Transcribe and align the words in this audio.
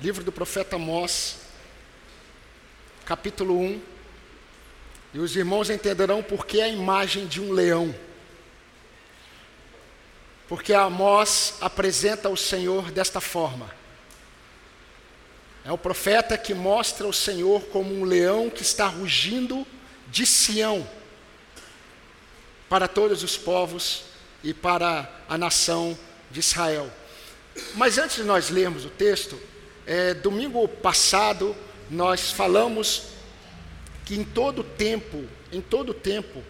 livro 0.00 0.24
do 0.24 0.32
profeta 0.32 0.76
Amós, 0.76 1.36
capítulo 3.04 3.58
1. 3.60 3.82
E 5.14 5.18
os 5.18 5.36
irmãos 5.36 5.70
entenderão 5.70 6.22
por 6.22 6.44
que 6.44 6.60
a 6.60 6.68
imagem 6.68 7.26
de 7.26 7.40
um 7.40 7.52
leão. 7.52 7.94
Porque 10.48 10.74
Amós 10.74 11.54
apresenta 11.60 12.28
o 12.28 12.36
Senhor 12.36 12.90
desta 12.90 13.20
forma. 13.20 13.70
É 15.64 15.72
o 15.72 15.78
profeta 15.78 16.36
que 16.36 16.52
mostra 16.52 17.06
o 17.06 17.12
Senhor 17.12 17.62
como 17.66 17.94
um 17.94 18.04
leão 18.04 18.50
que 18.50 18.62
está 18.62 18.86
rugindo 18.86 19.66
de 20.08 20.26
Sião 20.26 20.86
para 22.68 22.88
todos 22.88 23.22
os 23.22 23.36
povos 23.36 24.04
e 24.42 24.52
para 24.52 25.10
a 25.28 25.38
nação 25.38 25.98
de 26.30 26.40
Israel. 26.40 26.90
Mas 27.74 27.98
antes 27.98 28.16
de 28.16 28.24
nós 28.24 28.50
lermos 28.50 28.84
o 28.84 28.90
texto, 28.90 29.40
é, 29.86 30.14
domingo 30.14 30.66
passado 30.66 31.54
nós 31.90 32.30
falamos 32.30 33.02
que 34.04 34.14
em 34.14 34.24
todo 34.24 34.62
tempo, 34.62 35.24
em 35.52 35.60
todo 35.60 35.92
tempo, 35.92 36.42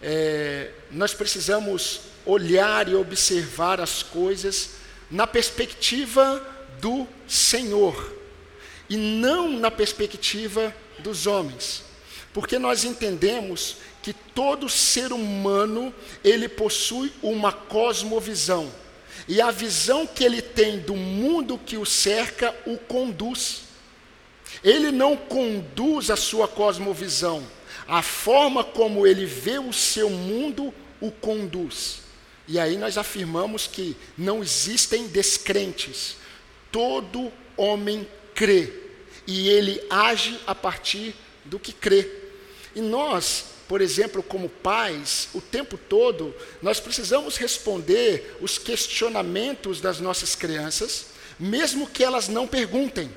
é, 0.00 0.70
nós 0.90 1.14
precisamos 1.14 2.00
olhar 2.26 2.88
e 2.88 2.94
observar 2.94 3.80
as 3.80 4.02
coisas 4.02 4.70
na 5.10 5.26
perspectiva 5.26 6.44
do 6.80 7.06
Senhor 7.28 8.16
e 8.88 8.96
não 8.96 9.48
na 9.58 9.70
perspectiva 9.70 10.74
dos 10.98 11.26
homens, 11.26 11.84
porque 12.32 12.58
nós 12.58 12.84
entendemos 12.84 13.76
que 14.02 14.12
todo 14.12 14.68
ser 14.68 15.12
humano 15.12 15.94
ele 16.24 16.48
possui 16.48 17.12
uma 17.22 17.52
cosmovisão 17.52 18.70
e 19.28 19.40
a 19.40 19.50
visão 19.50 20.06
que 20.06 20.24
ele 20.24 20.42
tem 20.42 20.78
do 20.78 20.94
mundo 20.94 21.58
que 21.58 21.76
o 21.76 21.86
cerca 21.86 22.54
o 22.66 22.76
conduz. 22.76 23.62
Ele 24.62 24.90
não 24.90 25.16
conduz 25.16 26.10
a 26.10 26.16
sua 26.16 26.46
cosmovisão, 26.46 27.46
a 27.86 28.02
forma 28.02 28.62
como 28.62 29.06
ele 29.06 29.24
vê 29.24 29.58
o 29.58 29.72
seu 29.72 30.10
mundo 30.10 30.72
o 31.00 31.10
conduz. 31.10 32.02
E 32.46 32.58
aí 32.58 32.76
nós 32.76 32.98
afirmamos 32.98 33.66
que 33.66 33.96
não 34.16 34.42
existem 34.42 35.06
descrentes. 35.08 36.16
Todo 36.70 37.32
homem 37.56 38.06
crê 38.34 38.72
e 39.26 39.48
ele 39.48 39.80
age 39.88 40.38
a 40.46 40.54
partir 40.54 41.14
do 41.44 41.58
que 41.58 41.72
crê. 41.72 42.10
E 42.74 42.80
nós, 42.80 43.46
por 43.72 43.80
exemplo, 43.80 44.22
como 44.22 44.50
pais, 44.50 45.30
o 45.32 45.40
tempo 45.40 45.78
todo, 45.78 46.36
nós 46.60 46.78
precisamos 46.78 47.38
responder 47.38 48.36
os 48.42 48.58
questionamentos 48.58 49.80
das 49.80 49.98
nossas 49.98 50.34
crianças, 50.34 51.06
mesmo 51.40 51.88
que 51.88 52.04
elas 52.04 52.28
não 52.28 52.46
perguntem. 52.46 53.10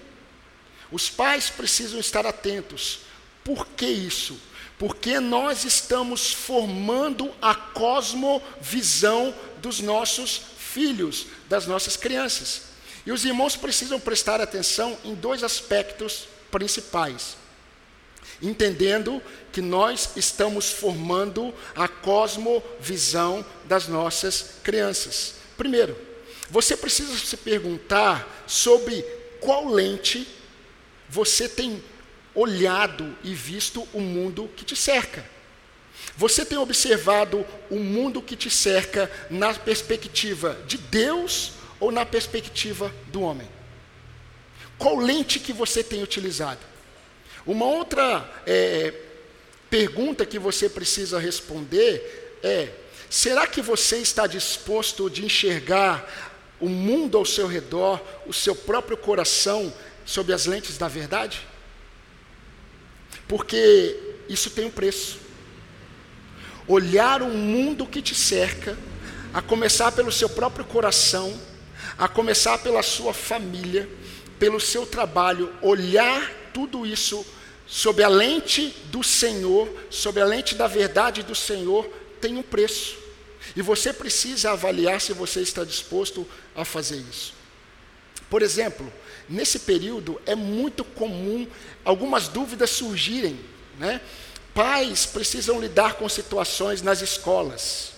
Os 0.89 1.09
pais 1.09 1.49
precisam 1.49 1.99
estar 1.99 2.25
atentos. 2.25 2.99
Por 3.43 3.67
que 3.67 3.85
isso? 3.85 4.39
Porque 4.79 5.19
nós 5.19 5.65
estamos 5.65 6.31
formando 6.31 7.33
a 7.41 7.53
cosmovisão 7.53 9.35
dos 9.57 9.81
nossos 9.81 10.41
filhos, 10.57 11.27
das 11.49 11.67
nossas 11.67 11.97
crianças. 11.97 12.61
E 13.05 13.11
os 13.11 13.25
irmãos 13.25 13.57
precisam 13.57 13.99
prestar 13.99 14.39
atenção 14.39 14.97
em 15.03 15.15
dois 15.15 15.43
aspectos 15.43 16.29
principais. 16.49 17.35
Entendendo 18.41 19.21
que 19.51 19.61
nós 19.61 20.09
estamos 20.15 20.69
formando 20.69 21.53
a 21.75 21.87
cosmovisão 21.87 23.45
das 23.65 23.87
nossas 23.87 24.55
crianças. 24.63 25.35
Primeiro, 25.57 25.97
você 26.49 26.75
precisa 26.75 27.17
se 27.17 27.37
perguntar 27.37 28.43
sobre 28.45 29.01
qual 29.39 29.67
lente 29.67 30.27
você 31.09 31.47
tem 31.47 31.81
olhado 32.33 33.15
e 33.23 33.33
visto 33.33 33.87
o 33.93 34.01
mundo 34.01 34.49
que 34.55 34.65
te 34.65 34.75
cerca. 34.75 35.25
Você 36.17 36.45
tem 36.45 36.57
observado 36.57 37.45
o 37.69 37.77
mundo 37.77 38.21
que 38.21 38.35
te 38.35 38.49
cerca 38.49 39.09
na 39.29 39.53
perspectiva 39.53 40.57
de 40.67 40.77
Deus 40.77 41.53
ou 41.79 41.91
na 41.91 42.05
perspectiva 42.05 42.93
do 43.07 43.21
homem? 43.21 43.47
Qual 44.77 44.97
lente 44.97 45.39
que 45.39 45.53
você 45.53 45.83
tem 45.83 46.03
utilizado? 46.03 46.74
Uma 47.45 47.65
outra 47.65 48.27
é, 48.47 48.93
pergunta 49.69 50.25
que 50.25 50.39
você 50.39 50.67
precisa 50.67 51.19
responder 51.19 52.39
é: 52.41 52.69
será 53.09 53.45
que 53.45 53.61
você 53.61 53.97
está 53.97 54.25
disposto 54.25 55.09
de 55.09 55.23
enxergar 55.23 56.33
o 56.59 56.67
mundo 56.67 57.17
ao 57.17 57.25
seu 57.25 57.45
redor, 57.45 58.01
o 58.25 58.33
seu 58.33 58.55
próprio 58.55 58.97
coração, 58.97 59.71
sob 60.05 60.33
as 60.33 60.45
lentes 60.45 60.77
da 60.77 60.87
verdade? 60.87 61.45
Porque 63.27 63.95
isso 64.27 64.49
tem 64.49 64.65
um 64.65 64.71
preço. 64.71 65.19
Olhar 66.67 67.21
o 67.21 67.29
mundo 67.29 67.85
que 67.85 68.01
te 68.01 68.15
cerca, 68.15 68.75
a 69.31 69.41
começar 69.41 69.91
pelo 69.91 70.11
seu 70.11 70.29
próprio 70.29 70.65
coração, 70.65 71.39
a 71.95 72.07
começar 72.07 72.57
pela 72.57 72.81
sua 72.81 73.13
família, 73.13 73.87
pelo 74.39 74.59
seu 74.59 74.85
trabalho, 74.85 75.53
olhar 75.61 76.31
tudo 76.53 76.85
isso 76.85 77.25
sob 77.67 78.03
a 78.03 78.07
lente 78.07 78.75
do 78.85 79.03
Senhor, 79.03 79.69
sob 79.89 80.19
a 80.21 80.25
lente 80.25 80.55
da 80.55 80.67
verdade 80.67 81.23
do 81.23 81.35
Senhor, 81.35 81.85
tem 82.21 82.37
um 82.37 82.43
preço. 82.43 82.97
E 83.55 83.61
você 83.61 83.91
precisa 83.91 84.51
avaliar 84.51 85.01
se 85.01 85.13
você 85.13 85.41
está 85.41 85.63
disposto 85.63 86.27
a 86.55 86.63
fazer 86.63 86.97
isso. 86.97 87.33
Por 88.29 88.41
exemplo, 88.41 88.91
nesse 89.29 89.59
período 89.59 90.19
é 90.25 90.35
muito 90.35 90.83
comum 90.83 91.47
algumas 91.83 92.27
dúvidas 92.27 92.69
surgirem. 92.71 93.39
Né? 93.79 94.01
Pais 94.53 95.05
precisam 95.05 95.59
lidar 95.59 95.95
com 95.95 96.07
situações 96.09 96.81
nas 96.81 97.01
escolas. 97.01 97.91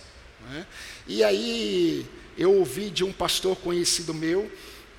Né? 0.49 0.65
E 1.07 1.23
aí 1.23 2.05
eu 2.37 2.53
ouvi 2.53 2.89
de 2.89 3.03
um 3.03 3.11
pastor 3.11 3.55
conhecido 3.57 4.13
meu 4.13 4.51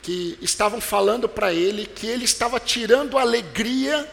que 0.02 0.38
estavam 0.40 0.80
falando 0.80 1.28
para 1.28 1.52
ele 1.52 1.84
que 1.84 2.06
ele 2.06 2.24
estava 2.24 2.58
tirando 2.58 3.18
alegria 3.18 4.08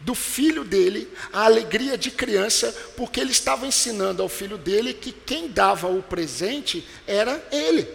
do 0.00 0.14
filho 0.14 0.64
dele, 0.64 1.08
a 1.32 1.44
alegria 1.44 1.98
de 1.98 2.10
criança, 2.10 2.74
porque 2.96 3.20
ele 3.20 3.32
estava 3.32 3.66
ensinando 3.66 4.22
ao 4.22 4.28
filho 4.28 4.56
dele 4.56 4.94
que 4.94 5.12
quem 5.12 5.48
dava 5.48 5.88
o 5.88 6.02
presente 6.02 6.86
era 7.06 7.44
ele, 7.50 7.88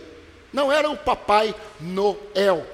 não 0.52 0.72
era 0.72 0.90
o 0.90 0.98
papai 0.98 1.56
Noel. 1.80 2.68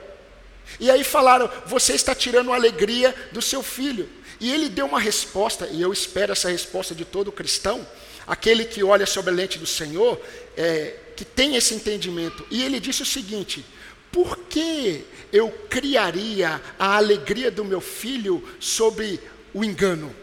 E 0.79 0.89
aí 0.91 1.03
falaram: 1.03 1.50
você 1.66 1.94
está 1.94 2.13
tirando 2.13 2.51
a 2.51 2.56
alegria 2.56 3.16
do 3.31 3.41
seu 3.41 3.63
filho. 3.63 4.09
E 4.39 4.53
ele 4.53 4.69
deu 4.69 4.85
uma 4.85 5.00
resposta, 5.00 5.68
e 5.68 5.81
eu 5.81 5.91
espero 5.91 6.31
essa 6.31 6.50
resposta 6.50 6.95
de 6.95 7.03
todo 7.03 7.31
cristão, 7.31 7.85
aquele 8.25 8.63
que 8.63 8.81
olha 8.84 9.06
sobre 9.06 9.31
a 9.31 9.34
lente 9.34 9.59
do 9.59 9.66
Senhor, 9.66 10.19
é, 10.56 10.95
que 11.16 11.25
tem 11.25 11.57
esse 11.57 11.73
entendimento. 11.73 12.45
E 12.50 12.63
ele 12.63 12.79
disse 12.79 13.01
o 13.01 13.06
seguinte: 13.06 13.66
por 14.12 14.38
que 14.38 15.06
eu 15.31 15.52
criaria 15.70 16.62
a 16.78 16.96
alegria 16.96 17.52
do 17.52 17.64
meu 17.64 17.81
filho 17.81 18.44
sobre 18.59 19.20
o 19.53 19.64
engano? 19.64 20.16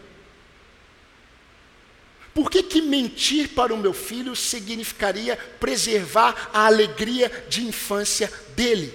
Por 2.33 2.51
que, 2.51 2.61
que 2.61 2.81
mentir 2.81 3.49
para 3.49 3.73
o 3.73 3.77
meu 3.77 3.93
filho 3.93 4.35
significaria 4.35 5.35
preservar 5.59 6.51
a 6.53 6.67
alegria 6.67 7.45
de 7.49 7.65
infância 7.65 8.31
dele? 8.55 8.93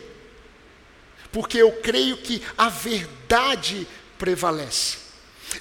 Porque 1.33 1.59
eu 1.59 1.73
creio 1.73 2.19
que 2.19 2.41
a 2.57 2.69
verdade 2.69 3.89
prevalece. 4.17 4.99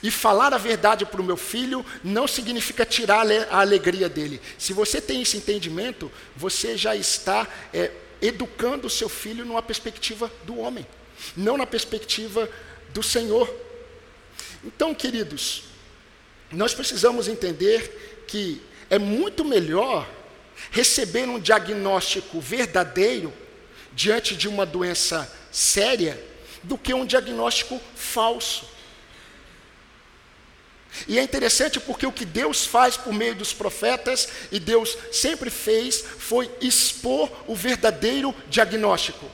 E 0.03 0.12
falar 0.12 0.53
a 0.53 0.58
verdade 0.58 1.06
para 1.06 1.22
o 1.22 1.24
meu 1.24 1.36
filho 1.36 1.84
não 2.03 2.28
significa 2.28 2.86
tirar 2.86 3.25
a 3.50 3.59
alegria 3.59 4.08
dele. 4.08 4.40
Se 4.58 4.74
você 4.74 5.02
tem 5.02 5.22
esse 5.24 5.38
entendimento, 5.38 6.12
você 6.36 6.78
já 6.78 6.96
está 6.96 7.47
é, 7.74 7.91
educando 8.22 8.88
o 8.88 8.90
seu 8.90 9.09
filho 9.09 9.46
numa 9.46 9.62
perspectiva 9.62 10.32
do 10.44 10.59
homem, 10.59 10.86
não 11.35 11.58
na 11.58 11.66
perspectiva 11.66 12.50
do 12.94 13.02
Senhor. 13.02 13.53
Então, 14.64 14.94
queridos, 14.94 15.64
nós 16.52 16.73
precisamos 16.73 17.28
entender 17.28 18.26
que 18.28 18.62
é 18.90 19.00
muito 19.00 19.44
melhor 19.44 20.08
receber 20.70 21.28
um 21.28 21.40
diagnóstico 21.40 22.40
verdadeiro 22.40 23.34
diante 23.94 24.35
de 24.35 24.47
uma 24.47 24.66
doença 24.66 25.32
séria 25.52 26.22
do 26.64 26.78
que 26.78 26.94
um 26.94 27.06
diagnóstico 27.06 27.82
falso. 27.96 28.66
E 31.08 31.17
é 31.17 31.23
interessante 31.23 31.79
porque 31.79 32.05
o 32.05 32.11
que 32.11 32.26
Deus 32.26 32.66
faz 32.66 32.97
por 32.97 33.14
meio 33.14 33.35
dos 33.35 33.53
profetas, 33.53 34.28
e 34.52 34.59
Deus 34.59 34.97
sempre 35.11 35.49
fez, 35.49 36.03
foi 36.17 36.52
expor 36.61 37.32
o 37.47 37.55
verdadeiro 37.55 38.35
diagnóstico. 38.49 39.26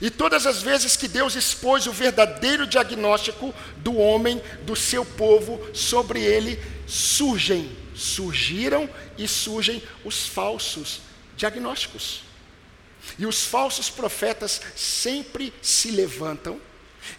E 0.00 0.10
todas 0.10 0.46
as 0.46 0.62
vezes 0.62 0.96
que 0.96 1.08
Deus 1.08 1.34
expôs 1.34 1.86
o 1.86 1.92
verdadeiro 1.92 2.66
diagnóstico 2.66 3.54
do 3.78 3.96
homem, 3.96 4.40
do 4.62 4.76
seu 4.76 5.04
povo, 5.04 5.60
sobre 5.74 6.20
ele, 6.22 6.58
surgem, 6.86 7.76
surgiram 7.94 8.88
e 9.18 9.26
surgem 9.28 9.82
os 10.04 10.26
falsos 10.26 11.00
diagnósticos. 11.36 12.22
E 13.18 13.26
os 13.26 13.44
falsos 13.44 13.90
profetas 13.90 14.60
sempre 14.76 15.52
se 15.60 15.90
levantam 15.90 16.60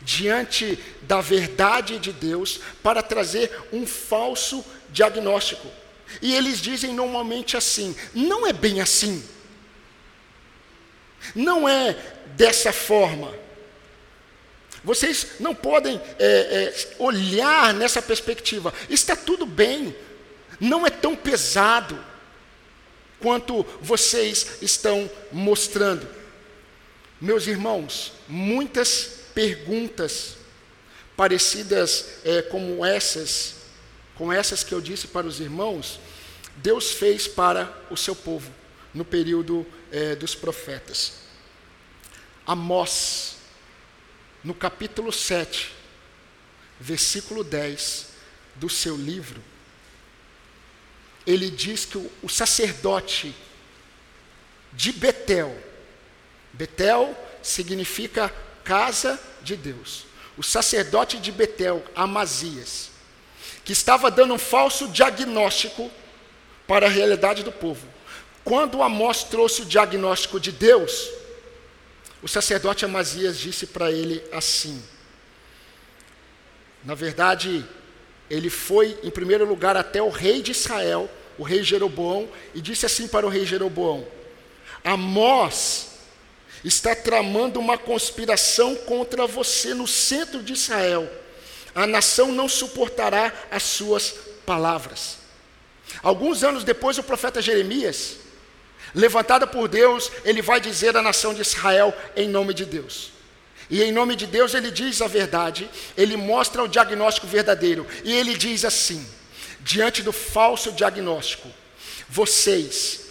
diante 0.01 0.77
da 1.01 1.21
verdade 1.21 2.00
de 2.00 2.12
Deus 2.12 2.59
para 2.81 3.01
trazer 3.01 3.51
um 3.71 3.85
falso 3.85 4.63
diagnóstico. 4.89 5.68
E 6.21 6.35
eles 6.35 6.59
dizem 6.59 6.94
normalmente 6.94 7.57
assim: 7.57 7.95
não 8.13 8.45
é 8.45 8.53
bem 8.53 8.81
assim. 8.81 9.24
Não 11.33 11.68
é 11.68 11.95
dessa 12.35 12.71
forma. 12.71 13.33
Vocês 14.83 15.27
não 15.39 15.56
podem 15.56 16.00
é, 16.19 16.25
é, 16.25 16.95
olhar 17.00 17.74
nessa 17.74 18.01
perspectiva. 18.01 18.74
Está 18.89 19.15
tudo 19.15 19.45
bem. 19.45 19.95
Não 20.59 20.85
é 20.85 20.89
tão 20.89 21.15
pesado 21.15 21.97
quanto 23.19 23.63
vocês 23.81 24.57
estão 24.62 25.09
mostrando. 25.31 26.06
Meus 27.21 27.47
irmãos, 27.47 28.12
muitas 28.27 29.22
perguntas 29.33 30.38
parecidas 31.15 32.19
é, 32.24 32.41
como 32.41 32.85
essas, 32.85 33.56
com 34.15 34.31
essas 34.31 34.63
que 34.63 34.74
eu 34.74 34.81
disse 34.81 35.07
para 35.07 35.27
os 35.27 35.39
irmãos, 35.39 36.00
Deus 36.57 36.91
fez 36.91 37.27
para 37.27 37.71
o 37.89 37.97
seu 37.97 38.15
povo 38.15 38.51
no 38.94 39.03
período 39.03 39.65
é, 39.91 40.15
dos 40.15 40.35
profetas. 40.35 41.13
Amós, 42.45 43.38
no 44.44 44.53
capítulo 44.53 45.12
7, 45.12 45.71
versículo 46.80 47.44
10 47.44 48.07
do 48.56 48.69
seu 48.69 48.95
livro, 48.95 49.41
ele 51.25 51.50
diz 51.50 51.85
que 51.85 51.97
o, 51.97 52.12
o 52.21 52.30
sacerdote 52.30 53.33
de 54.74 54.91
Betel, 54.91 55.57
Betel 56.51 57.15
significa 57.41 58.33
casa 58.63 59.19
de 59.42 59.56
Deus, 59.56 60.06
o 60.38 60.44
sacerdote 60.44 61.18
de 61.18 61.31
Betel, 61.31 61.83
Amazias, 61.95 62.89
que 63.63 63.74
estava 63.74 64.10
dando 64.10 64.33
um 64.33 64.39
falso 64.39 64.88
diagnóstico 64.88 65.92
para 66.68 66.88
a 66.88 66.89
realidade 66.89 67.44
do 67.44 67.51
povo. 67.51 67.88
Quando 68.44 68.83
Amós 68.83 69.24
trouxe 69.24 69.62
o 69.62 69.65
diagnóstico 69.65 70.39
de 70.39 70.51
Deus, 70.51 71.10
o 72.21 72.27
sacerdote 72.27 72.86
Amazias 72.86 73.38
disse 73.38 73.68
para 73.68 73.92
ele 73.92 74.24
assim: 74.31 74.83
na 76.83 76.95
verdade, 76.95 77.66
ele 78.30 78.50
foi 78.50 78.98
em 79.04 79.09
primeiro 79.09 79.45
lugar 79.45 79.77
até 79.77 80.01
o 80.01 80.09
rei 80.09 80.42
de 80.42 80.51
Israel, 80.51 81.09
o 81.38 81.44
rei 81.44 81.63
Jeroboão, 81.63 82.27
e 82.54 82.59
disse 82.59 82.86
assim 82.86 83.07
para 83.07 83.25
o 83.25 83.30
rei 83.30 83.45
Jeroboão: 83.45 84.06
Amós 84.83 85.93
está 86.63 86.95
tramando 86.95 87.60
uma 87.60 87.77
conspiração 87.77 88.75
contra 88.75 89.27
você 89.27 89.74
no 89.74 89.88
centro 89.88 90.42
de 90.42 90.54
Israel. 90.54 91.10
A 91.75 91.86
nação 91.88 92.31
não 92.31 92.48
suportará 92.48 93.33
as 93.51 93.63
suas 93.63 94.13
palavras. 94.45 95.18
Alguns 96.01 96.44
anos 96.44 96.63
depois, 96.63 96.98
o 96.98 97.04
profeta 97.04 97.42
Jeremias 97.42 98.18
Levantado 98.94 99.48
por 99.48 99.68
Deus, 99.68 100.12
ele 100.24 100.42
vai 100.42 100.60
dizer 100.60 100.95
à 100.95 101.01
nação 101.01 101.33
de 101.33 101.42
Israel 101.42 101.95
em 102.15 102.30
nome 102.30 102.54
de 102.54 102.66
Deus. 102.66 103.12
E 103.69 103.81
em 103.81 103.92
nome 103.92 104.16
de 104.16 104.27
Deus 104.27 104.54
ele 104.54 104.69
diz 104.69 105.01
a 105.01 105.07
verdade, 105.07 105.69
ele 105.98 106.16
mostra 106.16 106.62
o 106.62 106.68
diagnóstico 106.68 107.25
verdadeiro. 107.25 107.88
E 108.04 108.13
ele 108.13 108.36
diz 108.36 108.63
assim: 108.63 109.04
diante 109.62 110.04
do 110.04 110.12
falso 110.12 110.71
diagnóstico, 110.71 111.50
vocês 112.07 113.01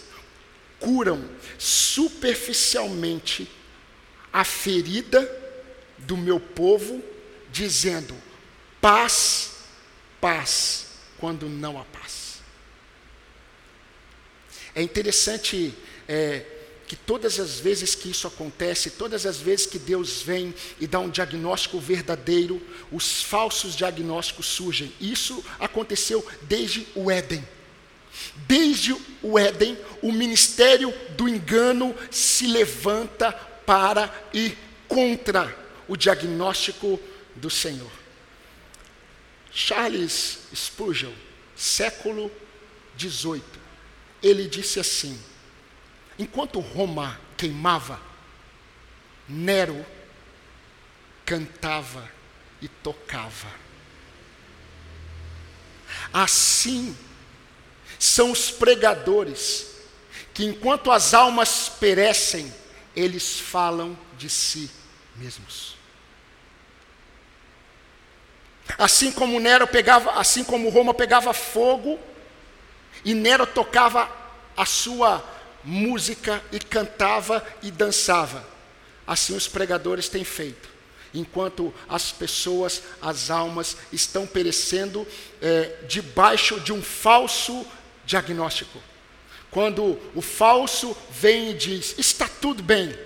curam 0.78 1.24
superficialmente 1.62 3.48
a 4.32 4.42
ferida 4.44 5.30
do 5.96 6.16
meu 6.16 6.40
povo, 6.40 7.00
dizendo 7.52 8.16
paz, 8.80 9.52
paz, 10.20 10.86
quando 11.18 11.48
não 11.48 11.78
há 11.78 11.84
paz. 11.84 12.40
É 14.74 14.82
interessante 14.82 15.72
é, 16.08 16.44
que 16.88 16.96
todas 16.96 17.38
as 17.38 17.60
vezes 17.60 17.94
que 17.94 18.10
isso 18.10 18.26
acontece, 18.26 18.90
todas 18.90 19.24
as 19.24 19.36
vezes 19.36 19.64
que 19.64 19.78
Deus 19.78 20.20
vem 20.20 20.52
e 20.80 20.86
dá 20.88 20.98
um 20.98 21.10
diagnóstico 21.10 21.78
verdadeiro, 21.78 22.60
os 22.90 23.22
falsos 23.22 23.76
diagnósticos 23.76 24.46
surgem. 24.46 24.92
Isso 25.00 25.44
aconteceu 25.60 26.26
desde 26.42 26.88
o 26.96 27.08
Éden. 27.08 27.46
Desde 28.46 28.94
o 29.22 29.38
Éden, 29.38 29.78
o 30.02 30.12
ministério 30.12 30.92
do 31.16 31.28
engano 31.28 31.94
se 32.10 32.46
levanta 32.46 33.32
para 33.32 34.12
ir 34.32 34.56
contra 34.88 35.56
o 35.88 35.96
diagnóstico 35.96 37.00
do 37.36 37.48
Senhor. 37.48 37.90
Charles 39.50 40.40
Spurgeon, 40.54 41.12
século 41.56 42.30
18 42.96 43.62
ele 44.22 44.46
disse 44.46 44.78
assim: 44.78 45.18
enquanto 46.18 46.60
Roma 46.60 47.20
queimava, 47.36 48.00
Nero 49.28 49.84
cantava 51.24 52.08
e 52.60 52.68
tocava. 52.68 53.48
Assim 56.12 56.96
são 58.02 58.32
os 58.32 58.50
pregadores, 58.50 59.68
que 60.34 60.44
enquanto 60.44 60.90
as 60.90 61.14
almas 61.14 61.68
perecem, 61.68 62.52
eles 62.96 63.38
falam 63.38 63.96
de 64.18 64.28
si 64.28 64.68
mesmos. 65.14 65.76
Assim 68.76 69.12
como 69.12 69.38
Nero 69.38 69.68
pegava, 69.68 70.18
assim 70.18 70.42
como 70.42 70.68
Roma 70.68 70.92
pegava 70.92 71.32
fogo, 71.32 71.96
e 73.04 73.14
Nero 73.14 73.46
tocava 73.46 74.10
a 74.56 74.66
sua 74.66 75.24
música 75.62 76.42
e 76.50 76.58
cantava 76.58 77.46
e 77.62 77.70
dançava. 77.70 78.44
Assim 79.06 79.36
os 79.36 79.46
pregadores 79.46 80.08
têm 80.08 80.24
feito. 80.24 80.68
Enquanto 81.14 81.72
as 81.88 82.10
pessoas, 82.10 82.82
as 83.00 83.30
almas, 83.30 83.76
estão 83.92 84.26
perecendo 84.26 85.06
é, 85.40 85.84
debaixo 85.86 86.58
de 86.58 86.72
um 86.72 86.82
falso 86.82 87.64
diagnóstico. 88.04 88.78
Quando 89.50 89.98
o 90.14 90.22
falso 90.22 90.96
vem 91.10 91.50
e 91.50 91.54
diz: 91.54 91.94
está 91.98 92.28
tudo 92.28 92.62
bem. 92.62 92.96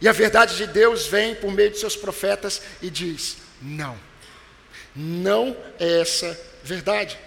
E 0.00 0.08
a 0.08 0.12
verdade 0.12 0.56
de 0.56 0.66
Deus 0.66 1.06
vem 1.06 1.34
por 1.34 1.52
meio 1.52 1.70
de 1.70 1.78
seus 1.78 1.96
profetas 1.96 2.62
e 2.82 2.90
diz: 2.90 3.38
não, 3.60 3.98
não 4.94 5.56
é 5.78 6.00
essa 6.00 6.38
verdade. 6.62 7.18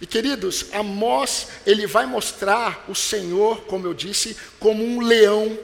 E 0.00 0.06
queridos, 0.06 0.66
Amós, 0.72 1.48
ele 1.64 1.86
vai 1.86 2.04
mostrar 2.04 2.84
o 2.88 2.94
Senhor, 2.94 3.62
como 3.62 3.86
eu 3.86 3.94
disse, 3.94 4.36
como 4.58 4.84
um 4.84 5.00
leão. 5.00 5.58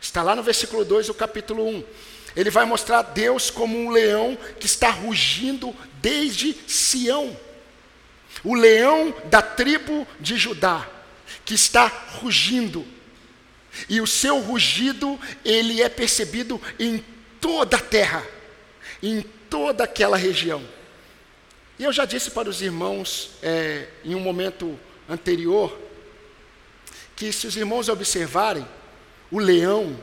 Está 0.00 0.22
lá 0.22 0.34
no 0.34 0.42
versículo 0.42 0.84
2 0.84 1.06
do 1.06 1.14
capítulo 1.14 1.66
1. 1.66 1.84
Ele 2.36 2.50
vai 2.50 2.64
mostrar 2.64 3.02
Deus 3.02 3.50
como 3.50 3.76
um 3.76 3.90
leão 3.90 4.36
que 4.58 4.66
está 4.66 4.90
rugindo 4.90 5.74
desde 6.00 6.54
Sião. 6.66 7.36
O 8.42 8.54
leão 8.54 9.14
da 9.26 9.42
tribo 9.42 10.06
de 10.18 10.36
Judá, 10.36 10.88
que 11.44 11.54
está 11.54 11.86
rugindo. 11.86 12.86
E 13.88 14.00
o 14.00 14.06
seu 14.06 14.40
rugido, 14.40 15.18
ele 15.44 15.82
é 15.82 15.88
percebido 15.88 16.60
em 16.78 17.04
toda 17.40 17.76
a 17.76 17.80
terra, 17.80 18.26
em 19.02 19.22
toda 19.48 19.84
aquela 19.84 20.16
região. 20.16 20.62
E 21.78 21.84
eu 21.84 21.92
já 21.92 22.04
disse 22.04 22.30
para 22.30 22.48
os 22.48 22.60
irmãos 22.60 23.30
é, 23.42 23.88
em 24.04 24.14
um 24.14 24.20
momento 24.20 24.78
anterior 25.08 25.78
que 27.16 27.32
se 27.32 27.46
os 27.46 27.56
irmãos 27.56 27.88
observarem, 27.88 28.66
o 29.30 29.38
leão, 29.38 29.96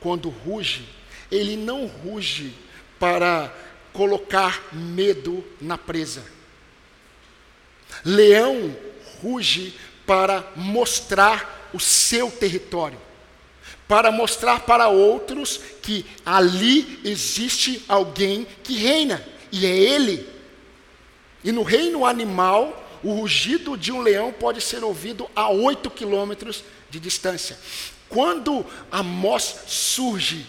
quando 0.00 0.28
ruge, 0.28 0.88
ele 1.30 1.56
não 1.56 1.86
ruge 1.86 2.54
para 2.98 3.54
colocar 3.92 4.62
medo 4.72 5.44
na 5.60 5.76
presa. 5.76 6.24
Leão 8.04 8.76
ruge 9.22 9.74
para 10.06 10.44
mostrar 10.56 11.70
o 11.72 11.80
seu 11.80 12.30
território, 12.30 12.98
para 13.86 14.10
mostrar 14.10 14.60
para 14.60 14.88
outros 14.88 15.60
que 15.80 16.04
ali 16.24 17.00
existe 17.04 17.84
alguém 17.88 18.46
que 18.62 18.74
reina, 18.74 19.24
e 19.50 19.66
é 19.66 19.76
ele 19.76 20.32
e 21.44 21.50
no 21.50 21.62
reino 21.62 22.06
animal, 22.06 22.78
o 23.02 23.12
rugido 23.12 23.76
de 23.76 23.90
um 23.90 24.00
leão 24.00 24.32
pode 24.32 24.60
ser 24.60 24.84
ouvido 24.84 25.28
a 25.34 25.50
oito 25.50 25.90
quilômetros 25.90 26.62
de 26.88 27.00
distância. 27.00 27.58
Quando 28.08 28.64
Amós 28.90 29.56
surge 29.66 30.46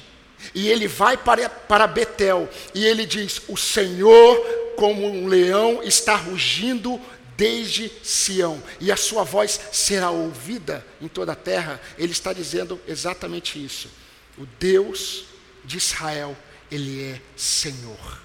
e 0.53 0.67
ele 0.67 0.88
vai 0.88 1.17
para, 1.17 1.50
para 1.50 1.88
Betel 1.88 2.48
e 2.75 2.86
ele 2.86 3.05
diz: 3.05 3.41
O 3.48 3.57
Senhor, 3.57 4.38
como 4.75 5.07
um 5.07 5.27
leão, 5.27 5.81
está 5.83 6.15
rugindo 6.15 7.01
desde 7.36 7.92
Sião, 8.04 8.62
e 8.80 8.92
a 8.92 8.98
sua 8.98 9.24
voz 9.24 9.60
será 9.72 10.10
ouvida 10.10 10.86
em 11.02 11.08
toda 11.08 11.34
a 11.34 11.36
terra. 11.36 11.82
Ele 11.98 12.12
está 12.12 12.34
dizendo 12.34 12.80
exatamente 12.88 13.63
isso. 13.63 13.90
O 14.38 14.46
Deus 14.60 15.25
de 15.63 15.78
Israel, 15.78 16.38
ele 16.72 17.04
é 17.04 17.22
Senhor. 17.36 18.22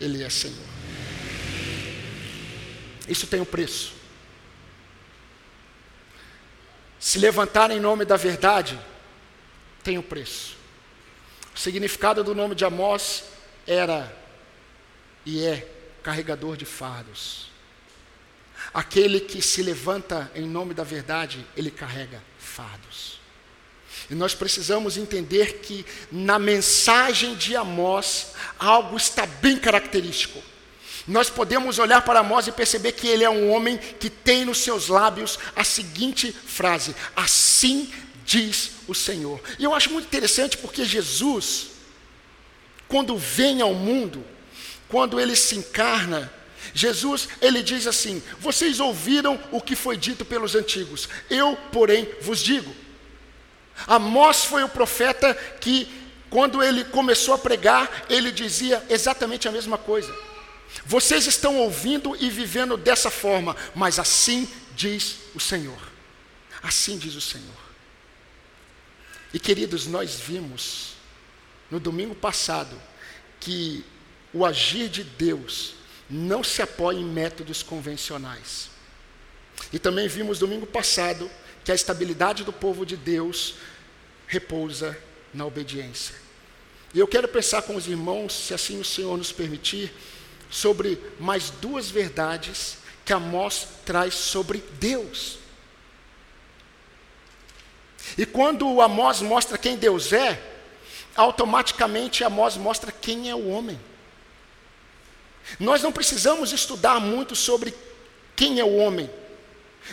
Ele 0.00 0.22
é 0.22 0.30
Senhor. 0.30 0.56
Isso 3.08 3.26
tem 3.26 3.40
um 3.40 3.44
preço. 3.44 3.94
Se 6.98 7.18
levantar 7.18 7.70
em 7.70 7.80
nome 7.80 8.04
da 8.04 8.16
verdade, 8.16 8.78
tem 9.82 9.96
um 9.96 10.02
preço. 10.02 10.56
O 11.54 11.58
significado 11.58 12.24
do 12.24 12.34
nome 12.34 12.54
de 12.54 12.64
Amós 12.64 13.24
era 13.66 14.14
e 15.24 15.44
é 15.44 15.68
carregador 16.02 16.56
de 16.56 16.64
fardos. 16.64 17.50
Aquele 18.72 19.20
que 19.20 19.40
se 19.40 19.62
levanta 19.62 20.30
em 20.34 20.46
nome 20.46 20.74
da 20.74 20.84
verdade, 20.84 21.46
ele 21.56 21.70
carrega 21.70 22.22
fardos. 22.38 23.18
E 24.10 24.14
nós 24.14 24.34
precisamos 24.34 24.96
entender 24.96 25.60
que 25.60 25.84
na 26.12 26.38
mensagem 26.38 27.34
de 27.34 27.56
Amós, 27.56 28.28
algo 28.58 28.96
está 28.96 29.26
bem 29.26 29.58
característico. 29.58 30.42
Nós 31.06 31.30
podemos 31.30 31.78
olhar 31.78 32.02
para 32.02 32.20
Amós 32.20 32.46
e 32.46 32.52
perceber 32.52 32.92
que 32.92 33.06
ele 33.06 33.24
é 33.24 33.30
um 33.30 33.50
homem 33.50 33.78
que 33.78 34.10
tem 34.10 34.44
nos 34.44 34.58
seus 34.58 34.88
lábios 34.88 35.38
a 35.54 35.64
seguinte 35.64 36.32
frase: 36.32 36.94
Assim 37.14 37.92
diz 38.24 38.72
o 38.88 38.94
Senhor. 38.94 39.40
E 39.58 39.64
eu 39.64 39.74
acho 39.74 39.90
muito 39.90 40.06
interessante 40.06 40.58
porque 40.58 40.84
Jesus, 40.84 41.68
quando 42.88 43.16
vem 43.16 43.60
ao 43.60 43.72
mundo, 43.72 44.24
quando 44.88 45.20
ele 45.20 45.36
se 45.36 45.56
encarna, 45.56 46.32
Jesus, 46.74 47.28
ele 47.40 47.62
diz 47.62 47.86
assim: 47.86 48.22
Vocês 48.38 48.80
ouviram 48.80 49.40
o 49.50 49.60
que 49.60 49.76
foi 49.76 49.96
dito 49.96 50.24
pelos 50.24 50.54
antigos, 50.54 51.08
eu, 51.30 51.56
porém, 51.72 52.08
vos 52.20 52.40
digo. 52.40 52.74
Amós 53.86 54.44
foi 54.44 54.62
o 54.62 54.68
profeta 54.68 55.34
que, 55.60 55.88
quando 56.30 56.62
ele 56.62 56.84
começou 56.84 57.34
a 57.34 57.38
pregar, 57.38 58.06
ele 58.08 58.30
dizia 58.32 58.82
exatamente 58.88 59.46
a 59.46 59.52
mesma 59.52 59.76
coisa. 59.76 60.12
Vocês 60.84 61.26
estão 61.26 61.56
ouvindo 61.58 62.16
e 62.16 62.30
vivendo 62.30 62.76
dessa 62.76 63.10
forma, 63.10 63.56
mas 63.74 63.98
assim 63.98 64.48
diz 64.74 65.16
o 65.34 65.40
Senhor. 65.40 65.78
Assim 66.62 66.98
diz 66.98 67.14
o 67.14 67.20
Senhor. 67.20 67.66
E 69.32 69.38
queridos, 69.38 69.86
nós 69.86 70.14
vimos 70.14 70.94
no 71.70 71.78
domingo 71.78 72.14
passado 72.14 72.80
que 73.40 73.84
o 74.32 74.44
agir 74.44 74.88
de 74.88 75.04
Deus 75.04 75.74
não 76.08 76.42
se 76.42 76.62
apoia 76.62 76.98
em 76.98 77.04
métodos 77.04 77.62
convencionais. 77.62 78.70
E 79.72 79.78
também 79.78 80.08
vimos 80.08 80.38
domingo 80.38 80.66
passado 80.66 81.30
que 81.64 81.72
a 81.72 81.74
estabilidade 81.74 82.44
do 82.44 82.52
povo 82.52 82.86
de 82.86 82.96
Deus 82.96 83.54
repousa 84.26 84.96
na 85.34 85.44
obediência. 85.44 86.14
E 86.94 86.98
eu 86.98 87.06
quero 87.06 87.28
pensar 87.28 87.62
com 87.62 87.74
os 87.74 87.86
irmãos, 87.86 88.32
se 88.32 88.54
assim 88.54 88.80
o 88.80 88.84
Senhor 88.84 89.16
nos 89.16 89.32
permitir, 89.32 89.92
sobre 90.48 90.98
mais 91.18 91.50
duas 91.50 91.90
verdades 91.90 92.78
que 93.04 93.12
Amós 93.12 93.66
traz 93.84 94.14
sobre 94.14 94.62
Deus. 94.78 95.38
E 98.16 98.24
quando 98.24 98.80
Amós 98.80 99.20
mostra 99.20 99.58
quem 99.58 99.76
Deus 99.76 100.12
é, 100.12 100.40
automaticamente 101.16 102.22
Amós 102.22 102.56
mostra 102.56 102.92
quem 102.92 103.28
é 103.28 103.34
o 103.34 103.48
homem. 103.48 103.78
Nós 105.58 105.82
não 105.82 105.92
precisamos 105.92 106.52
estudar 106.52 107.00
muito 107.00 107.34
sobre 107.36 107.74
quem 108.34 108.60
é 108.60 108.64
o 108.64 108.76
homem. 108.76 109.08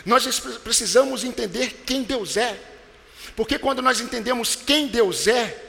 Nós 0.04 0.40
precisamos 0.62 1.24
entender 1.24 1.82
quem 1.86 2.02
Deus 2.02 2.36
é. 2.36 2.60
Porque 3.36 3.58
quando 3.58 3.80
nós 3.80 4.00
entendemos 4.00 4.54
quem 4.54 4.86
Deus 4.86 5.26
é, 5.26 5.62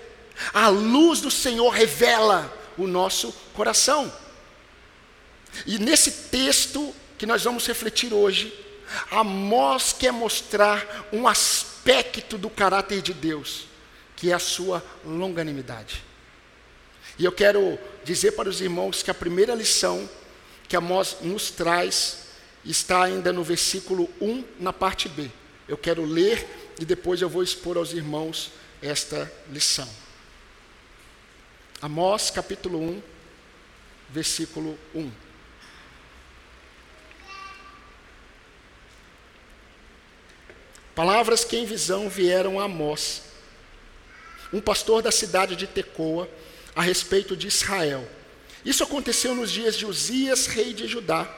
a 0.54 0.68
luz 0.68 1.22
do 1.22 1.32
Senhor 1.32 1.70
revela 1.70 2.54
o 2.78 2.88
nosso 2.88 3.32
coração. 3.54 4.12
E 5.66 5.80
nesse 5.80 6.12
texto 6.30 6.94
que 7.18 7.26
nós 7.26 7.44
vamos 7.44 7.66
refletir 7.66 8.14
hoje, 8.14 8.54
Amós 9.10 9.94
quer 9.94 10.12
mostrar 10.12 11.08
um 11.12 11.28
aspecto 11.28 12.38
do 12.38 12.50
caráter 12.50 13.02
de 13.02 13.14
Deus, 13.14 13.66
que 14.16 14.32
é 14.32 14.34
a 14.34 14.40
sua 14.40 14.84
longanimidade. 15.04 16.04
E 17.18 17.24
eu 17.26 17.32
quero 17.32 17.80
dizer 18.04 18.34
para 18.34 18.50
os 18.50 18.60
irmãos 18.62 19.02
que 19.02 19.10
a 19.10 19.14
primeira 19.14 19.56
lição 19.56 20.10
que 20.68 20.76
Amós 20.76 21.18
nos 21.22 21.50
traz 21.50 22.26
está 22.66 23.04
ainda 23.04 23.32
no 23.32 23.44
versículo 23.44 24.10
1, 24.20 24.44
na 24.60 24.74
parte 24.74 25.08
B. 25.08 25.30
Eu 25.68 25.78
quero 25.78 26.04
ler 26.04 26.74
e 26.80 26.86
depois 26.86 27.22
eu 27.22 27.30
vou 27.30 27.44
expor 27.44 27.78
aos 27.78 27.94
irmãos 27.94 28.52
esta 28.82 29.32
lição. 29.52 29.88
Amós 31.82 32.30
capítulo 32.30 32.80
1, 32.82 33.02
versículo 34.10 34.78
1. 34.94 35.12
Palavras 40.94 41.44
que 41.44 41.58
em 41.58 41.66
visão 41.66 42.10
vieram 42.10 42.60
a 42.60 42.64
Amós, 42.64 43.22
um 44.54 44.62
pastor 44.62 45.02
da 45.02 45.12
cidade 45.12 45.56
de 45.56 45.68
Tecoa, 45.68 46.30
a 46.76 46.82
respeito 46.82 47.36
de 47.36 47.48
Israel. 47.48 48.08
Isso 48.66 48.84
aconteceu 48.84 49.34
nos 49.34 49.52
dias 49.52 49.78
de 49.78 49.86
Uzias, 49.86 50.48
rei 50.48 50.74
de 50.74 50.88
Judá, 50.88 51.32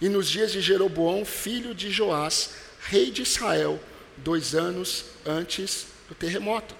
e 0.00 0.08
nos 0.08 0.28
dias 0.28 0.50
de 0.50 0.60
Jeroboão, 0.60 1.24
filho 1.24 1.74
de 1.74 1.90
Joás, 1.90 2.50
rei 2.80 3.10
de 3.10 3.22
Israel, 3.22 3.80
dois 4.16 4.54
anos 4.54 5.04
antes 5.24 5.86
do 6.08 6.14
terremoto. 6.14 6.74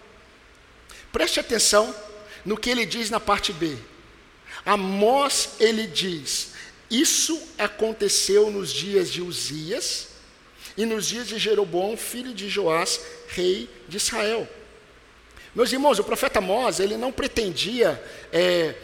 Preste 1.12 1.38
atenção 1.38 1.94
no 2.44 2.56
que 2.56 2.70
ele 2.70 2.86
diz 2.86 3.10
na 3.10 3.20
parte 3.20 3.52
B. 3.52 3.76
Amós, 4.64 5.50
ele 5.60 5.86
diz: 5.86 6.52
Isso 6.90 7.40
aconteceu 7.58 8.50
nos 8.50 8.72
dias 8.72 9.10
de 9.10 9.20
Uzias 9.20 10.08
e 10.76 10.84
nos 10.84 11.06
dias 11.06 11.28
de 11.28 11.38
Jeroboão, 11.38 11.96
filho 11.96 12.32
de 12.32 12.48
Joás, 12.48 13.00
rei 13.28 13.68
de 13.88 13.98
Israel. 13.98 14.48
Meus 15.54 15.70
irmãos, 15.72 15.98
o 15.98 16.04
profeta 16.04 16.38
Amós, 16.38 16.80
ele 16.80 16.96
não 16.96 17.12
pretendia 17.12 18.02
é, 18.32 18.74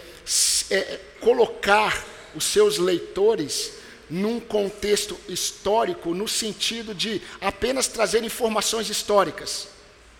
é, 0.70 1.00
colocar 1.20 2.04
os 2.34 2.44
seus 2.44 2.76
leitores 2.76 3.72
num 4.10 4.38
contexto 4.38 5.18
histórico, 5.28 6.14
no 6.14 6.28
sentido 6.28 6.94
de 6.94 7.22
apenas 7.40 7.86
trazer 7.86 8.22
informações 8.22 8.90
históricas 8.90 9.68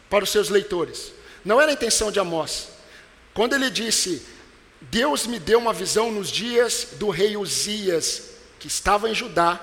para 0.09 0.25
os 0.25 0.31
seus 0.31 0.49
leitores. 0.49 1.13
Não 1.45 1.61
era 1.61 1.71
a 1.71 1.75
intenção 1.75 2.11
de 2.11 2.19
Amós. 2.19 2.69
Quando 3.35 3.55
ele 3.55 3.71
disse, 3.71 4.23
Deus 4.81 5.27
me 5.27 5.39
deu 5.39 5.59
uma 5.59 5.73
visão 5.73 6.11
nos 6.11 6.31
dias 6.31 6.89
do 6.95 7.11
rei 7.11 7.37
Uzias, 7.37 8.31
que 8.59 8.69
estava 8.69 9.09
em 9.09 9.15
Judá, 9.15 9.61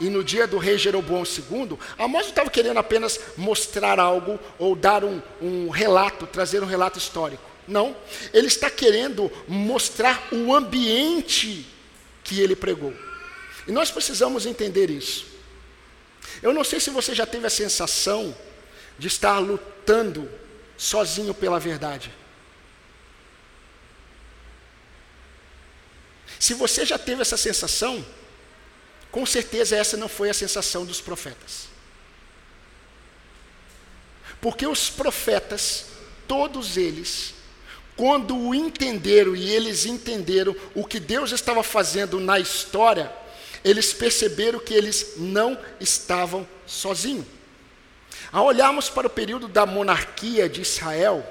e 0.00 0.10
no 0.10 0.22
dia 0.22 0.46
do 0.46 0.58
rei 0.58 0.76
Jeroboão 0.76 1.22
II, 1.22 1.78
Amós 1.98 2.24
não 2.24 2.30
estava 2.30 2.50
querendo 2.50 2.78
apenas 2.78 3.18
mostrar 3.36 3.98
algo 3.98 4.38
ou 4.58 4.76
dar 4.76 5.04
um, 5.04 5.22
um 5.40 5.70
relato, 5.70 6.26
trazer 6.26 6.62
um 6.62 6.66
relato 6.66 6.98
histórico. 6.98 7.42
Não, 7.66 7.96
ele 8.32 8.46
está 8.46 8.70
querendo 8.70 9.30
mostrar 9.48 10.28
o 10.30 10.54
ambiente 10.54 11.66
que 12.22 12.40
ele 12.40 12.54
pregou. 12.54 12.94
E 13.66 13.72
nós 13.72 13.90
precisamos 13.90 14.46
entender 14.46 14.90
isso. 14.90 15.26
Eu 16.42 16.52
não 16.52 16.62
sei 16.62 16.78
se 16.78 16.90
você 16.90 17.14
já 17.14 17.26
teve 17.26 17.46
a 17.46 17.50
sensação 17.50 18.36
de 18.98 19.08
estar 19.08 19.38
lutando 19.38 20.30
sozinho 20.76 21.32
pela 21.32 21.58
verdade. 21.58 22.12
Se 26.38 26.54
você 26.54 26.84
já 26.84 26.98
teve 26.98 27.22
essa 27.22 27.36
sensação, 27.36 28.04
com 29.16 29.24
certeza 29.24 29.74
essa 29.74 29.96
não 29.96 30.10
foi 30.10 30.28
a 30.28 30.34
sensação 30.34 30.84
dos 30.84 31.00
profetas. 31.00 31.68
Porque 34.42 34.66
os 34.66 34.90
profetas, 34.90 35.86
todos 36.28 36.76
eles, 36.76 37.32
quando 37.96 38.36
o 38.36 38.54
entenderam 38.54 39.34
e 39.34 39.48
eles 39.48 39.86
entenderam 39.86 40.54
o 40.74 40.84
que 40.84 41.00
Deus 41.00 41.32
estava 41.32 41.62
fazendo 41.62 42.20
na 42.20 42.38
história, 42.38 43.10
eles 43.64 43.90
perceberam 43.90 44.58
que 44.58 44.74
eles 44.74 45.14
não 45.16 45.58
estavam 45.80 46.46
sozinhos. 46.66 47.24
Ao 48.30 48.44
olharmos 48.44 48.90
para 48.90 49.06
o 49.06 49.10
período 49.10 49.48
da 49.48 49.64
monarquia 49.64 50.46
de 50.46 50.60
Israel, 50.60 51.26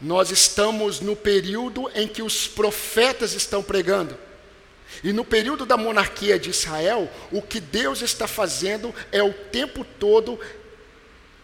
nós 0.00 0.32
estamos 0.32 0.98
no 0.98 1.14
período 1.14 1.88
em 1.94 2.08
que 2.08 2.20
os 2.20 2.48
profetas 2.48 3.32
estão 3.32 3.62
pregando. 3.62 4.18
E 5.02 5.12
no 5.12 5.24
período 5.24 5.66
da 5.66 5.76
monarquia 5.76 6.38
de 6.38 6.50
Israel, 6.50 7.10
o 7.30 7.42
que 7.42 7.58
Deus 7.58 8.02
está 8.02 8.28
fazendo 8.28 8.94
é 9.10 9.22
o 9.22 9.32
tempo 9.32 9.84
todo 9.84 10.38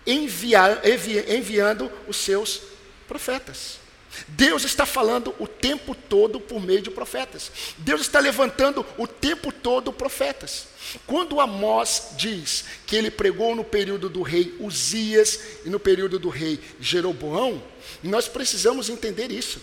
enviar, 0.06 0.86
envi, 0.86 1.18
enviando 1.28 1.90
os 2.06 2.16
seus 2.16 2.62
profetas. 3.06 3.78
Deus 4.26 4.64
está 4.64 4.86
falando 4.86 5.34
o 5.38 5.46
tempo 5.46 5.94
todo 5.94 6.40
por 6.40 6.60
meio 6.60 6.80
de 6.80 6.90
profetas. 6.90 7.52
Deus 7.78 8.00
está 8.00 8.18
levantando 8.18 8.84
o 8.96 9.06
tempo 9.06 9.52
todo 9.52 9.92
profetas. 9.92 10.68
Quando 11.06 11.40
Amós 11.40 12.14
diz 12.16 12.64
que 12.86 12.96
ele 12.96 13.10
pregou 13.10 13.54
no 13.54 13.64
período 13.64 14.08
do 14.08 14.22
rei 14.22 14.56
Uzias 14.58 15.40
e 15.64 15.70
no 15.70 15.78
período 15.78 16.18
do 16.18 16.28
rei 16.28 16.58
Jeroboão, 16.80 17.62
nós 18.02 18.28
precisamos 18.28 18.88
entender 18.88 19.30
isso. 19.30 19.60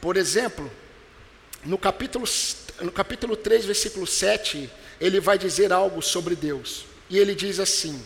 Por 0.00 0.16
exemplo, 0.16 0.70
no 1.64 1.78
capítulo, 1.78 2.26
no 2.80 2.90
capítulo 2.90 3.36
3, 3.36 3.64
versículo 3.64 4.06
7, 4.06 4.70
ele 5.00 5.20
vai 5.20 5.38
dizer 5.38 5.72
algo 5.72 6.02
sobre 6.02 6.34
Deus. 6.34 6.84
E 7.08 7.18
ele 7.18 7.34
diz 7.34 7.60
assim: 7.60 8.02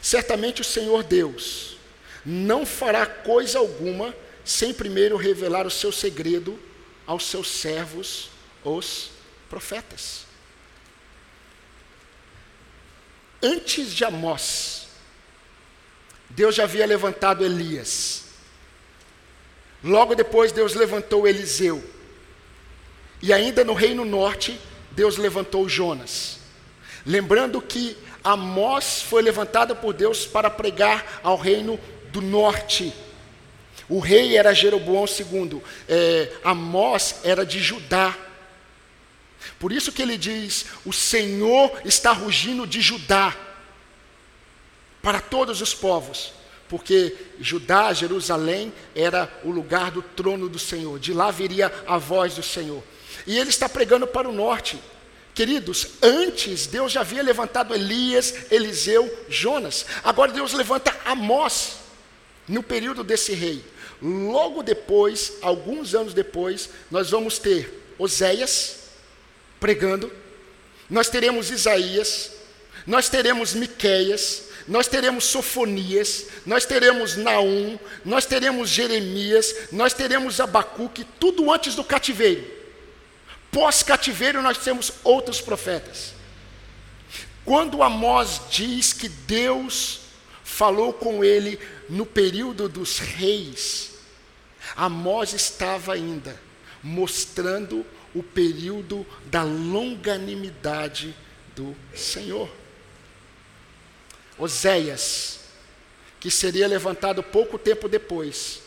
Certamente 0.00 0.60
o 0.60 0.64
Senhor 0.64 1.02
Deus 1.02 1.76
não 2.24 2.64
fará 2.64 3.06
coisa 3.06 3.58
alguma 3.58 4.14
sem 4.44 4.72
primeiro 4.72 5.16
revelar 5.16 5.66
o 5.66 5.70
seu 5.70 5.92
segredo 5.92 6.58
aos 7.06 7.26
seus 7.26 7.48
servos, 7.48 8.30
os 8.64 9.10
profetas. 9.48 10.26
Antes 13.42 13.92
de 13.92 14.04
Amós, 14.04 14.88
Deus 16.28 16.54
já 16.54 16.64
havia 16.64 16.86
levantado 16.86 17.44
Elias. 17.44 18.24
Logo 19.82 20.14
depois, 20.14 20.52
Deus 20.52 20.74
levantou 20.74 21.26
Eliseu. 21.26 21.82
E 23.22 23.32
ainda 23.32 23.64
no 23.64 23.74
Reino 23.74 24.04
Norte, 24.04 24.58
Deus 24.92 25.16
levantou 25.16 25.68
Jonas. 25.68 26.38
Lembrando 27.04 27.60
que 27.60 27.96
Amós 28.22 29.02
foi 29.02 29.22
levantado 29.22 29.74
por 29.76 29.94
Deus 29.94 30.26
para 30.26 30.50
pregar 30.50 31.20
ao 31.22 31.36
reino 31.36 31.78
do 32.12 32.20
norte. 32.20 32.92
O 33.88 33.98
rei 33.98 34.36
era 34.36 34.54
Jeroboão 34.54 35.04
II, 35.04 35.60
é, 35.88 36.32
Amós 36.44 37.20
era 37.24 37.44
de 37.44 37.58
Judá. 37.58 38.16
Por 39.58 39.72
isso 39.72 39.92
que 39.92 40.02
ele 40.02 40.16
diz: 40.16 40.66
O 40.84 40.92
Senhor 40.92 41.80
está 41.84 42.12
rugindo 42.12 42.66
de 42.66 42.80
Judá 42.80 43.36
para 45.02 45.20
todos 45.20 45.60
os 45.62 45.74
povos, 45.74 46.32
porque 46.68 47.16
Judá, 47.40 47.92
Jerusalém, 47.92 48.72
era 48.94 49.32
o 49.42 49.50
lugar 49.50 49.90
do 49.90 50.02
trono 50.02 50.48
do 50.48 50.58
Senhor, 50.58 50.98
de 50.98 51.12
lá 51.12 51.30
viria 51.30 51.72
a 51.86 51.96
voz 51.96 52.34
do 52.34 52.42
Senhor. 52.42 52.82
E 53.26 53.38
ele 53.38 53.50
está 53.50 53.68
pregando 53.68 54.06
para 54.06 54.28
o 54.28 54.32
norte. 54.32 54.78
Queridos, 55.34 55.86
antes 56.02 56.66
Deus 56.66 56.92
já 56.92 57.00
havia 57.00 57.22
levantado 57.22 57.74
Elias, 57.74 58.34
Eliseu, 58.50 59.10
Jonas. 59.28 59.86
Agora 60.02 60.32
Deus 60.32 60.52
levanta 60.52 60.94
Amós 61.04 61.76
no 62.48 62.62
período 62.62 63.04
desse 63.04 63.32
rei. 63.32 63.64
Logo 64.02 64.62
depois, 64.62 65.34
alguns 65.40 65.94
anos 65.94 66.14
depois, 66.14 66.70
nós 66.90 67.10
vamos 67.10 67.38
ter 67.38 67.94
Oséias 67.98 68.76
pregando, 69.58 70.10
nós 70.88 71.08
teremos 71.08 71.50
Isaías, 71.50 72.32
nós 72.86 73.08
teremos 73.08 73.54
Miqueias, 73.54 74.44
nós 74.66 74.88
teremos 74.88 75.24
Sofonias, 75.24 76.26
nós 76.46 76.64
teremos 76.64 77.16
Naum, 77.16 77.78
nós 78.04 78.24
teremos 78.24 78.70
Jeremias, 78.70 79.54
nós 79.70 79.92
teremos 79.92 80.40
Abacuque, 80.40 81.04
tudo 81.18 81.52
antes 81.52 81.74
do 81.74 81.84
cativeiro. 81.84 82.59
Pós-cativeiro 83.50 84.40
nós 84.42 84.58
temos 84.58 84.92
outros 85.02 85.40
profetas. 85.40 86.14
Quando 87.44 87.82
Amós 87.82 88.42
diz 88.50 88.92
que 88.92 89.08
Deus 89.08 90.00
falou 90.44 90.92
com 90.92 91.24
ele 91.24 91.58
no 91.88 92.06
período 92.06 92.68
dos 92.68 92.98
reis, 92.98 93.92
Amós 94.76 95.32
estava 95.32 95.94
ainda 95.94 96.38
mostrando 96.82 97.84
o 98.14 98.22
período 98.22 99.06
da 99.26 99.42
longanimidade 99.42 101.14
do 101.54 101.76
Senhor. 101.94 102.50
Oséias, 104.38 105.40
que 106.18 106.30
seria 106.30 106.66
levantado 106.66 107.22
pouco 107.22 107.58
tempo 107.58 107.88
depois. 107.88 108.62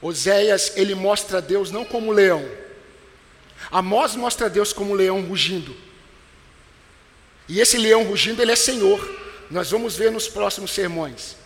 Oséias, 0.00 0.72
ele 0.76 0.94
mostra 0.94 1.40
Deus 1.40 1.70
não 1.70 1.84
como 1.84 2.12
leão. 2.12 2.48
Amós 3.70 4.14
mostra 4.14 4.48
Deus 4.48 4.72
como 4.72 4.94
leão 4.94 5.22
rugindo. 5.22 5.76
E 7.48 7.60
esse 7.60 7.76
leão 7.76 8.04
rugindo, 8.04 8.40
ele 8.40 8.52
é 8.52 8.56
Senhor. 8.56 9.00
Nós 9.50 9.70
vamos 9.70 9.96
ver 9.96 10.12
nos 10.12 10.28
próximos 10.28 10.70
sermões. 10.70 11.36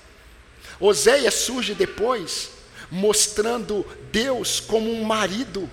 Oséias 0.78 1.34
surge 1.34 1.74
depois 1.74 2.50
mostrando 2.90 3.86
Deus 4.12 4.60
como 4.60 4.92
um 4.92 5.02
marido 5.02 5.68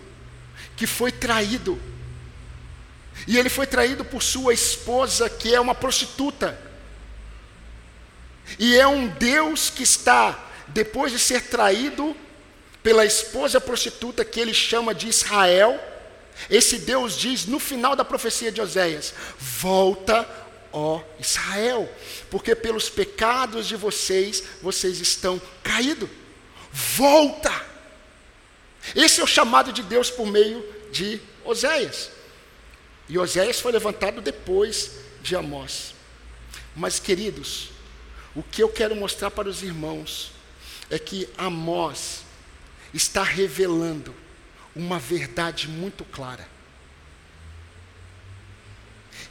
que 0.75 0.87
foi 0.87 1.11
traído. 1.11 1.79
E 3.27 3.37
ele 3.37 3.49
foi 3.49 3.67
traído 3.67 4.03
por 4.03 4.23
sua 4.23 4.53
esposa, 4.53 5.29
que 5.29 5.53
é 5.53 5.59
uma 5.59 5.75
prostituta. 5.75 6.59
E 8.57 8.75
é 8.75 8.87
um 8.87 9.07
Deus 9.07 9.69
que 9.69 9.83
está, 9.83 10.51
depois 10.69 11.11
de 11.11 11.19
ser 11.19 11.41
traído 11.43 12.15
pela 12.81 13.05
esposa 13.05 13.61
prostituta, 13.61 14.25
que 14.25 14.39
ele 14.39 14.53
chama 14.53 14.95
de 14.95 15.07
Israel, 15.07 15.79
esse 16.49 16.79
Deus 16.79 17.17
diz 17.17 17.45
no 17.45 17.59
final 17.59 17.95
da 17.95 18.03
profecia 18.03 18.51
de 18.51 18.61
Oséias: 18.61 19.13
Volta, 19.37 20.27
ó 20.71 21.01
Israel, 21.19 21.89
porque 22.29 22.55
pelos 22.55 22.89
pecados 22.89 23.67
de 23.67 23.75
vocês, 23.75 24.43
vocês 24.61 24.99
estão 24.99 25.41
caídos. 25.63 26.09
Volta! 26.71 27.71
Esse 28.95 29.21
é 29.21 29.23
o 29.23 29.27
chamado 29.27 29.71
de 29.71 29.83
Deus 29.83 30.09
por 30.09 30.25
meio 30.25 30.65
de 30.91 31.21
Oséias. 31.45 32.09
E 33.07 33.17
Oséias 33.17 33.59
foi 33.59 33.71
levantado 33.71 34.21
depois 34.21 34.91
de 35.21 35.35
Amós. 35.35 35.93
Mas, 36.75 36.99
queridos, 36.99 37.69
o 38.35 38.41
que 38.41 38.63
eu 38.63 38.69
quero 38.69 38.95
mostrar 38.95 39.29
para 39.29 39.49
os 39.49 39.61
irmãos 39.61 40.31
é 40.89 40.97
que 40.97 41.27
Amós 41.37 42.23
está 42.93 43.23
revelando 43.23 44.15
uma 44.75 44.99
verdade 44.99 45.67
muito 45.67 46.05
clara. 46.05 46.47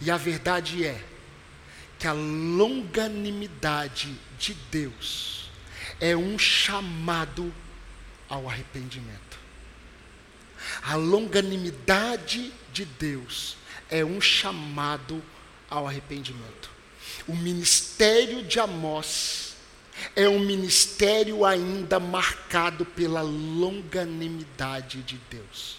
E 0.01 0.11
a 0.11 0.17
verdade 0.17 0.85
é 0.85 1.03
que 1.99 2.07
a 2.07 2.13
longanimidade 2.13 4.17
de 4.39 4.55
Deus 4.71 5.51
é 6.01 6.17
um 6.17 6.39
chamado 6.39 7.53
ao 8.29 8.49
arrependimento. 8.49 9.39
A 10.83 10.95
longanimidade 10.95 12.53
de 12.73 12.85
Deus 12.85 13.57
é 13.91 14.05
um 14.05 14.21
chamado 14.21 15.23
ao 15.69 15.87
arrependimento. 15.87 16.71
O 17.27 17.35
ministério 17.35 18.45
de 18.45 18.61
Amós 18.61 19.50
é 20.15 20.29
um 20.29 20.41
ministério 20.41 21.45
ainda 21.45 22.01
marcado 22.01 22.85
pela 22.85 23.23
longanimidade 23.23 25.03
de 25.03 25.19
Deus. 25.31 25.79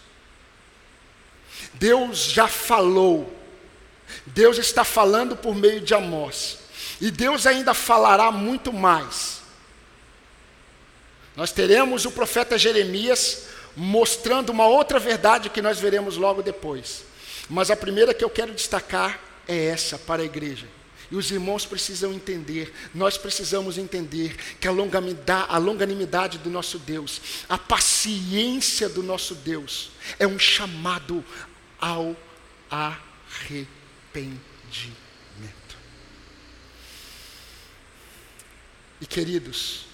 Deus 1.73 2.25
já 2.25 2.47
falou, 2.47 3.33
Deus 4.25 4.57
está 4.57 4.83
falando 4.83 5.35
por 5.35 5.55
meio 5.55 5.81
de 5.81 5.93
Amós, 5.93 6.59
e 6.99 7.11
Deus 7.11 7.45
ainda 7.45 7.73
falará 7.73 8.31
muito 8.31 8.73
mais. 8.73 9.41
Nós 11.35 11.51
teremos 11.51 12.05
o 12.05 12.11
profeta 12.11 12.57
Jeremias 12.57 13.47
mostrando 13.75 14.49
uma 14.49 14.67
outra 14.67 14.99
verdade 14.99 15.49
que 15.49 15.61
nós 15.61 15.79
veremos 15.79 16.17
logo 16.17 16.41
depois. 16.41 17.03
Mas 17.49 17.71
a 17.71 17.75
primeira 17.75 18.13
que 18.13 18.23
eu 18.23 18.29
quero 18.29 18.53
destacar 18.53 19.19
é 19.47 19.67
essa 19.67 19.97
para 19.97 20.21
a 20.21 20.25
igreja. 20.25 20.67
E 21.11 21.15
os 21.15 21.29
irmãos 21.29 21.65
precisam 21.65 22.13
entender, 22.13 22.73
nós 22.95 23.17
precisamos 23.17 23.77
entender 23.77 24.33
que 24.61 24.67
a 24.67 24.71
longanimidade, 24.71 25.47
a 25.49 25.57
longanimidade 25.57 26.37
do 26.37 26.49
nosso 26.49 26.79
Deus, 26.79 27.21
a 27.49 27.57
paciência 27.57 28.87
do 28.87 29.03
nosso 29.03 29.35
Deus, 29.35 29.91
é 30.17 30.25
um 30.25 30.39
chamado 30.39 31.23
ao 31.77 32.15
arrependimento. 32.69 34.41
E 39.01 39.05
queridos, 39.05 39.87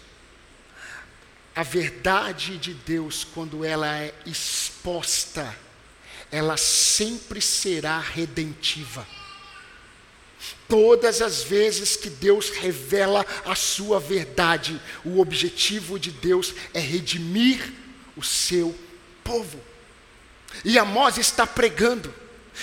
a 1.56 1.64
verdade 1.64 2.60
de 2.60 2.76
Deus, 2.76 3.24
quando 3.24 3.66
ela 3.66 3.98
é 3.98 4.14
exposta, 4.24 5.58
ela 6.32 6.58
sempre 6.58 7.42
será 7.42 8.00
redentiva. 8.00 9.08
Todas 10.68 11.22
as 11.22 11.44
vezes 11.44 11.96
que 11.96 12.10
Deus 12.10 12.50
revela 12.50 13.26
a 13.46 13.56
sua 13.56 14.00
verdade, 14.00 14.82
o 15.06 15.20
objetivo 15.20 15.98
de 15.98 16.12
Deus 16.12 16.54
é 16.74 16.80
redimir 16.80 17.72
o 18.18 18.24
seu 18.24 18.76
povo. 19.24 19.60
E 20.66 20.78
Amós 20.78 21.18
está 21.18 21.48
pregando, 21.48 22.14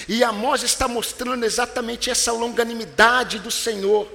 e 0.08 0.22
Amós 0.22 0.62
está 0.62 0.86
mostrando 0.86 1.44
exatamente 1.44 2.10
essa 2.10 2.32
longanimidade 2.32 3.38
do 3.38 3.50
Senhor. 3.50 4.06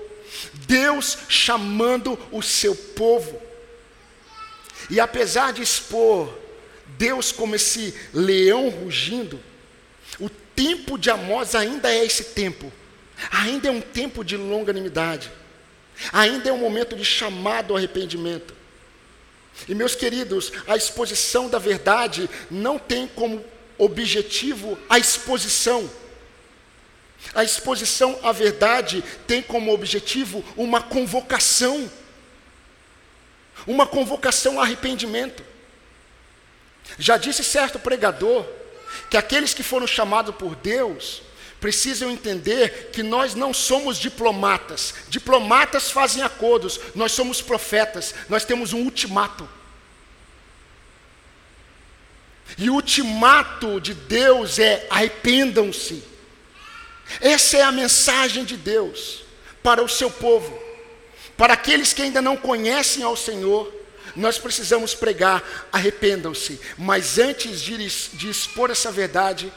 Deus 0.67 1.17
chamando 1.27 2.17
o 2.31 2.43
seu 2.43 2.75
povo. 2.75 3.41
E 4.89 4.99
apesar 4.99 5.53
de 5.53 5.61
expor 5.61 6.31
Deus 6.97 7.31
como 7.31 7.55
esse 7.55 7.93
leão 8.13 8.69
rugindo, 8.69 9.39
o 10.19 10.29
tempo 10.29 10.97
de 10.97 11.09
Amós 11.09 11.55
ainda 11.55 11.91
é 11.91 12.05
esse 12.05 12.25
tempo, 12.25 12.71
ainda 13.31 13.67
é 13.67 13.71
um 13.71 13.81
tempo 13.81 14.23
de 14.23 14.37
longanimidade, 14.37 15.31
ainda 16.11 16.49
é 16.49 16.53
um 16.53 16.57
momento 16.57 16.95
de 16.95 17.03
chamado 17.03 17.73
ao 17.73 17.77
arrependimento. 17.77 18.53
E 19.67 19.75
meus 19.75 19.95
queridos, 19.95 20.51
a 20.67 20.75
exposição 20.75 21.49
da 21.49 21.59
verdade 21.59 22.29
não 22.49 22.79
tem 22.79 23.07
como 23.07 23.43
objetivo 23.77 24.77
a 24.89 24.97
exposição. 24.97 25.89
A 27.33 27.43
exposição 27.43 28.17
à 28.23 28.31
verdade 28.31 29.03
tem 29.27 29.41
como 29.41 29.73
objetivo 29.73 30.43
uma 30.55 30.81
convocação. 30.81 31.91
Uma 33.67 33.85
convocação 33.85 34.55
ao 34.55 34.63
arrependimento. 34.63 35.43
Já 36.97 37.17
disse 37.17 37.43
certo 37.43 37.77
pregador 37.77 38.45
que 39.09 39.17
aqueles 39.17 39.53
que 39.53 39.61
foram 39.61 39.85
chamados 39.85 40.33
por 40.35 40.55
Deus 40.55 41.21
precisam 41.59 42.09
entender 42.09 42.89
que 42.91 43.03
nós 43.03 43.35
não 43.35 43.53
somos 43.53 43.97
diplomatas. 43.97 44.93
Diplomatas 45.09 45.91
fazem 45.91 46.23
acordos, 46.23 46.79
nós 46.95 47.11
somos 47.11 47.41
profetas, 47.41 48.13
nós 48.29 48.45
temos 48.45 48.73
um 48.73 48.83
ultimato. 48.83 49.47
E 52.57 52.69
o 52.69 52.75
ultimato 52.75 53.79
de 53.79 53.93
Deus 53.93 54.57
é: 54.59 54.87
arrependam-se. 54.89 56.03
Essa 57.19 57.57
é 57.57 57.61
a 57.61 57.71
mensagem 57.71 58.43
de 58.43 58.55
Deus 58.55 59.23
para 59.61 59.83
o 59.83 59.89
seu 59.89 60.09
povo. 60.09 60.57
Para 61.37 61.53
aqueles 61.53 61.93
que 61.93 62.01
ainda 62.01 62.21
não 62.21 62.35
conhecem 62.35 63.03
ao 63.03 63.15
Senhor, 63.15 63.73
nós 64.15 64.37
precisamos 64.37 64.95
pregar: 64.95 65.67
arrependam-se. 65.71 66.59
Mas 66.77 67.17
antes 67.17 67.61
de, 67.61 67.77
de 68.17 68.29
expor 68.29 68.69
essa 68.71 68.91
verdade, 68.91 69.51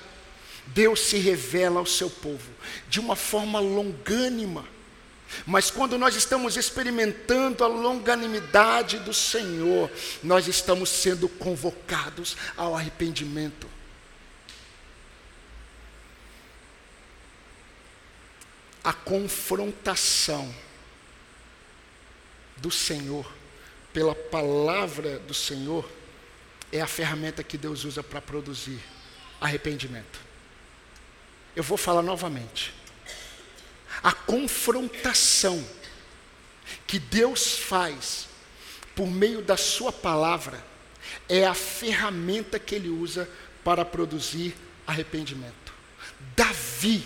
Deus 0.66 1.00
se 1.00 1.18
revela 1.18 1.78
ao 1.78 1.86
seu 1.86 2.08
povo 2.08 2.50
de 2.88 3.00
uma 3.00 3.16
forma 3.16 3.60
longânima. 3.60 4.66
Mas 5.46 5.70
quando 5.70 5.98
nós 5.98 6.14
estamos 6.14 6.56
experimentando 6.56 7.64
a 7.64 7.66
longanimidade 7.66 8.98
do 8.98 9.14
Senhor, 9.14 9.90
nós 10.22 10.46
estamos 10.46 10.90
sendo 10.90 11.28
convocados 11.28 12.36
ao 12.56 12.74
arrependimento. 12.76 13.66
A 18.84 18.92
confrontação 18.92 20.52
do 22.56 22.70
Senhor 22.70 23.30
pela 23.92 24.14
palavra 24.14 25.18
do 25.20 25.34
Senhor 25.34 25.88
é 26.70 26.80
a 26.80 26.86
ferramenta 26.86 27.42
que 27.42 27.58
Deus 27.58 27.84
usa 27.84 28.02
para 28.02 28.20
produzir 28.20 28.80
arrependimento. 29.40 30.31
Eu 31.54 31.62
vou 31.62 31.76
falar 31.76 32.02
novamente. 32.02 32.72
A 34.02 34.12
confrontação 34.12 35.64
que 36.86 36.98
Deus 36.98 37.58
faz 37.58 38.28
por 38.94 39.06
meio 39.06 39.42
da 39.42 39.56
Sua 39.56 39.92
palavra 39.92 40.62
é 41.28 41.46
a 41.46 41.54
ferramenta 41.54 42.58
que 42.58 42.74
Ele 42.74 42.88
usa 42.88 43.28
para 43.64 43.84
produzir 43.84 44.54
arrependimento. 44.86 45.72
Davi, 46.36 47.04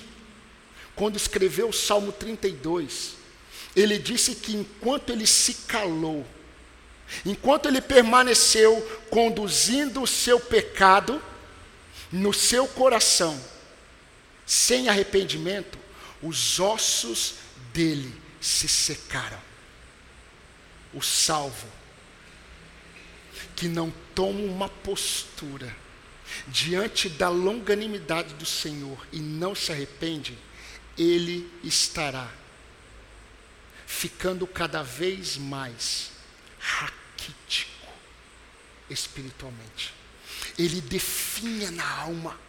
quando 0.95 1.17
escreveu 1.17 1.69
o 1.69 1.73
Salmo 1.73 2.13
32, 2.13 3.17
ele 3.75 3.99
disse 3.99 4.35
que 4.35 4.57
enquanto 4.57 5.11
ele 5.11 5.27
se 5.27 5.53
calou, 5.69 6.27
enquanto 7.25 7.69
ele 7.69 7.81
permaneceu 7.81 8.81
conduzindo 9.11 10.03
o 10.03 10.07
seu 10.07 10.41
pecado 10.41 11.23
no 12.11 12.33
seu 12.33 12.67
coração, 12.67 13.39
sem 14.47 14.89
arrependimento, 14.89 15.77
os 16.23 16.61
ossos 16.61 17.35
dele 17.75 18.15
se 18.41 18.69
secaram. 18.69 19.41
O 20.95 21.03
salvo, 21.03 21.67
que 23.57 23.69
não 23.69 23.93
toma 24.15 24.41
uma 24.41 24.69
postura 24.69 25.75
diante 26.47 27.09
da 27.09 27.29
longanimidade 27.29 28.35
do 28.35 28.47
Senhor 28.47 29.07
e 29.13 29.19
não 29.19 29.55
se 29.55 29.73
arrepende, 29.73 30.39
ele 30.97 31.51
estará 31.63 32.31
ficando 33.87 34.47
cada 34.47 34.83
vez 34.83 35.37
mais 35.37 36.13
raquítico 36.59 37.89
espiritualmente. 38.89 39.93
Ele 40.59 40.81
definha 40.81 41.71
na 41.71 41.89
alma 41.89 42.46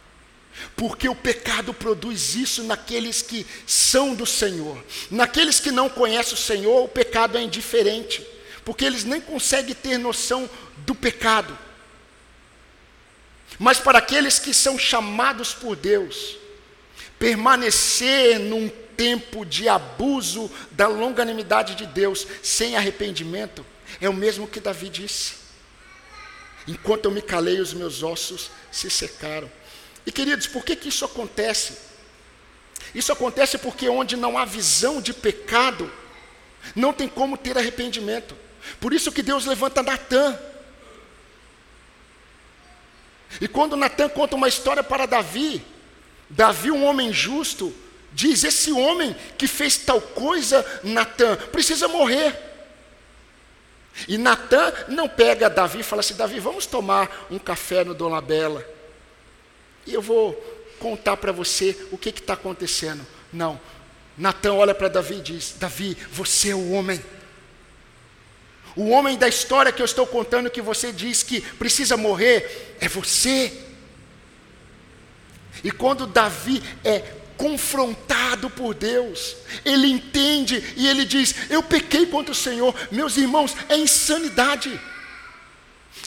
porque 0.76 1.08
o 1.08 1.14
pecado 1.14 1.72
produz 1.74 2.34
isso 2.34 2.62
naqueles 2.62 3.22
que 3.22 3.46
são 3.66 4.14
do 4.14 4.26
Senhor. 4.26 4.82
Naqueles 5.10 5.60
que 5.60 5.70
não 5.70 5.88
conhecem 5.88 6.34
o 6.34 6.36
Senhor, 6.36 6.84
o 6.84 6.88
pecado 6.88 7.36
é 7.36 7.42
indiferente, 7.42 8.26
porque 8.64 8.84
eles 8.84 9.04
nem 9.04 9.20
conseguem 9.20 9.74
ter 9.74 9.98
noção 9.98 10.48
do 10.78 10.94
pecado. 10.94 11.56
Mas 13.58 13.78
para 13.78 13.98
aqueles 13.98 14.38
que 14.38 14.54
são 14.54 14.78
chamados 14.78 15.52
por 15.52 15.74
Deus, 15.74 16.36
permanecer 17.18 18.38
num 18.38 18.68
tempo 18.96 19.44
de 19.44 19.68
abuso 19.68 20.50
da 20.72 20.86
longanimidade 20.86 21.74
de 21.74 21.86
Deus 21.86 22.26
sem 22.42 22.76
arrependimento, 22.76 23.64
é 24.00 24.08
o 24.08 24.14
mesmo 24.14 24.46
que 24.46 24.60
Davi 24.60 24.88
disse. 24.88 25.34
Enquanto 26.66 27.06
eu 27.06 27.10
me 27.10 27.22
calei, 27.22 27.60
os 27.60 27.72
meus 27.72 28.02
ossos 28.02 28.50
se 28.70 28.90
secaram. 28.90 29.50
E 30.08 30.10
queridos, 30.10 30.46
por 30.46 30.64
que, 30.64 30.74
que 30.74 30.88
isso 30.88 31.04
acontece? 31.04 31.76
Isso 32.94 33.12
acontece 33.12 33.58
porque 33.58 33.90
onde 33.90 34.16
não 34.16 34.38
há 34.38 34.44
visão 34.46 35.02
de 35.02 35.12
pecado, 35.12 35.92
não 36.74 36.94
tem 36.94 37.06
como 37.06 37.36
ter 37.36 37.58
arrependimento. 37.58 38.34
Por 38.80 38.94
isso 38.94 39.12
que 39.12 39.22
Deus 39.22 39.44
levanta 39.44 39.82
Natã. 39.82 40.40
E 43.38 43.46
quando 43.46 43.76
Natã 43.76 44.08
conta 44.08 44.34
uma 44.34 44.48
história 44.48 44.82
para 44.82 45.04
Davi, 45.04 45.62
Davi, 46.30 46.70
um 46.70 46.86
homem 46.86 47.12
justo, 47.12 47.70
diz: 48.10 48.44
Esse 48.44 48.72
homem 48.72 49.14
que 49.36 49.46
fez 49.46 49.76
tal 49.76 50.00
coisa, 50.00 50.64
Natã, 50.82 51.36
precisa 51.36 51.86
morrer. 51.86 52.34
E 54.08 54.16
Natã 54.16 54.72
não 54.88 55.06
pega 55.06 55.50
Davi 55.50 55.80
e 55.80 55.82
fala 55.82 56.00
assim: 56.00 56.14
Davi, 56.14 56.40
vamos 56.40 56.64
tomar 56.64 57.26
um 57.30 57.38
café 57.38 57.84
no 57.84 57.92
Dona 57.92 58.22
Bela. 58.22 58.77
E 59.88 59.94
eu 59.94 60.02
vou 60.02 60.34
contar 60.78 61.16
para 61.16 61.32
você 61.32 61.74
o 61.90 61.96
que 61.96 62.10
está 62.10 62.34
acontecendo. 62.34 63.04
Não. 63.32 63.58
Natan 64.18 64.52
olha 64.52 64.74
para 64.74 64.88
Davi 64.88 65.14
e 65.14 65.22
diz: 65.22 65.54
Davi, 65.58 65.96
você 66.12 66.50
é 66.50 66.54
o 66.54 66.72
homem. 66.72 67.02
O 68.76 68.90
homem 68.90 69.16
da 69.16 69.26
história 69.26 69.72
que 69.72 69.80
eu 69.80 69.86
estou 69.86 70.06
contando, 70.06 70.50
que 70.50 70.60
você 70.60 70.92
diz 70.92 71.22
que 71.22 71.40
precisa 71.40 71.96
morrer, 71.96 72.76
é 72.78 72.86
você. 72.86 73.50
E 75.64 75.70
quando 75.70 76.06
Davi 76.06 76.62
é 76.84 76.98
confrontado 77.38 78.50
por 78.50 78.74
Deus, 78.74 79.36
ele 79.64 79.86
entende 79.86 80.62
e 80.76 80.86
ele 80.86 81.06
diz: 81.06 81.34
Eu 81.48 81.62
pequei 81.62 82.04
contra 82.04 82.32
o 82.32 82.36
Senhor. 82.36 82.74
Meus 82.90 83.16
irmãos, 83.16 83.56
é 83.70 83.76
insanidade. 83.78 84.78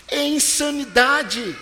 É 0.08 0.22
insanidade 0.22 1.58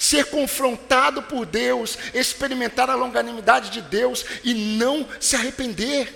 ser 0.00 0.24
confrontado 0.30 1.22
por 1.24 1.44
Deus, 1.44 1.98
experimentar 2.14 2.88
a 2.88 2.94
longanimidade 2.94 3.68
de 3.68 3.82
Deus 3.82 4.24
e 4.42 4.54
não 4.54 5.06
se 5.20 5.36
arrepender. 5.36 6.10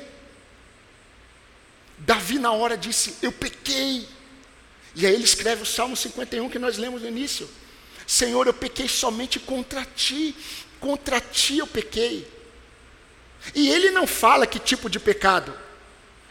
Davi, 1.98 2.38
na 2.38 2.50
hora, 2.50 2.78
disse: 2.78 3.16
Eu 3.20 3.30
pequei. 3.30 4.08
E 4.96 5.04
aí 5.06 5.12
ele 5.12 5.24
escreve 5.24 5.62
o 5.62 5.66
Salmo 5.66 5.94
51 5.94 6.48
que 6.48 6.58
nós 6.58 6.78
lemos 6.78 7.02
no 7.02 7.08
início: 7.08 7.46
Senhor, 8.06 8.46
eu 8.46 8.54
pequei 8.54 8.88
somente 8.88 9.38
contra 9.38 9.84
ti, 9.84 10.34
contra 10.80 11.20
ti 11.20 11.58
eu 11.58 11.66
pequei. 11.66 12.26
E 13.54 13.68
ele 13.68 13.90
não 13.90 14.06
fala 14.06 14.46
que 14.46 14.58
tipo 14.58 14.88
de 14.88 14.98
pecado. 14.98 15.54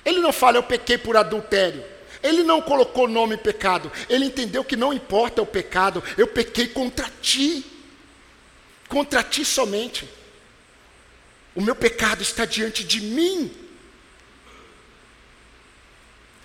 Ele 0.04 0.20
não 0.22 0.34
fala, 0.34 0.58
eu 0.58 0.64
pequei 0.64 0.98
por 0.98 1.16
adultério. 1.16 1.86
Ele 2.24 2.42
não 2.42 2.62
colocou 2.62 3.06
nome 3.06 3.36
pecado, 3.36 3.92
ele 4.10 4.26
entendeu 4.26 4.64
que 4.64 4.78
não 4.78 4.94
importa 4.94 5.42
o 5.42 5.46
pecado, 5.46 6.02
eu 6.18 6.26
pequei 6.26 6.68
contra 6.68 7.12
ti, 7.22 7.66
contra 8.88 9.22
ti 9.22 9.44
somente. 9.44 10.10
O 11.54 11.62
meu 11.62 11.76
pecado 11.76 12.24
está 12.24 12.46
diante 12.46 12.84
de 12.84 13.02
mim. 13.02 13.52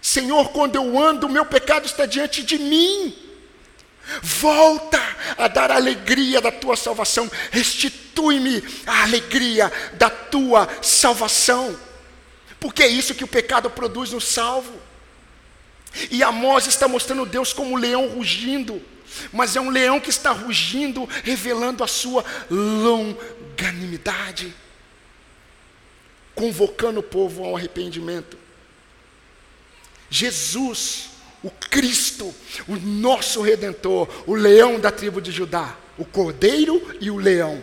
Senhor, 0.03 0.51
quando 0.51 0.75
eu 0.75 0.99
ando, 0.99 1.27
o 1.27 1.31
meu 1.31 1.47
pecado 1.47 1.87
está 1.87 2.07
diante 2.07 2.43
de 2.43 2.59
mim. 2.59 3.17
Volta 4.23 5.01
a 5.37 5.49
dar 5.49 5.71
a 5.71 5.77
alegria 5.77 6.41
da 6.41 6.51
tua 6.51 6.77
salvação, 6.77 7.31
restitui-me 7.51 8.64
a 8.87 9.03
alegria 9.03 9.71
da 9.95 10.09
tua 10.09 10.67
salvação, 10.83 11.79
porque 12.59 12.83
é 12.83 12.88
isso 12.88 13.14
que 13.14 13.25
o 13.25 13.29
pecado 13.29 13.71
produz 13.71 14.11
no 14.11 14.21
salvo. 14.21 14.88
E 16.11 16.22
Amós 16.22 16.66
está 16.66 16.87
mostrando 16.87 17.26
Deus 17.26 17.52
como 17.52 17.72
um 17.72 17.76
leão 17.76 18.08
rugindo, 18.08 18.80
mas 19.32 19.56
é 19.56 19.61
um 19.61 19.70
leão 19.70 20.00
que 20.00 20.11
está 20.11 20.32
rugindo, 20.32 21.08
revelando 21.24 21.82
a 21.82 21.88
sua 21.88 22.24
longanimidade, 22.50 24.54
convocando 26.34 27.00
o 27.00 27.02
povo 27.02 27.44
ao 27.44 27.56
arrependimento. 27.56 28.37
Jesus, 30.11 31.11
o 31.42 31.50
Cristo, 31.50 32.34
o 32.66 32.76
nosso 32.76 33.42
redentor, 33.42 34.08
o 34.26 34.34
leão 34.34 34.80
da 34.80 34.90
tribo 34.90 35.20
de 35.20 35.30
Judá, 35.30 35.76
o 35.96 36.04
cordeiro 36.04 36.96
e 37.00 37.11
o 37.11 37.16
leão. 37.16 37.62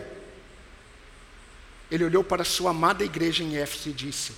Ele 1.90 2.04
olhou 2.04 2.24
para 2.24 2.42
a 2.42 2.44
sua 2.44 2.70
amada 2.70 3.04
igreja 3.04 3.42
em 3.42 3.56
Éfeso 3.56 3.88
e 3.88 3.92
disse: 3.92 4.32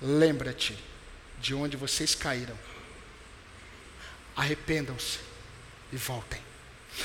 Lembra-te 0.00 0.76
de 1.40 1.54
onde 1.54 1.76
vocês 1.76 2.14
caíram 2.14 2.56
arrependam-se 4.36 5.18
e 5.92 5.96
voltem. 5.96 6.40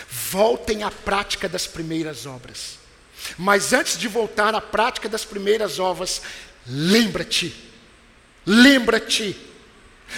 Voltem 0.10 0.84
à 0.84 0.92
prática 0.92 1.48
das 1.48 1.68
primeiras 1.68 2.26
obras. 2.26 2.80
Mas 3.38 3.74
antes 3.74 3.98
de 3.98 4.08
voltar 4.08 4.54
à 4.54 4.62
prática 4.62 5.10
das 5.10 5.26
primeiras 5.26 5.80
obras, 5.80 6.22
lembra-te, 6.68 7.56
lembra-te, 8.46 9.36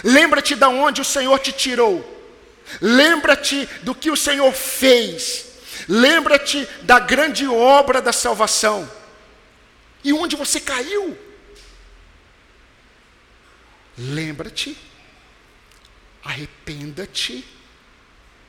lembra-te 0.04 0.56
de 0.56 0.65
onde 0.65 1.02
o 1.02 1.06
Senhor 1.06 1.39
te 1.39 1.52
tirou, 1.52 2.04
lembra-te 2.82 3.65
do 3.84 3.96
que 3.96 4.12
o 4.12 4.17
Senhor 4.17 4.52
fez, 4.54 5.46
lembra-te 5.88 6.67
da 6.84 7.00
grande 7.00 7.48
obra 7.48 8.02
da 8.02 8.12
salvação 8.12 8.89
e 10.04 10.12
onde 10.12 10.36
você 10.36 10.60
caiu. 10.60 11.17
Lembra-te 13.98 14.78
arrependa-te 16.28 17.46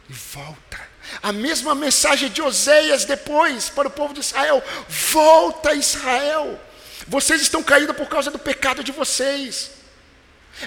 e 0.08 0.12
volta. 0.12 0.78
A 1.22 1.32
mesma 1.32 1.74
mensagem 1.74 2.28
de 2.28 2.42
Oséias 2.42 3.04
depois 3.04 3.70
para 3.70 3.88
o 3.88 3.90
povo 3.90 4.12
de 4.12 4.20
Israel: 4.20 4.62
volta 4.88 5.74
Israel. 5.74 6.60
Vocês 7.06 7.40
estão 7.40 7.62
caídos 7.62 7.96
por 7.96 8.08
causa 8.08 8.30
do 8.30 8.38
pecado 8.38 8.82
de 8.82 8.92
vocês. 8.92 9.70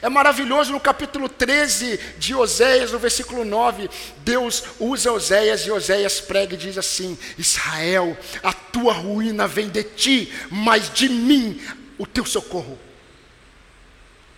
É 0.01 0.07
maravilhoso 0.07 0.71
no 0.71 0.79
capítulo 0.79 1.27
13 1.27 1.97
de 2.17 2.33
Oséias, 2.33 2.93
no 2.93 2.99
versículo 2.99 3.43
9, 3.43 3.89
Deus 4.19 4.63
usa 4.79 5.11
Oséias 5.11 5.65
e 5.65 5.71
Oséias 5.71 6.21
prega 6.21 6.53
e 6.53 6.57
diz 6.57 6.77
assim: 6.77 7.17
Israel, 7.37 8.17
a 8.41 8.53
tua 8.53 8.93
ruína 8.93 9.47
vem 9.47 9.67
de 9.67 9.83
ti, 9.83 10.33
mas 10.49 10.89
de 10.93 11.09
mim 11.09 11.61
o 11.97 12.07
teu 12.07 12.25
socorro. 12.25 12.79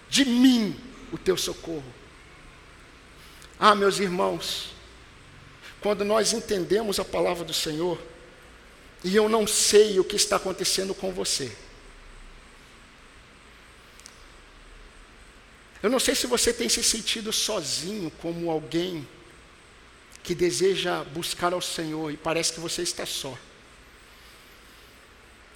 De 0.10 0.26
mim 0.26 0.76
o 1.12 1.18
teu 1.20 1.38
socorro. 1.38 2.03
Ah, 3.60 3.76
meus 3.76 4.00
irmãos, 4.00 4.74
quando 5.82 6.04
nós 6.04 6.34
entendemos 6.34 7.00
a 7.00 7.06
palavra 7.06 7.44
do 7.44 7.54
Senhor, 7.54 8.00
e 9.04 9.16
eu 9.16 9.28
não 9.28 9.46
sei 9.46 10.00
o 10.00 10.04
que 10.04 10.16
está 10.16 10.38
acontecendo 10.38 10.94
com 10.94 11.12
você. 11.12 11.52
Eu 15.82 15.90
não 15.90 16.00
sei 16.00 16.16
se 16.16 16.26
você 16.26 16.54
tem 16.54 16.70
se 16.70 16.82
sentido 16.82 17.34
sozinho 17.34 18.10
como 18.22 18.50
alguém 18.50 19.06
que 20.24 20.34
deseja 20.34 21.04
buscar 21.04 21.52
ao 21.52 21.62
Senhor 21.62 22.10
e 22.10 22.16
parece 22.16 22.54
que 22.54 22.62
você 22.62 22.82
está 22.82 23.06
só. 23.06 23.38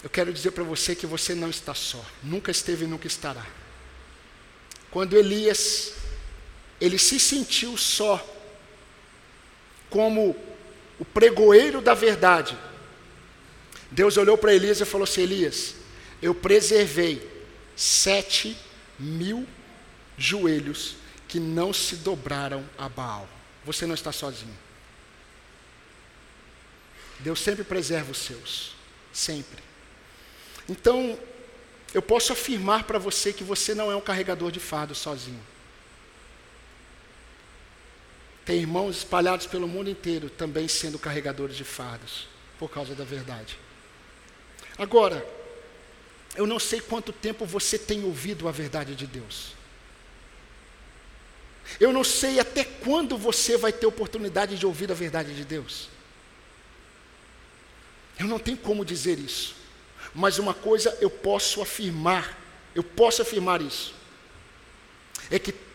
Eu 0.03 0.09
quero 0.09 0.33
dizer 0.33 0.51
para 0.51 0.65
você 0.65 0.93
que 0.93 1.07
você 1.07 1.33
não 1.33 1.49
está 1.49 1.73
só, 1.73 2.05
nunca 2.21 2.51
esteve 2.51 2.83
e 2.83 2.87
nunca 2.87 3.07
estará. 3.07 3.45
Quando 4.91 5.17
Elias 5.17 5.93
ele 6.79 6.97
se 6.97 7.19
sentiu 7.19 7.75
só, 7.77 8.23
como 9.89 10.35
o 10.99 11.05
pregoeiro 11.05 11.81
da 11.81 11.93
verdade. 11.93 12.57
Deus 13.89 14.17
olhou 14.17 14.37
para 14.37 14.53
Elias 14.53 14.79
e 14.79 14.85
falou 14.85 15.03
assim: 15.05 15.21
Elias, 15.21 15.75
eu 16.21 16.35
preservei 16.35 17.45
sete 17.75 18.57
mil 18.99 19.47
joelhos 20.17 20.95
que 21.27 21.39
não 21.39 21.73
se 21.73 21.97
dobraram 21.97 22.67
a 22.77 22.87
Baal. 22.89 23.27
Você 23.65 23.85
não 23.85 23.95
está 23.95 24.11
sozinho. 24.11 24.57
Deus 27.19 27.39
sempre 27.39 27.63
preserva 27.63 28.11
os 28.11 28.19
seus, 28.19 28.75
sempre. 29.11 29.63
Então, 30.69 31.17
eu 31.93 32.01
posso 32.01 32.31
afirmar 32.33 32.83
para 32.83 32.99
você 32.99 33.33
que 33.33 33.43
você 33.43 33.73
não 33.73 33.91
é 33.91 33.95
um 33.95 34.01
carregador 34.01 34.51
de 34.51 34.59
fardo 34.59 34.93
sozinho. 34.93 35.41
Tem 38.47 38.59
irmãos 38.59 38.99
espalhados 38.99 39.45
pelo 39.45 39.67
mundo 39.67 39.89
inteiro 39.89 40.29
também 40.29 40.69
sendo 40.69 40.97
carregadores 40.97 41.57
de 41.57 41.65
fardos, 41.65 42.29
por 42.57 42.71
causa 42.71 42.95
da 42.95 43.03
verdade. 43.03 43.59
Agora, 44.77 45.27
eu 46.33 46.47
não 46.47 46.57
sei 46.57 46.79
quanto 46.79 47.11
tempo 47.11 47.45
você 47.45 47.77
tem 47.77 48.05
ouvido 48.05 48.47
a 48.47 48.51
verdade 48.51 48.95
de 48.95 49.05
Deus. 49.05 49.51
Eu 51.77 51.91
não 51.91 52.05
sei 52.05 52.39
até 52.39 52.63
quando 52.63 53.17
você 53.17 53.57
vai 53.57 53.73
ter 53.73 53.85
oportunidade 53.85 54.57
de 54.57 54.65
ouvir 54.65 54.89
a 54.89 54.95
verdade 54.95 55.35
de 55.35 55.43
Deus. 55.43 55.89
Eu 58.17 58.27
não 58.27 58.39
tenho 58.39 58.55
como 58.55 58.85
dizer 58.85 59.19
isso. 59.19 59.57
Mas 60.15 60.39
uma 60.39 60.53
coisa 60.53 60.97
eu 61.01 61.09
posso 61.09 61.61
afirmar, 61.61 62.39
eu 62.73 62.81
posso 62.81 63.21
afirmar 63.21 63.61
isso. 63.61 63.93
É 65.29 65.37
que 65.37 65.66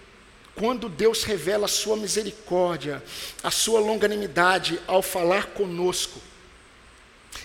quando 0.54 0.88
Deus 0.88 1.24
revela 1.24 1.64
a 1.64 1.68
sua 1.68 1.96
misericórdia, 1.96 3.02
a 3.42 3.50
sua 3.50 3.80
longanimidade 3.80 4.80
ao 4.86 5.02
falar 5.02 5.46
conosco, 5.46 6.20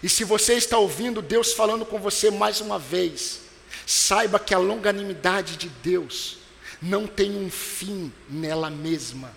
e 0.01 0.09
se 0.09 0.23
você 0.23 0.53
está 0.53 0.77
ouvindo 0.77 1.21
Deus 1.21 1.53
falando 1.53 1.85
com 1.85 1.99
você 1.99 2.29
mais 2.29 2.61
uma 2.61 2.77
vez, 2.77 3.41
saiba 3.85 4.39
que 4.39 4.53
a 4.53 4.59
longanimidade 4.59 5.57
de 5.57 5.69
Deus 5.69 6.37
não 6.81 7.07
tem 7.07 7.35
um 7.35 7.49
fim 7.49 8.11
nela 8.29 8.69
mesma. 8.69 9.33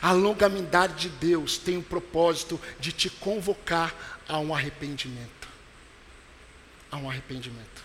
A 0.00 0.12
longanimidade 0.12 1.08
de 1.08 1.08
Deus 1.08 1.56
tem 1.56 1.78
o 1.78 1.82
propósito 1.82 2.60
de 2.78 2.92
te 2.92 3.08
convocar 3.08 4.22
a 4.28 4.38
um 4.38 4.54
arrependimento. 4.54 5.48
A 6.90 6.96
um 6.96 7.08
arrependimento. 7.08 7.82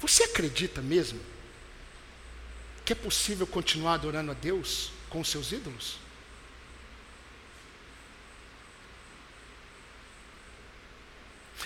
Você 0.00 0.24
acredita 0.24 0.82
mesmo 0.82 1.20
que 2.84 2.92
é 2.92 2.96
possível 2.96 3.46
continuar 3.46 3.94
adorando 3.94 4.32
a 4.32 4.34
Deus 4.34 4.90
com 5.08 5.22
seus 5.22 5.52
ídolos? 5.52 5.98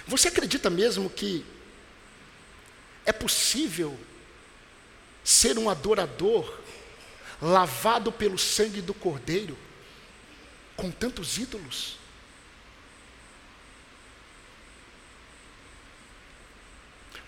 Você 0.07 0.29
acredita 0.29 0.71
mesmo 0.71 1.11
que 1.11 1.45
é 3.05 3.13
possível 3.13 3.99
ser 5.25 5.59
um 5.59 5.69
adorador 5.69 6.61
lavado 7.41 8.13
pelo 8.13 8.39
sangue 8.39 8.81
do 8.81 8.95
Cordeiro 8.95 9.59
com 10.77 10.91
tantos 10.91 11.39
ídolos? 11.39 11.97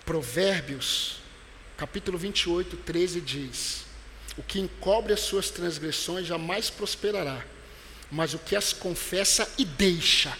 Provérbios 0.05 1.18
capítulo 1.79 2.17
28, 2.17 2.75
13 2.75 3.21
diz: 3.21 3.85
O 4.37 4.43
que 4.43 4.59
encobre 4.59 5.13
as 5.13 5.21
suas 5.21 5.49
transgressões 5.49 6.27
jamais 6.27 6.69
prosperará, 6.69 7.41
mas 8.11 8.33
o 8.33 8.39
que 8.39 8.53
as 8.53 8.73
confessa 8.73 9.49
e 9.57 9.63
deixa 9.63 10.37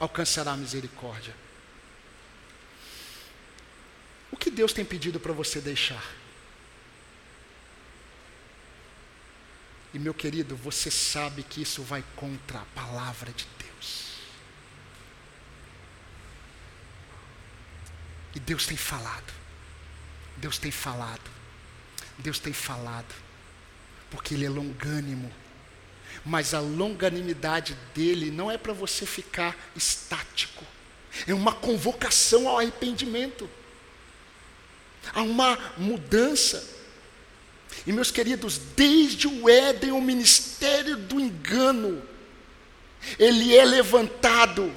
alcançará 0.00 0.52
a 0.52 0.56
misericórdia. 0.56 1.34
O 4.30 4.36
que 4.36 4.50
Deus 4.50 4.72
tem 4.72 4.84
pedido 4.84 5.20
para 5.20 5.32
você 5.34 5.60
deixar? 5.60 6.02
E 9.92 9.98
meu 9.98 10.14
querido, 10.14 10.56
você 10.56 10.90
sabe 10.90 11.42
que 11.42 11.60
isso 11.60 11.82
vai 11.82 12.02
contra 12.16 12.60
a 12.60 12.64
palavra 12.74 13.30
de 13.30 13.46
Deus. 13.58 13.61
E 18.34 18.40
Deus 18.40 18.66
tem 18.66 18.76
falado. 18.76 19.32
Deus 20.36 20.58
tem 20.58 20.70
falado. 20.70 21.30
Deus 22.18 22.38
tem 22.38 22.52
falado. 22.52 23.14
Porque 24.10 24.34
Ele 24.34 24.46
é 24.46 24.50
longânimo. 24.50 25.32
Mas 26.24 26.54
a 26.54 26.60
longanimidade 26.60 27.76
dele 27.94 28.30
não 28.30 28.50
é 28.50 28.56
para 28.56 28.72
você 28.72 29.04
ficar 29.06 29.56
estático. 29.74 30.64
É 31.26 31.34
uma 31.34 31.52
convocação 31.52 32.48
ao 32.48 32.58
arrependimento. 32.58 33.48
Há 35.12 35.22
uma 35.22 35.58
mudança. 35.76 36.64
E 37.86 37.92
meus 37.92 38.10
queridos, 38.10 38.58
desde 38.76 39.26
o 39.26 39.48
Éden, 39.48 39.92
o 39.92 40.00
ministério 40.00 40.96
do 40.96 41.18
engano, 41.18 42.02
ele 43.18 43.56
é 43.56 43.64
levantado. 43.64 44.74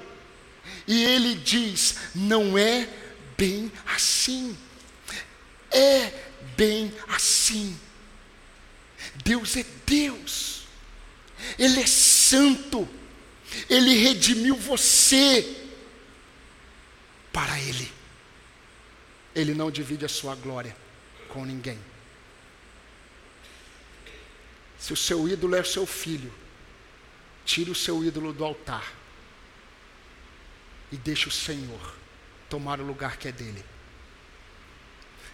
E 0.88 1.04
ele 1.04 1.36
diz: 1.36 1.96
não 2.14 2.58
é 2.58 2.88
bem 3.38 3.72
assim. 3.86 4.58
É 5.72 6.10
bem 6.56 6.94
assim. 7.08 7.78
Deus 9.24 9.56
é 9.56 9.66
Deus, 9.86 10.68
Ele 11.58 11.82
é 11.82 11.88
santo, 11.88 12.88
Ele 13.70 13.94
redimiu 13.96 14.56
você 14.56 15.68
para 17.32 17.60
Ele. 17.60 17.92
Ele 19.34 19.54
não 19.54 19.70
divide 19.70 20.06
a 20.06 20.10
sua 20.10 20.36
glória 20.36 20.76
com 21.30 21.46
ninguém. 21.46 21.80
Se 24.80 24.94
o 24.94 24.98
seu 24.98 25.28
ídolo 25.28 25.56
é 25.56 25.62
o 25.62 25.66
seu 25.66 25.86
filho, 25.86 26.34
tire 27.44 27.72
o 27.72 27.76
seu 27.76 28.04
ídolo 28.04 28.32
do 28.32 28.46
altar 28.46 28.94
e 30.92 30.98
deixe 30.98 31.28
o 31.28 31.32
Senhor 31.32 31.96
tomar 32.50 32.80
o 32.80 32.86
lugar 32.86 33.18
que 33.18 33.28
é 33.28 33.32
dele. 33.32 33.64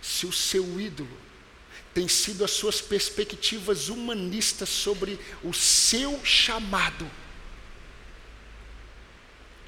Se 0.02 0.26
o 0.26 0.32
seu 0.32 0.80
ídolo 0.80 1.18
tem 1.94 2.08
sido 2.08 2.44
as 2.44 2.52
suas 2.52 2.82
perspectivas 2.82 3.90
humanistas 3.90 4.70
sobre 4.70 5.20
o 5.44 5.54
seu 5.54 6.24
chamado, 6.26 7.10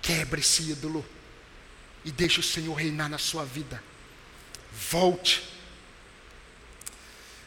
quebre 0.02 0.42
esse 0.42 0.72
ídolo 0.72 1.06
e 2.04 2.12
deixe 2.12 2.40
o 2.40 2.44
Senhor 2.44 2.74
reinar 2.74 3.10
na 3.10 3.18
sua 3.18 3.46
vida. 3.46 3.82
Volte. 4.72 5.44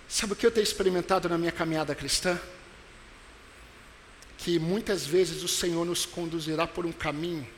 Sabe 0.09 0.35
o 0.35 0.37
que 0.37 0.47
eu 0.47 0.51
tenho 0.51 0.63
experimentado 0.63 1.29
na 1.29 1.37
minha 1.37 1.53
caminhada 1.53 1.95
cristã? 1.95 2.39
Que 4.39 4.59
muitas 4.59 5.05
vezes 5.05 5.43
o 5.43 5.49
Senhor 5.49 5.85
nos 5.85 6.07
conduzirá 6.07 6.67
por 6.67 6.87
um 6.87 6.93
caminho 6.93 7.56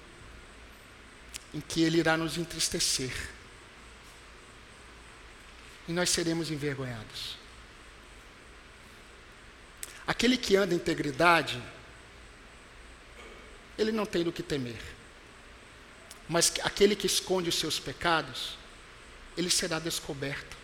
em 1.52 1.60
que 1.60 1.82
Ele 1.82 1.98
irá 1.98 2.16
nos 2.16 2.36
entristecer. 2.36 3.12
E 5.86 5.92
nós 5.92 6.10
seremos 6.10 6.50
envergonhados. 6.50 7.36
Aquele 10.06 10.36
que 10.36 10.56
anda 10.56 10.74
em 10.74 10.76
integridade, 10.76 11.62
ele 13.76 13.92
não 13.92 14.06
tem 14.06 14.24
do 14.24 14.32
que 14.32 14.42
temer. 14.42 14.80
Mas 16.28 16.52
aquele 16.62 16.96
que 16.96 17.06
esconde 17.06 17.48
os 17.48 17.54
seus 17.54 17.78
pecados, 17.78 18.56
ele 19.36 19.50
será 19.50 19.78
descoberto. 19.78 20.56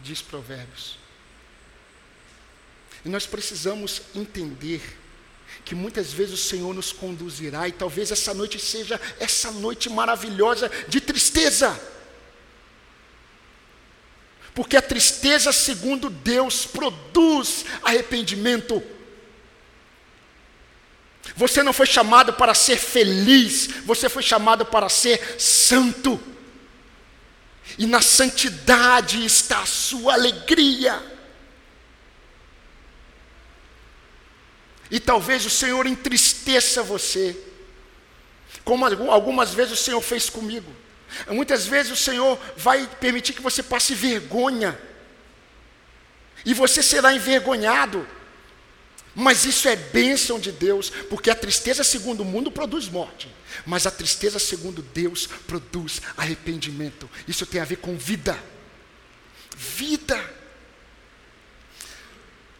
Diz 0.00 0.22
Provérbios. 0.22 0.96
E 3.04 3.08
nós 3.08 3.26
precisamos 3.26 4.02
entender 4.14 4.80
que 5.64 5.74
muitas 5.74 6.12
vezes 6.12 6.34
o 6.34 6.42
Senhor 6.42 6.74
nos 6.74 6.92
conduzirá, 6.92 7.68
e 7.68 7.72
talvez 7.72 8.10
essa 8.10 8.32
noite 8.32 8.58
seja 8.58 9.00
essa 9.18 9.50
noite 9.50 9.90
maravilhosa 9.90 10.70
de 10.88 11.00
tristeza. 11.00 11.78
Porque 14.54 14.76
a 14.76 14.82
tristeza, 14.82 15.52
segundo 15.52 16.10
Deus, 16.10 16.66
produz 16.66 17.64
arrependimento. 17.82 18.82
Você 21.36 21.62
não 21.62 21.72
foi 21.72 21.86
chamado 21.86 22.32
para 22.32 22.54
ser 22.54 22.76
feliz, 22.76 23.68
você 23.84 24.08
foi 24.08 24.22
chamado 24.22 24.64
para 24.64 24.88
ser 24.88 25.36
santo. 25.38 26.20
E 27.76 27.86
na 27.86 28.00
santidade 28.00 29.24
está 29.24 29.60
a 29.60 29.66
sua 29.66 30.14
alegria. 30.14 31.17
E 34.90 34.98
talvez 34.98 35.44
o 35.44 35.50
Senhor 35.50 35.86
entristeça 35.86 36.82
você, 36.82 37.36
como 38.64 38.84
algumas 39.10 39.52
vezes 39.52 39.72
o 39.72 39.82
Senhor 39.82 40.00
fez 40.00 40.30
comigo. 40.30 40.70
Muitas 41.28 41.66
vezes 41.66 41.92
o 41.92 41.96
Senhor 41.96 42.38
vai 42.56 42.86
permitir 43.00 43.32
que 43.32 43.42
você 43.42 43.62
passe 43.62 43.94
vergonha, 43.94 44.78
e 46.44 46.54
você 46.54 46.82
será 46.82 47.12
envergonhado. 47.12 48.06
Mas 49.14 49.44
isso 49.44 49.68
é 49.68 49.74
bênção 49.74 50.38
de 50.38 50.52
Deus, 50.52 50.90
porque 51.10 51.28
a 51.28 51.34
tristeza 51.34 51.82
segundo 51.82 52.20
o 52.20 52.24
mundo 52.24 52.52
produz 52.52 52.88
morte, 52.88 53.28
mas 53.66 53.86
a 53.86 53.90
tristeza 53.90 54.38
segundo 54.38 54.80
Deus 54.80 55.26
produz 55.46 56.00
arrependimento. 56.16 57.10
Isso 57.26 57.44
tem 57.44 57.60
a 57.60 57.64
ver 57.64 57.76
com 57.76 57.96
vida. 57.96 58.38
Vida. 59.56 60.37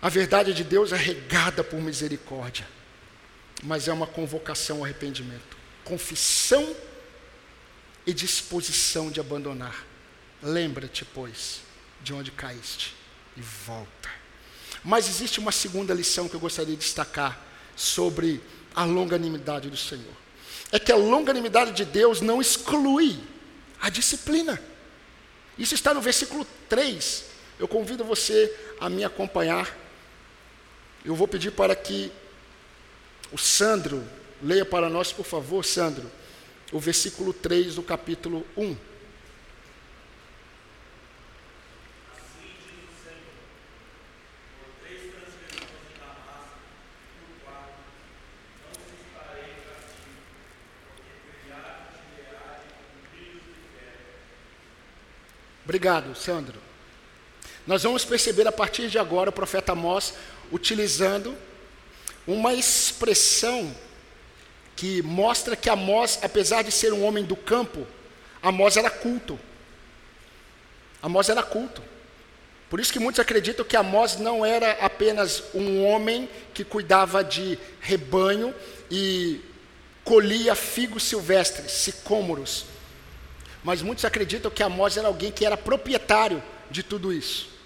A 0.01 0.09
verdade 0.09 0.55
de 0.55 0.63
Deus 0.63 0.93
é 0.93 0.97
regada 0.97 1.65
por 1.65 1.81
misericórdia, 1.81 2.67
mas 3.65 3.89
é 3.89 3.93
uma 3.93 4.07
convocação 4.07 4.79
ao 4.79 4.85
arrependimento, 4.85 5.57
confissão 5.85 6.75
e 8.07 8.13
disposição 8.13 9.11
de 9.11 9.19
abandonar. 9.19 9.85
Lembra-te, 10.41 11.05
pois, 11.05 11.61
de 12.01 12.13
onde 12.13 12.31
caíste 12.31 12.95
e 13.37 13.41
volta. 13.41 14.09
Mas 14.85 15.09
existe 15.09 15.41
uma 15.41 15.51
segunda 15.51 15.93
lição 15.93 16.29
que 16.29 16.35
eu 16.35 16.41
gostaria 16.41 16.75
de 16.75 16.81
destacar 16.81 17.41
sobre 17.75 18.41
a 18.75 18.85
longanimidade 18.85 19.69
do 19.69 19.77
Senhor. 19.77 20.15
É 20.71 20.79
que 20.79 20.93
a 20.93 20.97
longanimidade 20.97 21.73
de 21.73 21.85
Deus 21.85 22.21
não 22.21 22.41
exclui 22.41 23.19
a 23.81 23.91
disciplina. 23.91 24.63
Isso 25.59 25.75
está 25.75 25.93
no 25.93 26.01
versículo 26.01 26.47
3. 26.69 27.25
Eu 27.59 27.67
convido 27.67 28.05
você 28.05 28.55
a 28.81 28.89
me 28.89 29.05
acompanhar 29.05 29.77
eu 31.05 31.15
vou 31.15 31.29
pedir 31.29 31.53
para 31.53 31.75
que 31.75 32.13
o 33.33 33.39
Sandro 33.39 34.03
leia 34.43 34.65
para 34.65 34.89
nós, 34.89 35.13
por 35.13 35.25
favor, 35.25 35.65
Sandro, 35.65 36.11
o 36.73 36.79
versículo 36.79 37.33
3 37.33 37.77
do 37.77 37.83
capítulo 37.83 38.47
1. 38.57 38.77
Obrigado, 55.69 56.15
Sandro. 56.15 56.59
Nós 57.67 57.83
vamos 57.83 58.03
perceber 58.03 58.49
a 58.49 58.53
partir 58.53 58.89
de 58.89 58.99
agora 58.99 59.29
o 59.29 59.33
profeta 59.33 59.73
Amós 59.73 60.15
utilizando 60.51 61.37
uma 62.27 62.53
expressão 62.53 63.75
que 64.77 65.03
mostra 65.03 65.57
que 65.57 65.69
Amós, 65.69 66.19
apesar 66.23 66.63
de 66.63 66.71
ser 66.71 66.93
um 66.93 67.05
homem 67.05 67.25
do 67.25 67.35
campo, 67.35 67.87
Amós 68.43 68.77
era 68.77 68.91
culto. 68.91 69.39
Amós 71.03 71.29
era 71.29 71.43
culto. 71.43 71.83
Por 72.71 72.79
isso 72.79 72.93
que 72.93 72.99
muitos 72.99 73.19
acreditam 73.19 73.65
que 73.65 73.77
Amós 73.77 74.19
não 74.19 74.45
era 74.45 74.73
apenas 74.73 75.43
um 75.55 75.85
homem 75.85 76.29
que 76.53 76.65
cuidava 76.65 77.25
de 77.25 77.59
rebanho 77.81 78.55
e 78.91 79.41
colhia 80.05 80.55
figos 80.55 81.03
silvestres, 81.03 81.73
sicômoros. 81.73 82.67
Mas 83.65 83.83
muitos 83.83 84.05
acreditam 84.05 84.51
que 84.51 84.63
Amós 84.63 84.97
era 84.97 85.09
alguém 85.09 85.33
que 85.33 85.45
era 85.45 85.57
proprietário 85.57 86.43
de 86.71 86.83
tudo 86.83 87.13
isso 87.13 87.58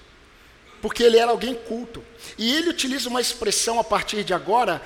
porque 0.82 1.04
ele 1.04 1.16
era 1.16 1.30
alguém 1.30 1.54
culto. 1.54 2.04
E 2.36 2.54
ele 2.54 2.68
utiliza 2.68 3.08
uma 3.08 3.20
expressão 3.20 3.78
a 3.78 3.84
partir 3.84 4.24
de 4.24 4.34
agora, 4.34 4.82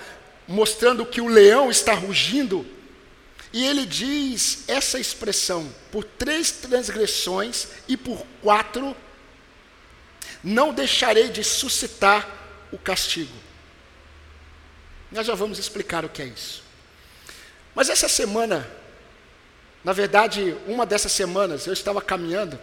mostrando 0.46 1.06
que 1.06 1.22
o 1.22 1.26
leão 1.26 1.70
está 1.70 1.94
rugindo, 1.94 2.64
e 3.52 3.64
ele 3.64 3.86
diz 3.86 4.64
essa 4.68 5.00
expressão: 5.00 5.66
por 5.90 6.04
três 6.04 6.52
transgressões 6.52 7.68
e 7.88 7.96
por 7.96 8.24
quatro, 8.42 8.94
não 10.44 10.74
deixarei 10.74 11.30
de 11.30 11.42
suscitar 11.42 12.28
o 12.70 12.76
castigo. 12.76 13.32
Nós 15.10 15.26
já 15.26 15.34
vamos 15.34 15.58
explicar 15.58 16.04
o 16.04 16.08
que 16.10 16.20
é 16.20 16.26
isso. 16.26 16.62
Mas 17.74 17.88
essa 17.88 18.08
semana, 18.08 18.68
na 19.82 19.92
verdade, 19.92 20.54
uma 20.66 20.84
dessas 20.84 21.12
semanas, 21.12 21.66
eu 21.66 21.72
estava 21.72 22.02
caminhando 22.02 22.58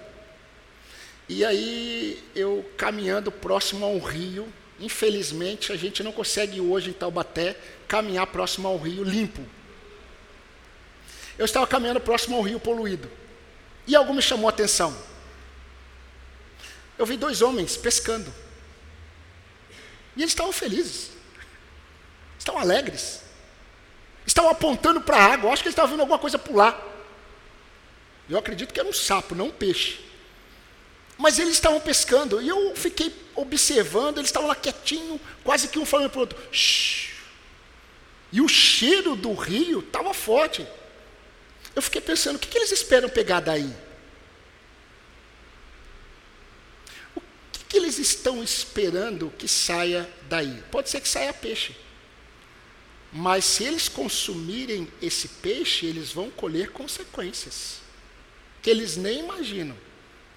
e 1.27 1.45
aí 1.45 2.23
eu 2.35 2.69
caminhando 2.77 3.31
próximo 3.31 3.85
a 3.85 3.89
um 3.89 3.99
rio, 3.99 4.51
infelizmente 4.79 5.71
a 5.71 5.75
gente 5.75 6.03
não 6.03 6.11
consegue 6.11 6.59
hoje 6.59 6.89
em 6.89 6.93
Taubaté 6.93 7.57
caminhar 7.87 8.27
próximo 8.27 8.67
ao 8.67 8.77
rio 8.77 9.03
limpo. 9.03 9.41
Eu 11.37 11.45
estava 11.45 11.65
caminhando 11.65 11.99
próximo 11.99 12.35
ao 12.35 12.41
rio 12.41 12.59
poluído. 12.59 13.09
E 13.87 13.95
algo 13.95 14.13
me 14.13 14.21
chamou 14.21 14.47
a 14.47 14.49
atenção. 14.51 14.95
Eu 16.97 17.05
vi 17.05 17.17
dois 17.17 17.41
homens 17.41 17.75
pescando. 17.75 18.31
E 20.15 20.21
eles 20.21 20.31
estavam 20.31 20.53
felizes. 20.53 21.09
Estavam 22.37 22.61
alegres. 22.61 23.21
Estavam 24.25 24.51
apontando 24.51 25.01
para 25.01 25.17
a 25.17 25.33
água. 25.33 25.51
Acho 25.51 25.63
que 25.63 25.67
eles 25.67 25.73
estavam 25.73 25.91
vendo 25.91 26.01
alguma 26.01 26.19
coisa 26.19 26.37
pular. 26.37 26.79
Eu 28.29 28.37
acredito 28.37 28.73
que 28.73 28.79
era 28.79 28.87
um 28.87 28.93
sapo, 28.93 29.35
não 29.35 29.47
um 29.47 29.51
peixe. 29.51 29.99
Mas 31.17 31.39
eles 31.39 31.53
estavam 31.53 31.79
pescando 31.79 32.41
e 32.41 32.47
eu 32.47 32.75
fiquei 32.75 33.13
observando, 33.35 34.17
eles 34.17 34.29
estavam 34.29 34.47
lá 34.47 34.55
quietinho, 34.55 35.19
quase 35.43 35.67
que 35.67 35.79
um 35.79 35.85
falando 35.85 36.09
para 36.09 36.17
o 36.17 36.21
outro. 36.21 36.37
Shhh. 36.51 37.13
E 38.31 38.41
o 38.41 38.47
cheiro 38.47 39.15
do 39.15 39.33
rio 39.33 39.79
estava 39.79 40.13
forte. 40.13 40.67
Eu 41.75 41.81
fiquei 41.81 42.01
pensando, 42.01 42.35
o 42.35 42.39
que, 42.39 42.47
que 42.47 42.57
eles 42.57 42.71
esperam 42.71 43.09
pegar 43.09 43.39
daí? 43.39 43.73
que 47.73 47.77
eles 47.79 47.97
estão 47.97 48.43
esperando 48.43 49.33
que 49.35 49.47
saia 49.47 50.07
daí? 50.29 50.63
Pode 50.69 50.91
ser 50.91 51.01
que 51.01 51.09
saia 51.09 51.33
peixe. 51.33 51.75
Mas 53.11 53.45
se 53.45 53.63
eles 53.63 53.89
consumirem 53.89 54.87
esse 55.01 55.27
peixe, 55.27 55.87
eles 55.87 56.11
vão 56.11 56.29
colher 56.29 56.69
consequências 56.69 57.81
que 58.61 58.69
eles 58.69 58.95
nem 58.95 59.21
imaginam. 59.21 59.75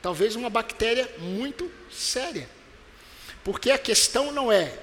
Talvez 0.03 0.36
uma 0.36 0.51
bactéria 0.51 1.11
muito 1.18 1.70
séria. 1.90 2.49
Porque 3.42 3.70
a 3.70 3.78
questão 3.78 4.32
não 4.32 4.51
é, 4.51 4.76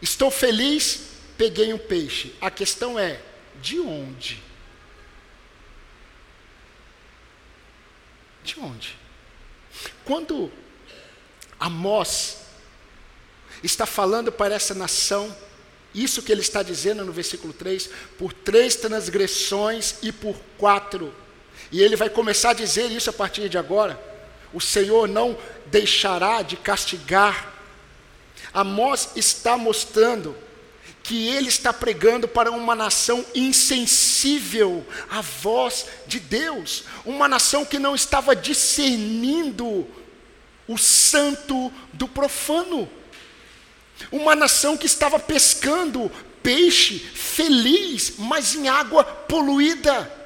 estou 0.00 0.30
feliz, 0.30 1.08
peguei 1.36 1.72
um 1.72 1.78
peixe. 1.78 2.34
A 2.40 2.50
questão 2.50 2.98
é, 2.98 3.20
de 3.60 3.78
onde? 3.80 4.42
De 8.42 8.58
onde? 8.58 8.96
Quando 10.04 10.50
Amós 11.58 12.38
está 13.62 13.86
falando 13.86 14.32
para 14.32 14.54
essa 14.54 14.74
nação, 14.74 15.34
isso 15.94 16.22
que 16.22 16.32
ele 16.32 16.40
está 16.40 16.62
dizendo 16.62 17.04
no 17.04 17.12
versículo 17.12 17.52
3, 17.52 17.88
por 18.18 18.32
três 18.32 18.74
transgressões 18.76 19.96
e 20.02 20.10
por 20.10 20.36
quatro. 20.58 21.14
E 21.70 21.80
ele 21.80 21.96
vai 21.96 22.10
começar 22.10 22.50
a 22.50 22.54
dizer 22.54 22.90
isso 22.90 23.10
a 23.10 23.12
partir 23.12 23.48
de 23.48 23.58
agora. 23.58 24.11
O 24.52 24.60
Senhor 24.60 25.08
não 25.08 25.36
deixará 25.66 26.42
de 26.42 26.56
castigar. 26.56 27.52
Amós 28.52 29.10
está 29.16 29.56
mostrando 29.56 30.36
que 31.02 31.28
ele 31.28 31.48
está 31.48 31.72
pregando 31.72 32.28
para 32.28 32.50
uma 32.50 32.74
nação 32.74 33.24
insensível 33.34 34.86
à 35.10 35.20
voz 35.20 35.86
de 36.06 36.20
Deus, 36.20 36.84
uma 37.04 37.26
nação 37.26 37.64
que 37.64 37.78
não 37.78 37.94
estava 37.94 38.36
discernindo 38.36 39.86
o 40.68 40.78
santo 40.78 41.72
do 41.92 42.06
profano, 42.06 42.88
uma 44.10 44.36
nação 44.36 44.76
que 44.76 44.86
estava 44.86 45.18
pescando 45.18 46.10
peixe 46.42 46.98
feliz, 46.98 48.14
mas 48.18 48.54
em 48.54 48.68
água 48.68 49.04
poluída. 49.04 50.21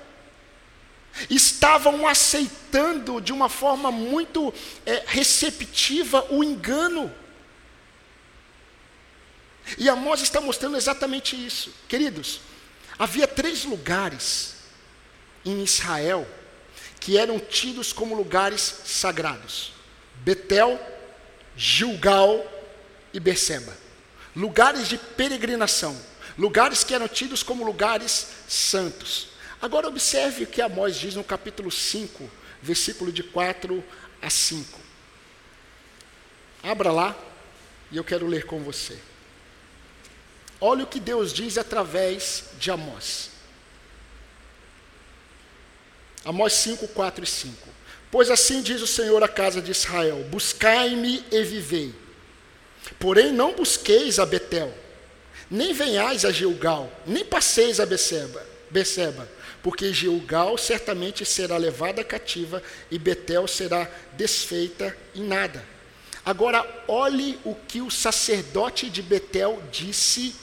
Estavam 1.30 2.06
aceitando 2.06 3.20
de 3.20 3.32
uma 3.32 3.48
forma 3.48 3.90
muito 3.90 4.52
é, 4.84 5.02
receptiva 5.06 6.26
o 6.30 6.44
engano. 6.44 7.12
E 9.78 9.88
Amós 9.88 10.20
está 10.20 10.40
mostrando 10.40 10.76
exatamente 10.76 11.34
isso. 11.34 11.72
Queridos, 11.88 12.40
havia 12.98 13.26
três 13.26 13.64
lugares 13.64 14.54
em 15.44 15.62
Israel 15.62 16.26
que 17.00 17.16
eram 17.18 17.38
tidos 17.38 17.92
como 17.92 18.14
lugares 18.14 18.80
sagrados: 18.84 19.72
Betel, 20.16 20.78
Gilgal 21.56 22.44
e 23.12 23.18
Berseba. 23.20 23.76
Lugares 24.34 24.86
de 24.88 24.98
peregrinação, 24.98 25.98
lugares 26.36 26.84
que 26.84 26.94
eram 26.94 27.08
tidos 27.08 27.42
como 27.42 27.64
lugares 27.64 28.28
santos. 28.46 29.28
Agora 29.60 29.88
observe 29.88 30.44
o 30.44 30.46
que 30.46 30.60
Amós 30.60 30.96
diz 30.96 31.14
no 31.14 31.24
capítulo 31.24 31.70
5, 31.70 32.30
versículo 32.62 33.10
de 33.10 33.22
4 33.22 33.82
a 34.20 34.30
5. 34.30 34.80
Abra 36.62 36.90
lá 36.90 37.16
e 37.90 37.96
eu 37.96 38.04
quero 38.04 38.26
ler 38.26 38.44
com 38.44 38.60
você. 38.60 38.98
Olha 40.60 40.84
o 40.84 40.86
que 40.86 40.98
Deus 40.98 41.32
diz 41.32 41.58
através 41.58 42.44
de 42.58 42.70
Amós. 42.70 43.30
Amós 46.24 46.54
5, 46.54 46.88
4 46.88 47.24
e 47.24 47.26
5. 47.26 47.68
Pois 48.10 48.30
assim 48.30 48.62
diz 48.62 48.80
o 48.82 48.86
Senhor 48.86 49.22
à 49.22 49.28
casa 49.28 49.60
de 49.60 49.70
Israel: 49.70 50.24
Buscai-me 50.30 51.24
e 51.30 51.42
vivei. 51.42 51.94
Porém, 52.98 53.32
não 53.32 53.54
busqueis 53.54 54.18
a 54.18 54.26
Betel, 54.26 54.72
nem 55.50 55.72
venhais 55.72 56.24
a 56.24 56.30
Gilgal, 56.30 56.90
nem 57.06 57.24
passeis 57.24 57.80
a 57.80 57.86
Beceba, 57.86 58.44
Beceba, 58.70 59.28
porque 59.66 59.92
Gilgal 59.92 60.56
certamente 60.56 61.24
será 61.24 61.56
levada 61.56 62.04
cativa 62.04 62.62
e 62.88 63.00
Betel 63.00 63.48
será 63.48 63.90
desfeita 64.12 64.96
em 65.12 65.24
nada. 65.24 65.60
Agora, 66.24 66.64
olhe 66.86 67.36
o 67.44 67.52
que 67.52 67.80
o 67.80 67.90
sacerdote 67.90 68.88
de 68.88 69.02
Betel 69.02 69.60
disse 69.72 70.36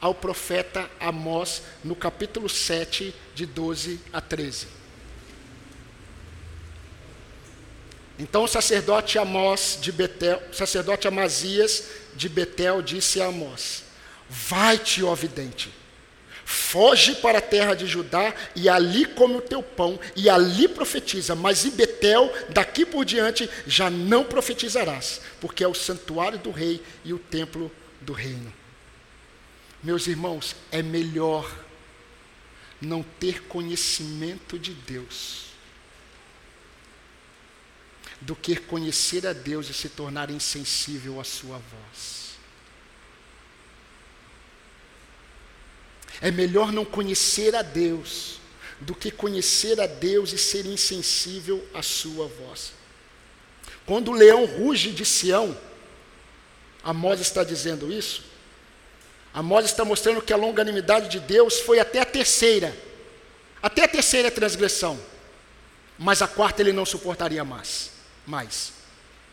ao 0.00 0.12
profeta 0.12 0.90
Amós 0.98 1.62
no 1.84 1.94
capítulo 1.94 2.48
7, 2.48 3.14
de 3.32 3.46
12 3.46 4.00
a 4.12 4.20
13. 4.20 4.66
Então 8.18 8.42
o 8.42 8.48
sacerdote 8.48 9.20
Amós 9.20 9.78
de 9.80 9.92
Betel, 9.92 10.42
sacerdote 10.52 11.06
Amazias 11.06 11.84
de 12.16 12.28
Betel 12.28 12.82
disse 12.82 13.22
a 13.22 13.26
Amós: 13.26 13.84
Vai-te, 14.28 15.04
ó 15.04 15.14
vidente, 15.14 15.77
foge 16.48 17.14
para 17.16 17.38
a 17.38 17.42
terra 17.42 17.74
de 17.74 17.86
Judá 17.86 18.34
e 18.56 18.70
ali 18.70 19.04
come 19.04 19.36
o 19.36 19.40
teu 19.42 19.62
pão 19.62 20.00
e 20.16 20.30
ali 20.30 20.66
profetiza, 20.66 21.34
mas 21.34 21.66
em 21.66 21.70
Betel, 21.70 22.32
daqui 22.48 22.86
por 22.86 23.04
diante, 23.04 23.48
já 23.66 23.90
não 23.90 24.24
profetizarás, 24.24 25.20
porque 25.42 25.62
é 25.62 25.68
o 25.68 25.74
santuário 25.74 26.38
do 26.38 26.50
rei 26.50 26.82
e 27.04 27.12
o 27.12 27.18
templo 27.18 27.70
do 28.00 28.14
reino. 28.14 28.50
Meus 29.82 30.06
irmãos, 30.06 30.56
é 30.72 30.82
melhor 30.82 31.54
não 32.80 33.02
ter 33.02 33.42
conhecimento 33.42 34.58
de 34.58 34.72
Deus 34.72 35.48
do 38.22 38.34
que 38.34 38.56
conhecer 38.56 39.26
a 39.26 39.34
Deus 39.34 39.68
e 39.68 39.74
se 39.74 39.90
tornar 39.90 40.30
insensível 40.30 41.20
à 41.20 41.24
sua 41.24 41.58
voz. 41.58 42.27
É 46.20 46.30
melhor 46.30 46.72
não 46.72 46.84
conhecer 46.84 47.54
a 47.54 47.62
Deus 47.62 48.38
do 48.80 48.94
que 48.94 49.10
conhecer 49.10 49.80
a 49.80 49.86
Deus 49.86 50.32
e 50.32 50.38
ser 50.38 50.64
insensível 50.66 51.66
à 51.74 51.82
sua 51.82 52.26
voz. 52.26 52.72
Quando 53.84 54.10
o 54.10 54.14
leão 54.14 54.44
ruge 54.44 54.90
de 54.90 55.04
Sião, 55.04 55.56
Amós 56.82 57.20
está 57.20 57.42
dizendo 57.42 57.92
isso, 57.92 58.24
Amós 59.32 59.64
está 59.64 59.84
mostrando 59.84 60.22
que 60.22 60.32
a 60.32 60.36
longanimidade 60.36 61.08
de 61.08 61.20
Deus 61.20 61.60
foi 61.60 61.78
até 61.78 62.00
a 62.00 62.04
terceira, 62.04 62.76
até 63.62 63.84
a 63.84 63.88
terceira 63.88 64.30
transgressão, 64.30 64.98
mas 65.98 66.22
a 66.22 66.28
quarta 66.28 66.62
ele 66.62 66.72
não 66.72 66.86
suportaria 66.86 67.44
mais. 67.44 67.90
mais. 68.26 68.72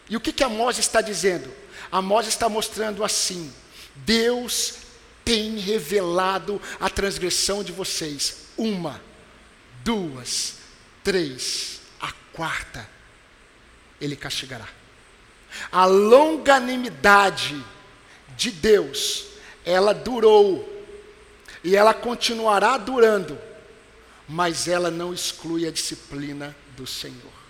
E 0.10 0.18
o 0.18 0.20
que, 0.20 0.34
que 0.34 0.44
Amós 0.44 0.78
está 0.80 1.02
dizendo? 1.02 1.52
Amós 1.92 2.28
está 2.28 2.50
mostrando 2.50 3.04
assim: 3.04 3.54
Deus 3.96 4.85
tem 5.26 5.58
revelado 5.58 6.62
a 6.80 6.90
transgressão 6.90 7.64
de 7.64 7.72
vocês. 7.72 8.46
Uma, 8.56 9.02
duas, 9.84 10.60
três, 11.04 11.82
a 12.00 12.12
quarta, 12.32 12.88
ele 14.00 14.16
castigará. 14.16 14.68
A 15.72 15.86
longanimidade 15.86 17.62
de 18.38 18.52
Deus 18.52 19.26
ela 19.66 19.94
durou 19.94 20.72
e 21.64 21.76
ela 21.76 21.94
continuará 21.94 22.78
durando, 22.78 23.38
mas 24.30 24.68
ela 24.68 24.92
não 24.92 25.14
exclui 25.14 25.68
a 25.68 25.72
disciplina 25.72 26.56
do 26.78 26.86
Senhor. 26.86 27.45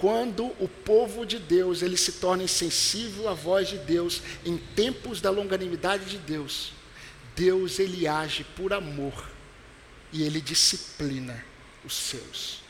Quando 0.00 0.46
o 0.58 0.66
povo 0.66 1.26
de 1.26 1.38
Deus 1.38 1.82
ele 1.82 1.96
se 1.96 2.12
torna 2.12 2.42
insensível 2.42 3.28
à 3.28 3.34
voz 3.34 3.68
de 3.68 3.76
Deus 3.76 4.22
em 4.46 4.56
tempos 4.56 5.20
da 5.20 5.30
longanimidade 5.30 6.06
de 6.06 6.16
Deus, 6.16 6.72
Deus 7.36 7.78
ele 7.78 8.08
age 8.08 8.44
por 8.56 8.72
amor 8.72 9.30
e 10.10 10.22
ele 10.22 10.40
disciplina 10.40 11.44
os 11.84 11.94
seus. 11.94 12.62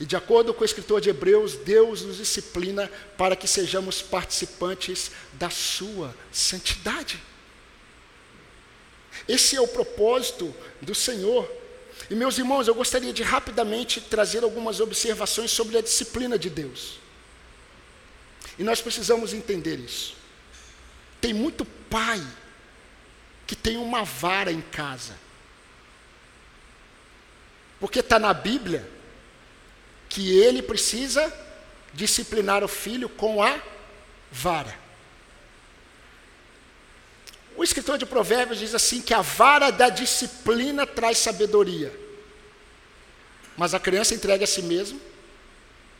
E 0.00 0.04
de 0.04 0.16
acordo 0.16 0.52
com 0.52 0.62
o 0.62 0.64
escritor 0.64 1.00
de 1.00 1.10
Hebreus, 1.10 1.54
Deus 1.54 2.02
nos 2.02 2.16
disciplina 2.16 2.90
para 3.16 3.36
que 3.36 3.46
sejamos 3.46 4.02
participantes 4.02 5.12
da 5.34 5.50
sua 5.50 6.14
santidade. 6.32 7.22
Esse 9.28 9.54
é 9.54 9.60
o 9.60 9.68
propósito 9.68 10.54
do 10.80 10.94
Senhor. 10.94 11.59
E 12.10 12.14
meus 12.16 12.36
irmãos, 12.36 12.66
eu 12.66 12.74
gostaria 12.74 13.12
de 13.12 13.22
rapidamente 13.22 14.00
trazer 14.00 14.42
algumas 14.42 14.80
observações 14.80 15.52
sobre 15.52 15.78
a 15.78 15.80
disciplina 15.80 16.36
de 16.36 16.50
Deus. 16.50 16.98
E 18.58 18.64
nós 18.64 18.80
precisamos 18.80 19.32
entender 19.32 19.78
isso. 19.78 20.16
Tem 21.20 21.32
muito 21.32 21.64
pai 21.64 22.20
que 23.46 23.54
tem 23.54 23.76
uma 23.76 24.04
vara 24.04 24.50
em 24.50 24.60
casa. 24.60 25.16
Porque 27.78 28.00
está 28.00 28.18
na 28.18 28.34
Bíblia 28.34 28.90
que 30.08 30.36
ele 30.36 30.62
precisa 30.62 31.32
disciplinar 31.94 32.64
o 32.64 32.68
filho 32.68 33.08
com 33.08 33.40
a 33.40 33.60
vara. 34.32 34.76
O 37.56 37.62
escritor 37.62 37.98
de 37.98 38.06
Provérbios 38.06 38.58
diz 38.58 38.74
assim: 38.74 39.02
que 39.02 39.12
a 39.12 39.20
vara 39.20 39.70
da 39.70 39.90
disciplina 39.90 40.86
traz 40.86 41.18
sabedoria, 41.18 41.92
mas 43.60 43.74
a 43.74 43.78
criança 43.78 44.14
entrega 44.14 44.44
a 44.44 44.46
si 44.46 44.62
mesmo 44.62 44.98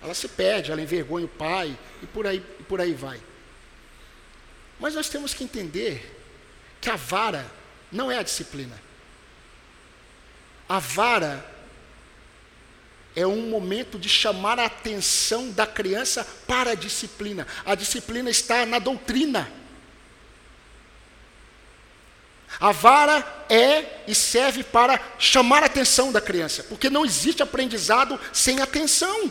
Ela 0.03 0.15
se 0.15 0.27
perde, 0.29 0.73
ela 0.73 0.81
envergonha 0.81 1.27
o 1.27 1.29
pai 1.29 1.79
e 2.03 2.07
por 2.07 2.27
aí, 2.27 2.43
e 2.59 2.63
por 2.63 2.81
aí 2.81 2.95
vai. 2.95 3.21
Mas 4.79 4.95
nós 4.95 5.11
temos 5.11 5.35
que 5.35 5.45
entender 5.45 6.19
que 6.81 6.89
a 6.89 6.97
vara 6.97 7.45
não 7.93 8.11
é 8.11 8.17
a 8.17 8.23
disciplina. 8.23 8.81
A 10.67 10.79
vara 10.79 11.45
é 13.15 13.27
um 13.27 13.51
momento 13.51 13.99
de 13.99 14.09
chamar 14.09 14.59
a 14.59 14.65
atenção 14.65 15.51
da 15.51 15.67
criança 15.67 16.27
para 16.47 16.71
a 16.71 16.75
disciplina. 16.75 17.47
A 17.67 17.75
disciplina 17.75 18.31
está 18.31 18.65
na 18.65 18.79
doutrina. 18.79 19.53
A 22.59 22.73
vara 22.73 23.45
é 23.49 24.03
e 24.09 24.15
serve 24.15 24.65
para 24.65 25.01
chamar 25.19 25.63
a 25.63 25.67
atenção 25.67 26.11
da 26.11 26.21
criança, 26.21 26.65
porque 26.65 26.91
não 26.91 27.05
existe 27.05 27.43
aprendizado 27.43 28.19
sem 28.33 28.61
atenção. 28.61 29.31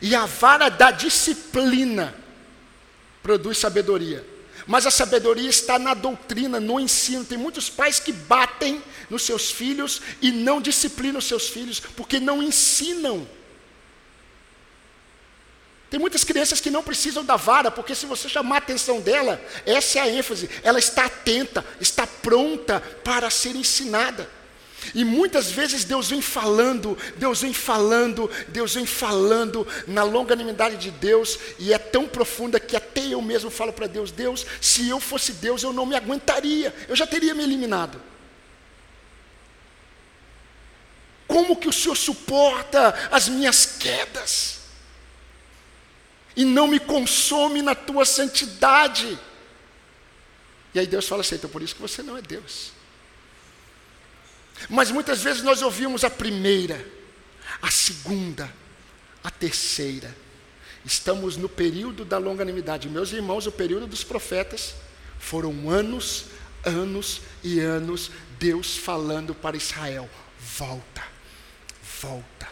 E 0.00 0.14
a 0.14 0.26
vara 0.26 0.68
da 0.68 0.90
disciplina 0.90 2.14
produz 3.22 3.58
sabedoria. 3.58 4.24
Mas 4.66 4.86
a 4.86 4.90
sabedoria 4.90 5.50
está 5.50 5.78
na 5.78 5.92
doutrina, 5.92 6.60
no 6.60 6.78
ensino. 6.78 7.24
Tem 7.24 7.36
muitos 7.36 7.68
pais 7.68 7.98
que 7.98 8.12
batem 8.12 8.82
nos 9.10 9.22
seus 9.22 9.50
filhos 9.50 10.00
e 10.20 10.30
não 10.30 10.60
disciplinam 10.60 11.18
os 11.18 11.26
seus 11.26 11.48
filhos, 11.48 11.80
porque 11.80 12.20
não 12.20 12.42
ensinam. 12.42 13.26
Tem 15.92 16.00
muitas 16.00 16.24
crianças 16.24 16.58
que 16.58 16.70
não 16.70 16.82
precisam 16.82 17.22
da 17.22 17.36
vara, 17.36 17.70
porque 17.70 17.94
se 17.94 18.06
você 18.06 18.26
chamar 18.26 18.54
a 18.54 18.58
atenção 18.60 18.98
dela, 18.98 19.38
essa 19.66 19.98
é 19.98 20.00
a 20.00 20.08
ênfase, 20.08 20.48
ela 20.62 20.78
está 20.78 21.04
atenta, 21.04 21.62
está 21.78 22.06
pronta 22.06 22.80
para 23.04 23.28
ser 23.28 23.54
ensinada. 23.54 24.26
E 24.94 25.04
muitas 25.04 25.50
vezes 25.50 25.84
Deus 25.84 26.08
vem 26.08 26.22
falando, 26.22 26.96
Deus 27.18 27.42
vem 27.42 27.52
falando, 27.52 28.30
Deus 28.48 28.72
vem 28.72 28.86
falando 28.86 29.68
na 29.86 30.02
longanimidade 30.02 30.78
de 30.78 30.90
Deus, 30.90 31.38
e 31.58 31.74
é 31.74 31.78
tão 31.78 32.08
profunda 32.08 32.58
que 32.58 32.74
até 32.74 33.08
eu 33.08 33.20
mesmo 33.20 33.50
falo 33.50 33.70
para 33.70 33.86
Deus: 33.86 34.10
Deus, 34.10 34.46
se 34.62 34.88
eu 34.88 34.98
fosse 34.98 35.32
Deus, 35.32 35.62
eu 35.62 35.74
não 35.74 35.84
me 35.84 35.94
aguentaria, 35.94 36.74
eu 36.88 36.96
já 36.96 37.06
teria 37.06 37.34
me 37.34 37.42
eliminado. 37.42 38.00
Como 41.28 41.54
que 41.54 41.68
o 41.68 41.72
Senhor 41.72 41.96
suporta 41.96 43.10
as 43.10 43.28
minhas 43.28 43.66
quedas? 43.66 44.61
E 46.34 46.44
não 46.44 46.66
me 46.66 46.80
consome 46.80 47.62
na 47.62 47.74
tua 47.74 48.04
santidade. 48.04 49.18
E 50.74 50.78
aí 50.78 50.86
Deus 50.86 51.06
fala 51.06 51.20
assim: 51.20 51.34
então 51.34 51.50
por 51.50 51.62
isso 51.62 51.74
que 51.74 51.82
você 51.82 52.02
não 52.02 52.16
é 52.16 52.22
Deus. 52.22 52.72
Mas 54.68 54.90
muitas 54.90 55.22
vezes 55.22 55.42
nós 55.42 55.62
ouvimos 55.62 56.04
a 56.04 56.10
primeira, 56.10 56.86
a 57.60 57.70
segunda, 57.70 58.52
a 59.22 59.30
terceira. 59.30 60.14
Estamos 60.84 61.36
no 61.36 61.48
período 61.48 62.04
da 62.04 62.18
longanimidade. 62.18 62.88
Meus 62.88 63.12
irmãos, 63.12 63.46
o 63.46 63.52
período 63.52 63.86
dos 63.86 64.02
profetas 64.02 64.74
foram 65.18 65.70
anos, 65.70 66.26
anos 66.64 67.20
e 67.42 67.60
anos 67.60 68.10
Deus 68.38 68.76
falando 68.76 69.34
para 69.34 69.56
Israel: 69.56 70.08
volta, 70.38 71.02
volta, 72.00 72.48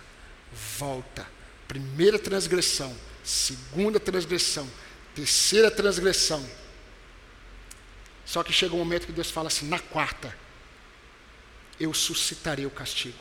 volta. 0.78 1.26
Primeira 1.66 2.18
transgressão, 2.18 2.95
segunda 3.31 4.01
transgressão, 4.01 4.68
terceira 5.14 5.70
transgressão. 5.70 6.45
Só 8.26 8.43
que 8.43 8.53
chega 8.53 8.74
um 8.74 8.78
momento 8.78 9.07
que 9.07 9.12
Deus 9.12 9.31
fala 9.31 9.47
assim: 9.47 9.68
na 9.68 9.78
quarta, 9.78 10.37
eu 11.78 11.95
suscitarei 11.95 12.66
o 12.66 12.70
castigo, 12.70 13.18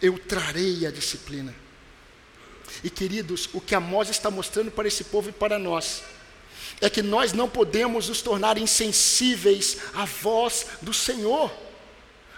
eu 0.00 0.18
trarei 0.18 0.86
a 0.86 0.90
disciplina. 0.90 1.54
E 2.82 2.88
queridos, 2.88 3.48
o 3.52 3.60
que 3.60 3.74
Amós 3.74 4.08
está 4.08 4.30
mostrando 4.30 4.70
para 4.70 4.88
esse 4.88 5.04
povo 5.04 5.28
e 5.28 5.32
para 5.32 5.58
nós, 5.58 6.02
é 6.80 6.88
que 6.88 7.02
nós 7.02 7.32
não 7.32 7.48
podemos 7.48 8.08
nos 8.08 8.22
tornar 8.22 8.56
insensíveis 8.56 9.78
à 9.94 10.04
voz 10.04 10.66
do 10.80 10.94
Senhor, 10.94 11.52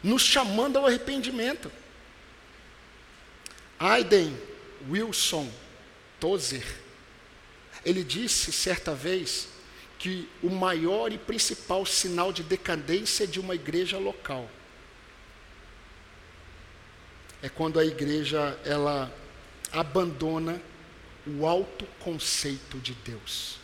nos 0.02 0.22
chamando 0.22 0.78
ao 0.78 0.86
arrependimento. 0.86 1.70
Aiden 3.78 4.36
Wilson 4.88 5.50
Tozer, 6.18 6.85
ele 7.86 8.02
disse 8.02 8.50
certa 8.50 8.92
vez 8.96 9.48
que 9.96 10.28
o 10.42 10.50
maior 10.50 11.12
e 11.12 11.16
principal 11.16 11.86
sinal 11.86 12.32
de 12.32 12.42
decadência 12.42 13.28
de 13.28 13.38
uma 13.38 13.54
igreja 13.54 13.96
local 13.96 14.50
é 17.40 17.48
quando 17.48 17.78
a 17.78 17.84
igreja 17.84 18.58
ela 18.64 19.14
abandona 19.70 20.60
o 21.28 21.46
alto 21.46 21.86
conceito 22.00 22.78
de 22.78 22.92
Deus. 22.92 23.58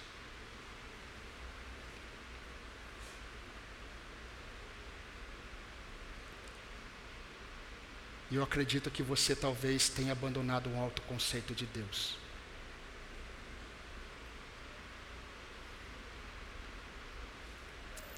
E 8.30 8.36
eu 8.36 8.42
acredito 8.42 8.88
que 8.88 9.02
você 9.02 9.34
talvez 9.34 9.88
tenha 9.88 10.12
abandonado 10.12 10.70
um 10.70 10.80
alto 10.80 11.02
conceito 11.02 11.54
de 11.54 11.66
Deus. 11.66 12.21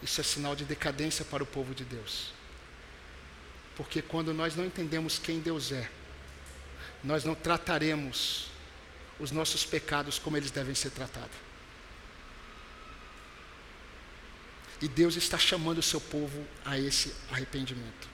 Isso 0.02 0.20
é 0.20 0.24
sinal 0.24 0.54
de 0.54 0.64
decadência 0.64 1.24
para 1.24 1.42
o 1.42 1.46
povo 1.46 1.74
de 1.74 1.84
Deus. 1.84 2.32
Porque 3.76 4.02
quando 4.02 4.32
nós 4.32 4.54
não 4.54 4.64
entendemos 4.64 5.18
quem 5.18 5.40
Deus 5.40 5.72
é, 5.72 5.88
nós 7.02 7.24
não 7.24 7.34
trataremos 7.34 8.48
os 9.18 9.30
nossos 9.30 9.64
pecados 9.64 10.18
como 10.18 10.36
eles 10.36 10.50
devem 10.50 10.74
ser 10.74 10.90
tratados. 10.90 11.36
E 14.80 14.88
Deus 14.88 15.16
está 15.16 15.38
chamando 15.38 15.78
o 15.78 15.82
seu 15.82 16.00
povo 16.00 16.44
a 16.64 16.78
esse 16.78 17.14
arrependimento. 17.30 18.08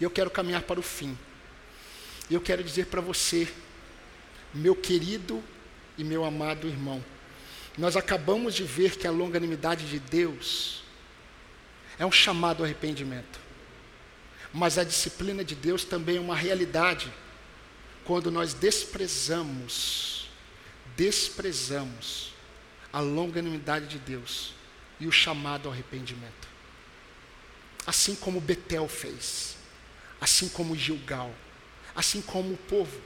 E 0.00 0.04
eu 0.04 0.10
quero 0.10 0.30
caminhar 0.30 0.62
para 0.62 0.78
o 0.78 0.82
fim. 0.82 1.18
E 2.30 2.34
eu 2.34 2.40
quero 2.40 2.62
dizer 2.62 2.86
para 2.86 3.00
você, 3.00 3.52
meu 4.54 4.76
querido 4.76 5.42
e 5.96 6.04
meu 6.04 6.24
amado 6.24 6.68
irmão, 6.68 7.04
nós 7.78 7.96
acabamos 7.96 8.54
de 8.54 8.64
ver 8.64 8.96
que 8.96 9.06
a 9.06 9.10
longanimidade 9.10 9.88
de 9.88 10.00
Deus 10.00 10.82
é 11.96 12.04
um 12.04 12.10
chamado 12.10 12.58
ao 12.58 12.64
arrependimento. 12.64 13.38
Mas 14.52 14.78
a 14.78 14.84
disciplina 14.84 15.44
de 15.44 15.54
Deus 15.54 15.84
também 15.84 16.16
é 16.16 16.20
uma 16.20 16.34
realidade 16.34 17.12
quando 18.04 18.32
nós 18.32 18.52
desprezamos, 18.52 20.28
desprezamos 20.96 22.32
a 22.92 22.98
longanimidade 22.98 23.86
de 23.86 23.98
Deus 23.98 24.54
e 24.98 25.06
o 25.06 25.12
chamado 25.12 25.68
ao 25.68 25.72
arrependimento. 25.72 26.48
Assim 27.86 28.16
como 28.16 28.40
Betel 28.40 28.88
fez, 28.88 29.56
assim 30.20 30.48
como 30.48 30.74
Gilgal, 30.74 31.32
assim 31.94 32.20
como 32.20 32.54
o 32.54 32.56
povo, 32.56 33.00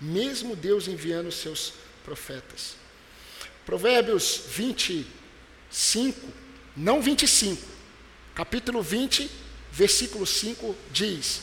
mesmo 0.00 0.56
Deus 0.56 0.88
enviando 0.88 1.30
seus 1.30 1.74
profetas. 2.04 2.82
Provérbios 3.66 4.42
25, 4.48 6.28
não 6.76 7.00
25, 7.00 7.62
capítulo 8.34 8.82
20, 8.82 9.30
versículo 9.72 10.26
5 10.26 10.74
diz: 10.92 11.40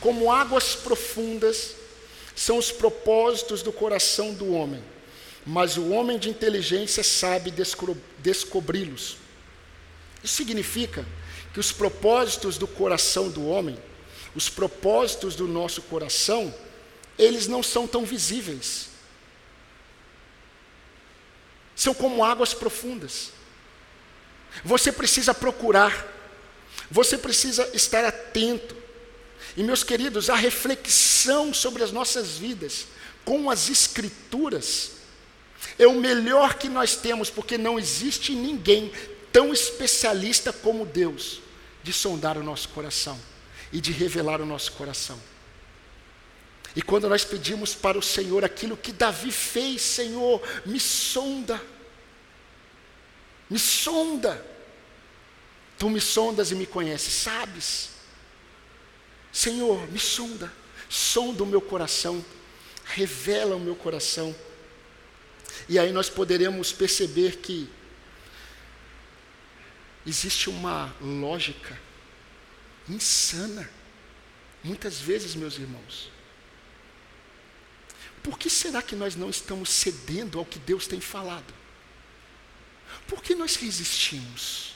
Como 0.00 0.30
águas 0.30 0.76
profundas 0.76 1.74
são 2.34 2.58
os 2.58 2.70
propósitos 2.70 3.62
do 3.62 3.72
coração 3.72 4.32
do 4.32 4.52
homem, 4.52 4.82
mas 5.44 5.76
o 5.76 5.90
homem 5.90 6.18
de 6.18 6.30
inteligência 6.30 7.02
sabe 7.02 7.52
descobri-los. 8.18 9.16
Isso 10.22 10.36
significa 10.36 11.04
que 11.52 11.60
os 11.60 11.72
propósitos 11.72 12.56
do 12.56 12.66
coração 12.66 13.28
do 13.28 13.46
homem, 13.46 13.76
os 14.34 14.48
propósitos 14.48 15.34
do 15.36 15.46
nosso 15.46 15.82
coração, 15.82 16.54
eles 17.18 17.46
não 17.46 17.62
são 17.62 17.86
tão 17.86 18.04
visíveis. 18.04 18.93
São 21.74 21.94
como 21.94 22.24
águas 22.24 22.54
profundas. 22.54 23.30
Você 24.64 24.92
precisa 24.92 25.34
procurar 25.34 26.14
você 26.90 27.18
precisa 27.18 27.68
estar 27.74 28.04
atento. 28.04 28.76
E, 29.56 29.62
meus 29.62 29.84
queridos, 29.84 30.30
a 30.30 30.34
reflexão 30.34 31.52
sobre 31.52 31.82
as 31.82 31.92
nossas 31.92 32.38
vidas 32.38 32.86
com 33.24 33.50
as 33.50 33.68
Escrituras 33.68 34.92
é 35.78 35.86
o 35.86 35.94
melhor 35.94 36.54
que 36.54 36.68
nós 36.68 36.96
temos, 36.96 37.30
porque 37.30 37.56
não 37.56 37.78
existe 37.78 38.32
ninguém 38.32 38.92
tão 39.32 39.52
especialista 39.52 40.52
como 40.52 40.84
Deus 40.86 41.40
de 41.82 41.92
sondar 41.92 42.36
o 42.36 42.42
nosso 42.42 42.68
coração 42.70 43.18
e 43.72 43.80
de 43.80 43.92
revelar 43.92 44.40
o 44.40 44.46
nosso 44.46 44.72
coração. 44.72 45.18
E 46.76 46.82
quando 46.82 47.08
nós 47.08 47.24
pedimos 47.24 47.74
para 47.74 47.96
o 47.96 48.02
Senhor 48.02 48.44
aquilo 48.44 48.76
que 48.76 48.92
Davi 48.92 49.30
fez, 49.30 49.80
Senhor, 49.80 50.42
me 50.66 50.80
sonda, 50.80 51.60
me 53.48 53.58
sonda. 53.58 54.44
Tu 55.78 55.88
me 55.90 56.00
sondas 56.00 56.50
e 56.50 56.54
me 56.54 56.66
conheces, 56.66 57.12
sabes? 57.12 57.90
Senhor, 59.32 59.90
me 59.90 59.98
sonda. 59.98 60.52
som 60.88 61.32
do 61.32 61.44
meu 61.44 61.60
coração, 61.60 62.24
revela 62.84 63.56
o 63.56 63.60
meu 63.60 63.74
coração. 63.74 64.34
E 65.68 65.78
aí 65.78 65.92
nós 65.92 66.08
poderemos 66.08 66.72
perceber 66.72 67.38
que 67.38 67.68
existe 70.06 70.50
uma 70.50 70.94
lógica 71.00 71.78
insana, 72.88 73.68
muitas 74.62 75.00
vezes, 75.00 75.34
meus 75.34 75.58
irmãos. 75.58 76.13
Por 78.24 78.38
que 78.38 78.48
será 78.48 78.80
que 78.80 78.96
nós 78.96 79.14
não 79.14 79.28
estamos 79.28 79.68
cedendo 79.68 80.38
ao 80.38 80.46
que 80.46 80.58
Deus 80.58 80.86
tem 80.86 80.98
falado? 80.98 81.52
Por 83.06 83.22
que 83.22 83.34
nós 83.34 83.54
resistimos? 83.56 84.72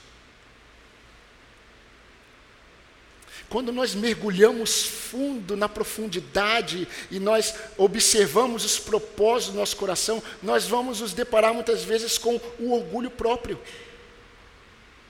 Quando 3.49 3.73
nós 3.73 3.95
mergulhamos 3.95 4.83
fundo 4.83 5.57
na 5.57 5.67
profundidade 5.67 6.87
e 7.11 7.19
nós 7.19 7.55
observamos 7.79 8.67
os 8.67 8.79
propósitos 8.79 9.55
do 9.55 9.59
nosso 9.61 9.77
coração, 9.77 10.23
nós 10.43 10.67
vamos 10.67 11.01
nos 11.01 11.15
deparar 11.15 11.55
muitas 11.55 11.83
vezes 11.83 12.19
com 12.19 12.39
o 12.59 12.75
orgulho 12.75 13.11
próprio. 13.11 13.59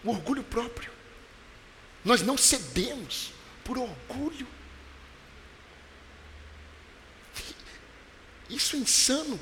O 0.04 0.10
orgulho 0.10 0.44
próprio. 0.44 0.92
Nós 2.04 2.22
não 2.22 2.38
cedemos 2.38 3.32
por 3.64 3.76
orgulho. 3.76 4.46
Isso 8.48 8.76
é 8.76 8.78
insano. 8.78 9.38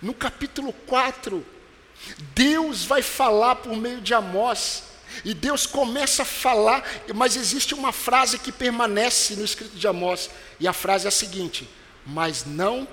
No 0.00 0.14
capítulo 0.14 0.72
4, 0.72 1.44
Deus 2.34 2.84
vai 2.84 3.02
falar 3.02 3.56
por 3.56 3.76
meio 3.76 4.00
de 4.00 4.14
Amós 4.14 4.84
e 5.24 5.34
Deus 5.34 5.66
começa 5.66 6.22
a 6.22 6.26
falar, 6.26 6.84
mas 7.14 7.36
existe 7.36 7.74
uma 7.74 7.92
frase 7.92 8.38
que 8.38 8.52
permanece 8.52 9.34
no 9.34 9.44
escrito 9.44 9.76
de 9.76 9.86
Amós, 9.86 10.30
e 10.58 10.68
a 10.68 10.72
frase 10.72 11.06
é 11.06 11.08
a 11.08 11.12
seguinte: 11.12 11.68
Mas 12.06 12.44
não 12.44 12.86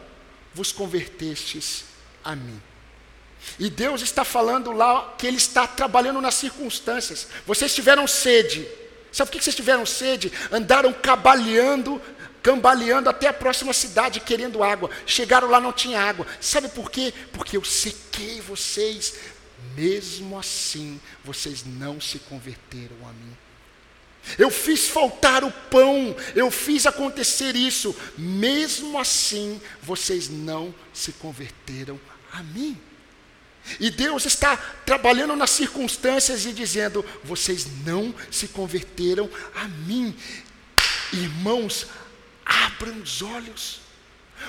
vos 0.54 0.72
convertestes 0.72 1.86
a 2.24 2.36
mim. 2.36 2.62
E 3.60 3.70
Deus 3.70 4.02
está 4.02 4.26
falando 4.26 4.72
lá 4.72 5.14
que 5.18 5.28
Ele 5.28 5.38
está 5.38 5.68
trabalhando 5.68 6.20
nas 6.20 6.36
circunstâncias. 6.36 7.28
Vocês 7.46 7.74
tiveram 7.74 8.08
sede. 8.08 8.68
Sabe 9.12 9.30
por 9.32 9.38
que 9.38 9.44
vocês 9.44 9.56
tiveram 9.56 9.86
sede? 9.86 10.32
Andaram 10.52 10.94
cabaleando, 10.94 12.02
cambaleando 12.44 13.10
até 13.10 13.28
a 13.28 13.34
próxima 13.34 13.74
cidade 13.74 14.20
querendo 14.20 14.64
água. 14.64 14.90
Chegaram 15.06 15.50
lá, 15.50 15.60
não 15.60 15.74
tinha 15.74 16.02
água. 16.02 16.28
Sabe 16.40 16.70
por 16.70 16.92
quê? 16.92 17.14
Porque 17.32 17.58
eu 17.58 17.64
sequei 17.64 18.42
vocês 18.42 19.14
mesmo 19.76 20.38
assim 20.38 21.00
vocês 21.24 21.64
não 21.66 22.00
se 22.00 22.20
converteram 22.20 22.96
a 23.08 23.14
mim. 23.14 23.38
Eu 24.38 24.52
fiz 24.52 24.90
faltar 24.90 25.44
o 25.44 25.52
pão, 25.52 26.16
eu 26.36 26.52
fiz 26.52 26.86
acontecer 26.86 27.56
isso, 27.56 27.96
mesmo 28.18 29.00
assim 29.00 29.62
vocês 29.82 30.30
não 30.30 30.74
se 30.94 31.14
converteram 31.14 32.00
a 32.32 32.44
mim. 32.44 32.78
E 33.80 33.90
Deus 33.90 34.26
está 34.26 34.56
trabalhando 34.86 35.36
nas 35.36 35.50
circunstâncias 35.52 36.46
e 36.46 36.54
dizendo: 36.54 37.04
vocês 37.24 37.68
não 37.86 38.14
se 38.32 38.48
converteram 38.48 39.30
a 39.56 39.68
mim. 39.68 40.16
Irmãos, 41.12 41.88
abram 42.46 43.02
os 43.02 43.22
olhos, 43.22 43.82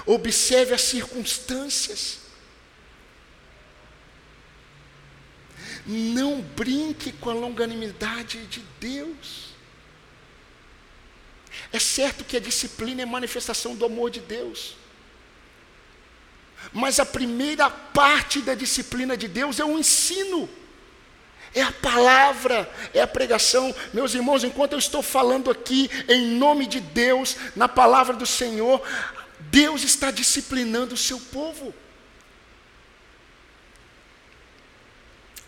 observe 0.07 0.75
as 0.75 0.83
circunstâncias. 0.83 2.21
Não 5.87 6.43
brinque 6.43 7.13
com 7.13 7.31
a 7.31 7.35
longanimidade 7.35 8.47
de 8.47 8.63
Deus. 8.79 9.49
É 11.73 11.79
certo 11.79 12.25
que 12.25 12.37
a 12.37 12.41
disciplina 12.41 13.03
é 13.03 13.07
manifestação 13.07 13.75
do 13.75 13.85
amor 13.85 14.11
de 14.11 14.21
Deus. 14.21 14.77
Mas 16.73 17.01
a 17.01 17.07
primeira 17.07 17.71
parte 17.71 18.41
da 18.41 18.55
disciplina 18.55 19.17
de 19.17 19.29
Deus 19.29 19.59
é 19.59 19.65
o 19.65 19.79
ensino. 19.79 20.49
É 21.55 21.63
a 21.63 21.73
palavra, 21.73 22.71
é 22.93 23.01
a 23.01 23.07
pregação. 23.07 23.75
Meus 23.93 24.15
irmãos, 24.15 24.45
enquanto 24.45 24.73
eu 24.73 24.79
estou 24.79 25.03
falando 25.03 25.51
aqui 25.51 25.91
em 26.09 26.37
nome 26.37 26.67
de 26.67 26.81
Deus, 26.81 27.37
na 27.57 27.69
palavra 27.69 28.15
do 28.15 28.27
Senhor, 28.27 28.83
Deus 29.41 29.83
está 29.83 30.11
disciplinando 30.11 30.95
o 30.95 30.99
seu 30.99 31.19
povo. 31.19 31.75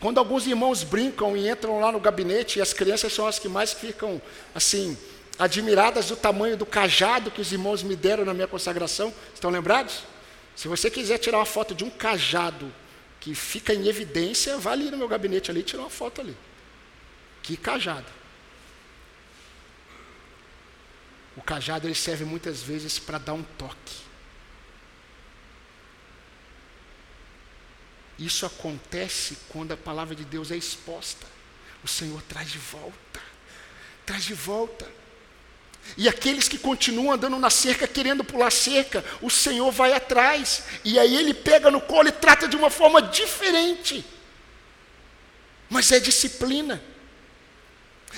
Quando 0.01 0.17
alguns 0.17 0.47
irmãos 0.47 0.83
brincam 0.83 1.37
e 1.37 1.49
entram 1.51 1.79
lá 1.79 1.93
no 1.93 2.01
gabinete, 2.01 2.59
e 2.59 2.63
as 2.63 2.73
crianças 2.73 3.13
são 3.13 3.27
as 3.27 3.39
que 3.39 3.51
mais 3.51 3.75
ficam, 3.75 4.21
assim, 4.55 4.97
admiradas 5.39 6.07
do 6.07 6.17
tamanho 6.17 6.57
do 6.57 6.65
cajado 6.65 7.31
que 7.31 7.41
os 7.41 7.53
irmãos 7.53 7.83
me 7.83 7.95
deram 7.95 8.25
na 8.25 8.33
minha 8.33 8.49
consagração, 8.49 9.13
estão 9.35 9.51
lembrados? 9.51 10.05
Se 10.61 10.69
você 10.69 10.91
quiser 10.91 11.17
tirar 11.17 11.39
uma 11.39 11.47
foto 11.47 11.75
de 11.75 11.85
um 11.85 11.89
cajado 11.89 12.71
que 13.19 13.35
fica 13.35 13.73
em 13.73 13.89
evidência, 13.89 14.59
vá 14.59 14.73
ali 14.73 14.91
no 14.91 14.99
meu 14.99 15.09
gabinete 15.09 15.51
ali 15.51 15.61
e 15.61 15.63
tira 15.63 15.81
uma 15.81 15.89
foto 15.89 16.21
ali. 16.21 16.37
Que 17.43 17.57
cajado. 17.57 18.13
O 21.35 21.41
cajado 21.41 21.87
ele 21.87 21.95
serve 21.95 22.27
muitas 22.27 22.61
vezes 22.63 22.99
para 22.99 23.17
dar 23.17 23.33
um 23.33 23.43
toque. 23.43 23.97
Isso 28.19 28.45
acontece 28.45 29.39
quando 29.49 29.73
a 29.73 29.79
palavra 29.79 30.15
de 30.15 30.27
Deus 30.27 30.51
é 30.51 30.59
exposta. 30.59 31.27
O 31.83 31.89
Senhor 31.89 32.21
traz 32.25 32.51
de 32.51 32.59
volta. 32.59 33.23
Traz 34.05 34.25
de 34.25 34.35
volta. 34.35 34.87
E 35.97 36.09
aqueles 36.09 36.49
que 36.49 36.59
continuam 36.59 37.13
andando 37.13 37.39
na 37.39 37.51
cerca, 37.51 37.87
querendo 37.87 38.25
pular 38.25 38.51
cerca, 38.51 39.05
o 39.21 39.31
Senhor 39.31 39.71
vai 39.71 39.93
atrás. 39.93 40.63
E 40.85 40.99
aí 40.99 41.17
ele 41.17 41.35
pega 41.35 41.71
no 41.71 41.81
colo 41.81 42.09
e 42.09 42.13
trata 42.13 42.47
de 42.47 42.57
uma 42.57 42.71
forma 42.71 43.03
diferente. 43.03 44.05
Mas 45.69 45.91
é 45.93 46.01
disciplina. 46.01 46.83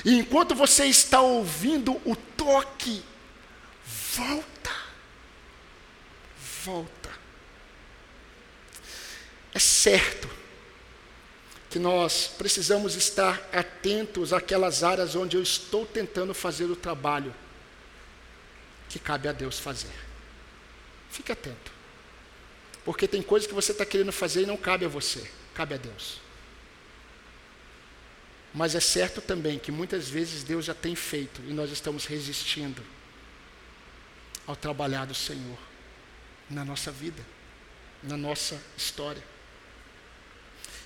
E 0.04 0.14
enquanto 0.16 0.54
você 0.54 0.86
está 0.86 1.20
ouvindo 1.20 2.00
o 2.04 2.16
toque, 2.16 3.02
volta. 4.14 4.70
Volta. 6.64 7.10
É 9.54 9.58
certo 9.58 10.30
que 11.68 11.78
nós 11.78 12.30
precisamos 12.38 12.94
estar 12.94 13.48
atentos 13.52 14.32
àquelas 14.32 14.82
áreas 14.84 15.14
onde 15.14 15.36
eu 15.36 15.42
estou 15.42 15.86
tentando 15.86 16.34
fazer 16.34 16.66
o 16.66 16.76
trabalho 16.76 17.34
que 18.92 18.98
cabe 18.98 19.26
a 19.26 19.32
Deus 19.32 19.58
fazer. 19.58 19.94
Fique 21.10 21.32
atento. 21.32 21.72
Porque 22.84 23.08
tem 23.08 23.22
coisas 23.22 23.48
que 23.48 23.54
você 23.54 23.72
está 23.72 23.86
querendo 23.86 24.12
fazer 24.12 24.42
e 24.42 24.46
não 24.46 24.56
cabe 24.56 24.84
a 24.84 24.88
você, 24.88 25.30
cabe 25.54 25.72
a 25.74 25.78
Deus. 25.78 26.20
Mas 28.52 28.74
é 28.74 28.80
certo 28.80 29.22
também 29.22 29.58
que 29.58 29.72
muitas 29.72 30.10
vezes 30.10 30.44
Deus 30.44 30.66
já 30.66 30.74
tem 30.74 30.94
feito 30.94 31.40
e 31.48 31.54
nós 31.54 31.70
estamos 31.70 32.04
resistindo 32.04 32.84
ao 34.46 34.54
trabalhar 34.54 35.06
do 35.06 35.14
Senhor 35.14 35.58
na 36.50 36.62
nossa 36.62 36.90
vida, 36.90 37.24
na 38.02 38.18
nossa 38.18 38.60
história. 38.76 39.24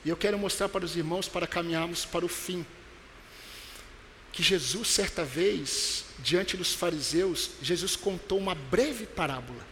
E 0.05 0.09
eu 0.09 0.17
quero 0.17 0.39
mostrar 0.39 0.69
para 0.69 0.85
os 0.85 0.97
irmãos, 0.97 1.29
para 1.29 1.45
caminharmos 1.45 2.05
para 2.05 2.25
o 2.25 2.29
fim, 2.29 2.65
que 4.37 4.43
Jesus, 4.43 4.89
certa 4.89 5.25
vez, 5.25 6.05
diante 6.19 6.57
dos 6.57 6.75
fariseus, 6.75 7.53
Jesus 7.63 7.97
contou 7.97 8.39
uma 8.39 8.55
breve 8.55 9.07
parábola. 9.07 9.67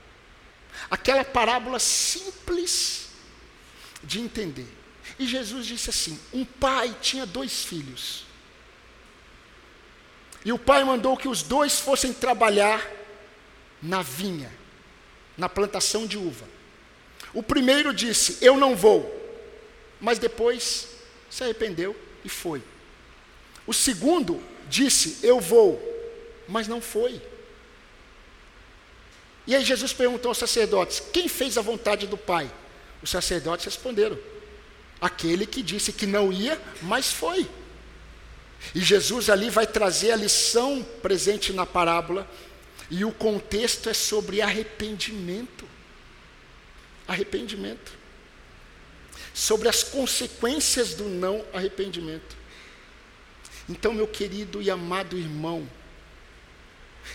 Aquela 0.91 1.25
parábola 1.25 1.79
simples 1.79 3.11
de 4.03 4.19
entender. 4.21 4.67
E 5.19 5.27
Jesus 5.27 5.67
disse 5.67 5.91
assim: 5.91 6.19
um 6.33 6.45
pai 6.45 6.97
tinha 7.01 7.27
dois 7.27 7.63
filhos. 7.63 8.25
E 10.45 10.53
o 10.53 10.59
pai 10.59 10.83
mandou 10.83 11.17
que 11.17 11.29
os 11.29 11.43
dois 11.43 11.79
fossem 11.79 12.13
trabalhar 12.13 12.85
na 13.83 14.03
vinha, 14.03 14.53
na 15.37 15.49
plantação 15.49 16.07
de 16.07 16.17
uva. 16.17 16.49
O 17.33 17.43
primeiro 17.43 17.93
disse: 17.93 18.39
Eu 18.41 18.57
não 18.57 18.75
vou 18.75 19.23
mas 20.05 20.19
depois 20.19 20.89
se 21.31 21.43
arrependeu 21.43 21.97
e 22.23 22.29
foi. 22.29 22.63
O 23.67 23.73
segundo 23.73 24.39
disse: 24.69 25.19
Eu 25.23 25.41
vou, 25.41 25.81
mas 26.49 26.69
não 26.69 26.81
foi. 26.81 27.21
E 29.47 29.55
aí 29.55 29.65
Jesus 29.65 29.93
perguntou 29.93 30.31
aos 30.31 30.39
sacerdotes: 30.39 31.03
Quem 31.13 31.29
fez 31.29 31.57
a 31.57 31.63
vontade 31.63 32.07
do 32.07 32.17
Pai? 32.17 32.51
Os 33.03 33.11
sacerdotes 33.11 33.65
responderam: 33.65 34.19
Aquele 35.01 35.47
que 35.47 35.63
disse 35.63 35.93
que 35.93 36.07
não 36.07 36.33
ia, 36.33 36.61
mas 36.83 37.13
foi. 37.13 37.49
E 38.75 38.81
Jesus 38.81 39.29
ali 39.29 39.51
vai 39.51 39.67
trazer 39.67 40.13
a 40.13 40.17
lição 40.17 40.83
presente 41.03 41.53
na 41.53 41.67
parábola, 41.67 42.29
e 42.91 43.05
o 43.05 43.13
contexto 43.13 43.89
é 43.89 43.95
sobre 43.95 44.41
arrependimento. 44.41 45.69
Arrependimento 47.07 48.05
sobre 49.35 49.69
as 49.69 49.83
consequências 49.83 50.95
do 50.95 51.05
não 51.05 51.45
arrependimento. 51.53 52.37
Então, 53.69 53.95
meu 53.95 54.07
querido 54.07 54.61
e 54.61 54.71
amado 54.71 55.19
irmão, 55.19 55.69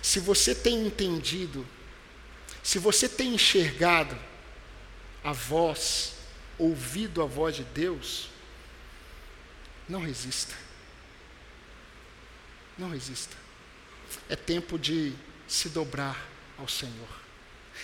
se 0.02 0.20
você 0.20 0.54
tem 0.56 0.86
entendido, 0.86 1.66
se 2.64 2.80
você 2.80 3.08
tem 3.08 3.36
enxergado 3.36 4.18
a 5.24 5.32
voz, 5.32 6.14
ouvido 6.58 7.22
a 7.22 7.26
voz 7.26 7.56
de 7.56 7.64
Deus, 7.64 8.30
não 9.88 10.02
resista. 10.02 10.56
Não 12.78 12.89
resista. 12.91 13.36
É 14.30 14.36
tempo 14.36 14.78
de 14.78 15.14
se 15.47 15.70
dobrar 15.70 16.28
ao 16.58 16.68
Senhor. 16.68 17.10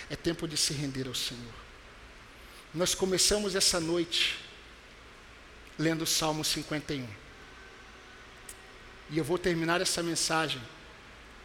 É 0.08 0.16
tempo 0.16 0.46
de 0.46 0.56
se 0.56 0.72
render 0.72 1.06
ao 1.06 1.14
Senhor. 1.14 1.54
Nós 2.72 2.94
começamos 2.94 3.54
essa 3.54 3.80
noite 3.80 4.38
lendo 5.78 6.02
o 6.02 6.06
Salmo 6.06 6.44
51. 6.44 7.25
E 9.10 9.18
eu 9.18 9.24
vou 9.24 9.38
terminar 9.38 9.80
essa 9.80 10.02
mensagem 10.02 10.60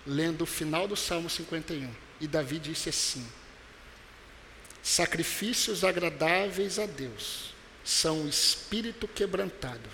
lendo 0.05 0.41
o 0.43 0.47
final 0.47 0.87
do 0.87 0.95
Salmo 0.95 1.29
51. 1.29 1.89
E 2.19 2.27
Davi 2.27 2.59
disse 2.59 2.89
assim: 2.89 3.27
Sacrifícios 4.81 5.83
agradáveis 5.83 6.79
a 6.79 6.85
Deus 6.85 7.53
são 7.83 8.23
o 8.23 8.29
espírito 8.29 9.07
quebrantado. 9.07 9.89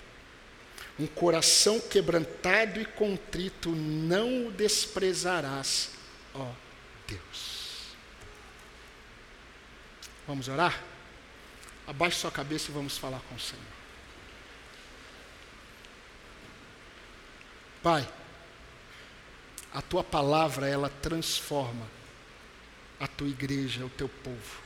Um 0.98 1.06
coração 1.06 1.78
quebrantado 1.78 2.80
e 2.80 2.84
contrito 2.84 3.70
não 3.70 4.48
o 4.48 4.52
desprezarás, 4.52 5.90
ó 6.34 6.50
Deus. 7.06 7.94
Vamos 10.26 10.48
orar? 10.48 10.82
Abaixe 11.86 12.18
sua 12.18 12.30
cabeça 12.30 12.70
e 12.70 12.74
vamos 12.74 12.98
falar 12.98 13.20
com 13.28 13.34
o 13.34 13.40
Senhor. 13.40 13.77
Pai, 17.88 18.06
a 19.72 19.80
tua 19.80 20.04
palavra 20.04 20.68
ela 20.68 20.90
transforma 20.90 21.88
a 23.00 23.08
tua 23.08 23.28
igreja, 23.28 23.82
o 23.82 23.88
teu 23.88 24.10
povo. 24.10 24.60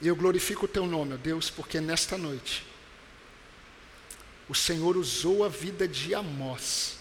E 0.00 0.08
eu 0.08 0.16
glorifico 0.16 0.64
o 0.64 0.68
teu 0.68 0.86
nome, 0.86 1.12
ó 1.12 1.16
Deus, 1.18 1.50
porque 1.50 1.82
nesta 1.82 2.16
noite 2.16 2.64
o 4.48 4.54
Senhor 4.54 4.96
usou 4.96 5.44
a 5.44 5.50
vida 5.50 5.86
de 5.86 6.14
Amós, 6.14 6.96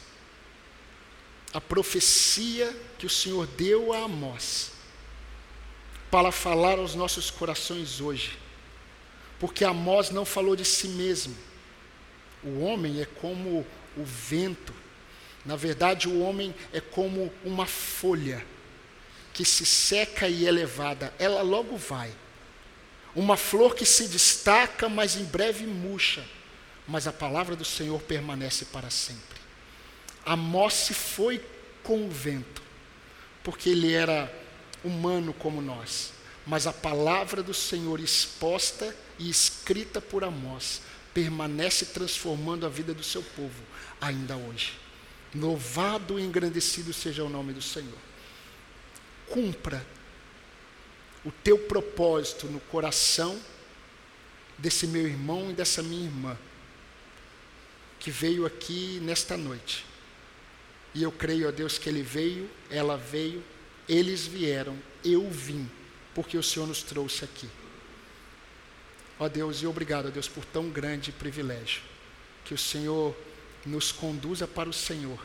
a 1.54 1.62
profecia 1.62 2.78
que 3.00 3.06
o 3.06 3.10
Senhor 3.10 3.48
deu 3.48 3.94
a 3.94 4.00
Amós, 4.00 4.74
para 6.12 6.34
falar 6.34 6.80
aos 6.80 6.96
nossos 6.96 7.32
corações 7.32 8.02
hoje, 8.02 8.38
porque 9.40 9.64
Amós 9.64 10.10
não 10.10 10.26
falou 10.26 10.54
de 10.54 10.66
si 10.66 10.90
mesmo. 10.90 11.34
O 12.44 12.60
homem 12.60 13.00
é 13.00 13.06
como 13.06 13.66
o 13.98 14.04
vento, 14.04 14.74
na 15.46 15.56
verdade, 15.56 16.08
o 16.08 16.22
homem 16.22 16.54
é 16.72 16.80
como 16.80 17.32
uma 17.44 17.66
folha 17.66 18.46
que 19.34 19.44
se 19.44 19.66
seca 19.66 20.28
e 20.28 20.48
é 20.48 20.52
levada, 20.52 21.14
ela 21.18 21.42
logo 21.42 21.76
vai. 21.76 22.14
Uma 23.16 23.36
flor 23.36 23.76
que 23.76 23.86
se 23.86 24.08
destaca, 24.08 24.88
mas 24.88 25.16
em 25.16 25.26
breve 25.26 25.66
murcha, 25.66 26.24
mas 26.88 27.08
a 27.08 27.14
palavra 27.14 27.56
do 27.56 27.66
Senhor 27.66 28.02
permanece 28.02 28.66
para 28.66 28.90
sempre. 28.90 29.42
Amós 30.26 30.74
se 30.74 30.94
foi 30.94 31.44
com 31.84 32.08
o 32.08 32.10
vento, 32.10 32.62
porque 33.44 33.70
ele 33.70 33.92
era 33.92 34.32
humano 34.84 35.34
como 35.34 35.62
nós, 35.62 36.14
mas 36.46 36.66
a 36.66 36.74
palavra 36.74 37.44
do 37.44 37.54
Senhor 37.54 38.00
exposta 38.00 38.96
e 39.20 39.30
escrita 39.30 40.00
por 40.00 40.24
Amós 40.24 40.82
permanece 41.14 41.86
transformando 41.88 42.66
a 42.66 42.70
vida 42.70 42.94
do 42.94 43.04
seu 43.04 43.22
povo 43.22 43.62
ainda 44.04 44.36
hoje. 44.36 44.74
Louvado 45.34 46.20
e 46.20 46.24
engrandecido 46.24 46.94
seja 46.94 47.24
o 47.24 47.30
nome 47.30 47.54
do 47.54 47.62
Senhor. 47.62 47.98
Cumpra 49.28 49.86
o 51.26 51.32
teu 51.32 51.58
propósito 51.58 52.48
no 52.48 52.60
coração 52.60 53.40
desse 54.58 54.86
meu 54.86 55.08
irmão 55.08 55.50
e 55.50 55.54
dessa 55.54 55.82
minha 55.82 56.06
irmã 56.06 56.38
que 58.00 58.12
veio 58.12 58.46
aqui 58.46 59.00
nesta 59.02 59.38
noite. 59.38 59.86
E 60.94 61.02
eu 61.02 61.12
creio, 61.12 61.48
ó 61.48 61.52
Deus, 61.52 61.78
que 61.78 61.88
ele 61.88 62.04
veio, 62.04 62.50
ela 62.70 62.98
veio, 62.98 63.42
eles 63.88 64.28
vieram, 64.28 64.78
eu 65.04 65.30
vim, 65.30 65.70
porque 66.14 66.38
o 66.38 66.44
Senhor 66.44 66.68
nos 66.68 66.84
trouxe 66.84 67.24
aqui. 67.24 67.50
Ó 69.18 69.30
Deus, 69.30 69.62
e 69.62 69.68
obrigado, 69.68 70.08
ó 70.08 70.12
Deus, 70.12 70.28
por 70.28 70.44
tão 70.44 70.70
grande 70.70 71.14
privilégio. 71.14 71.82
Que 72.44 72.54
o 72.54 72.58
Senhor 72.58 73.16
nos 73.66 73.92
conduza 73.92 74.48
para 74.48 74.70
o 74.70 74.74
Senhor, 74.74 75.20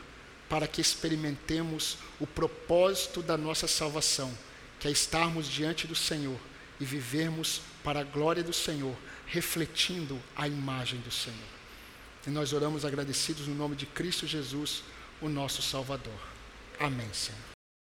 para 0.47 0.67
que 0.67 0.81
experimentemos 0.81 1.97
o 2.19 2.25
propósito 2.25 3.21
da 3.21 3.37
nossa 3.37 3.67
salvação, 3.67 4.35
que 4.79 4.87
é 4.87 4.91
estarmos 4.91 5.47
diante 5.47 5.85
do 5.85 5.95
Senhor 5.95 6.39
e 6.79 6.85
vivermos 6.85 7.61
para 7.83 7.99
a 7.99 8.03
glória 8.03 8.43
do 8.43 8.53
Senhor, 8.53 8.95
refletindo 9.25 10.19
a 10.35 10.47
imagem 10.47 10.99
do 11.01 11.11
Senhor. 11.11 11.37
E 12.25 12.29
nós 12.29 12.53
oramos 12.53 12.85
agradecidos 12.85 13.47
no 13.47 13.55
nome 13.55 13.75
de 13.75 13.85
Cristo 13.85 14.27
Jesus, 14.27 14.83
o 15.21 15.29
nosso 15.29 15.61
Salvador. 15.61 16.19
Amém, 16.79 17.11
Senhor. 17.13 17.48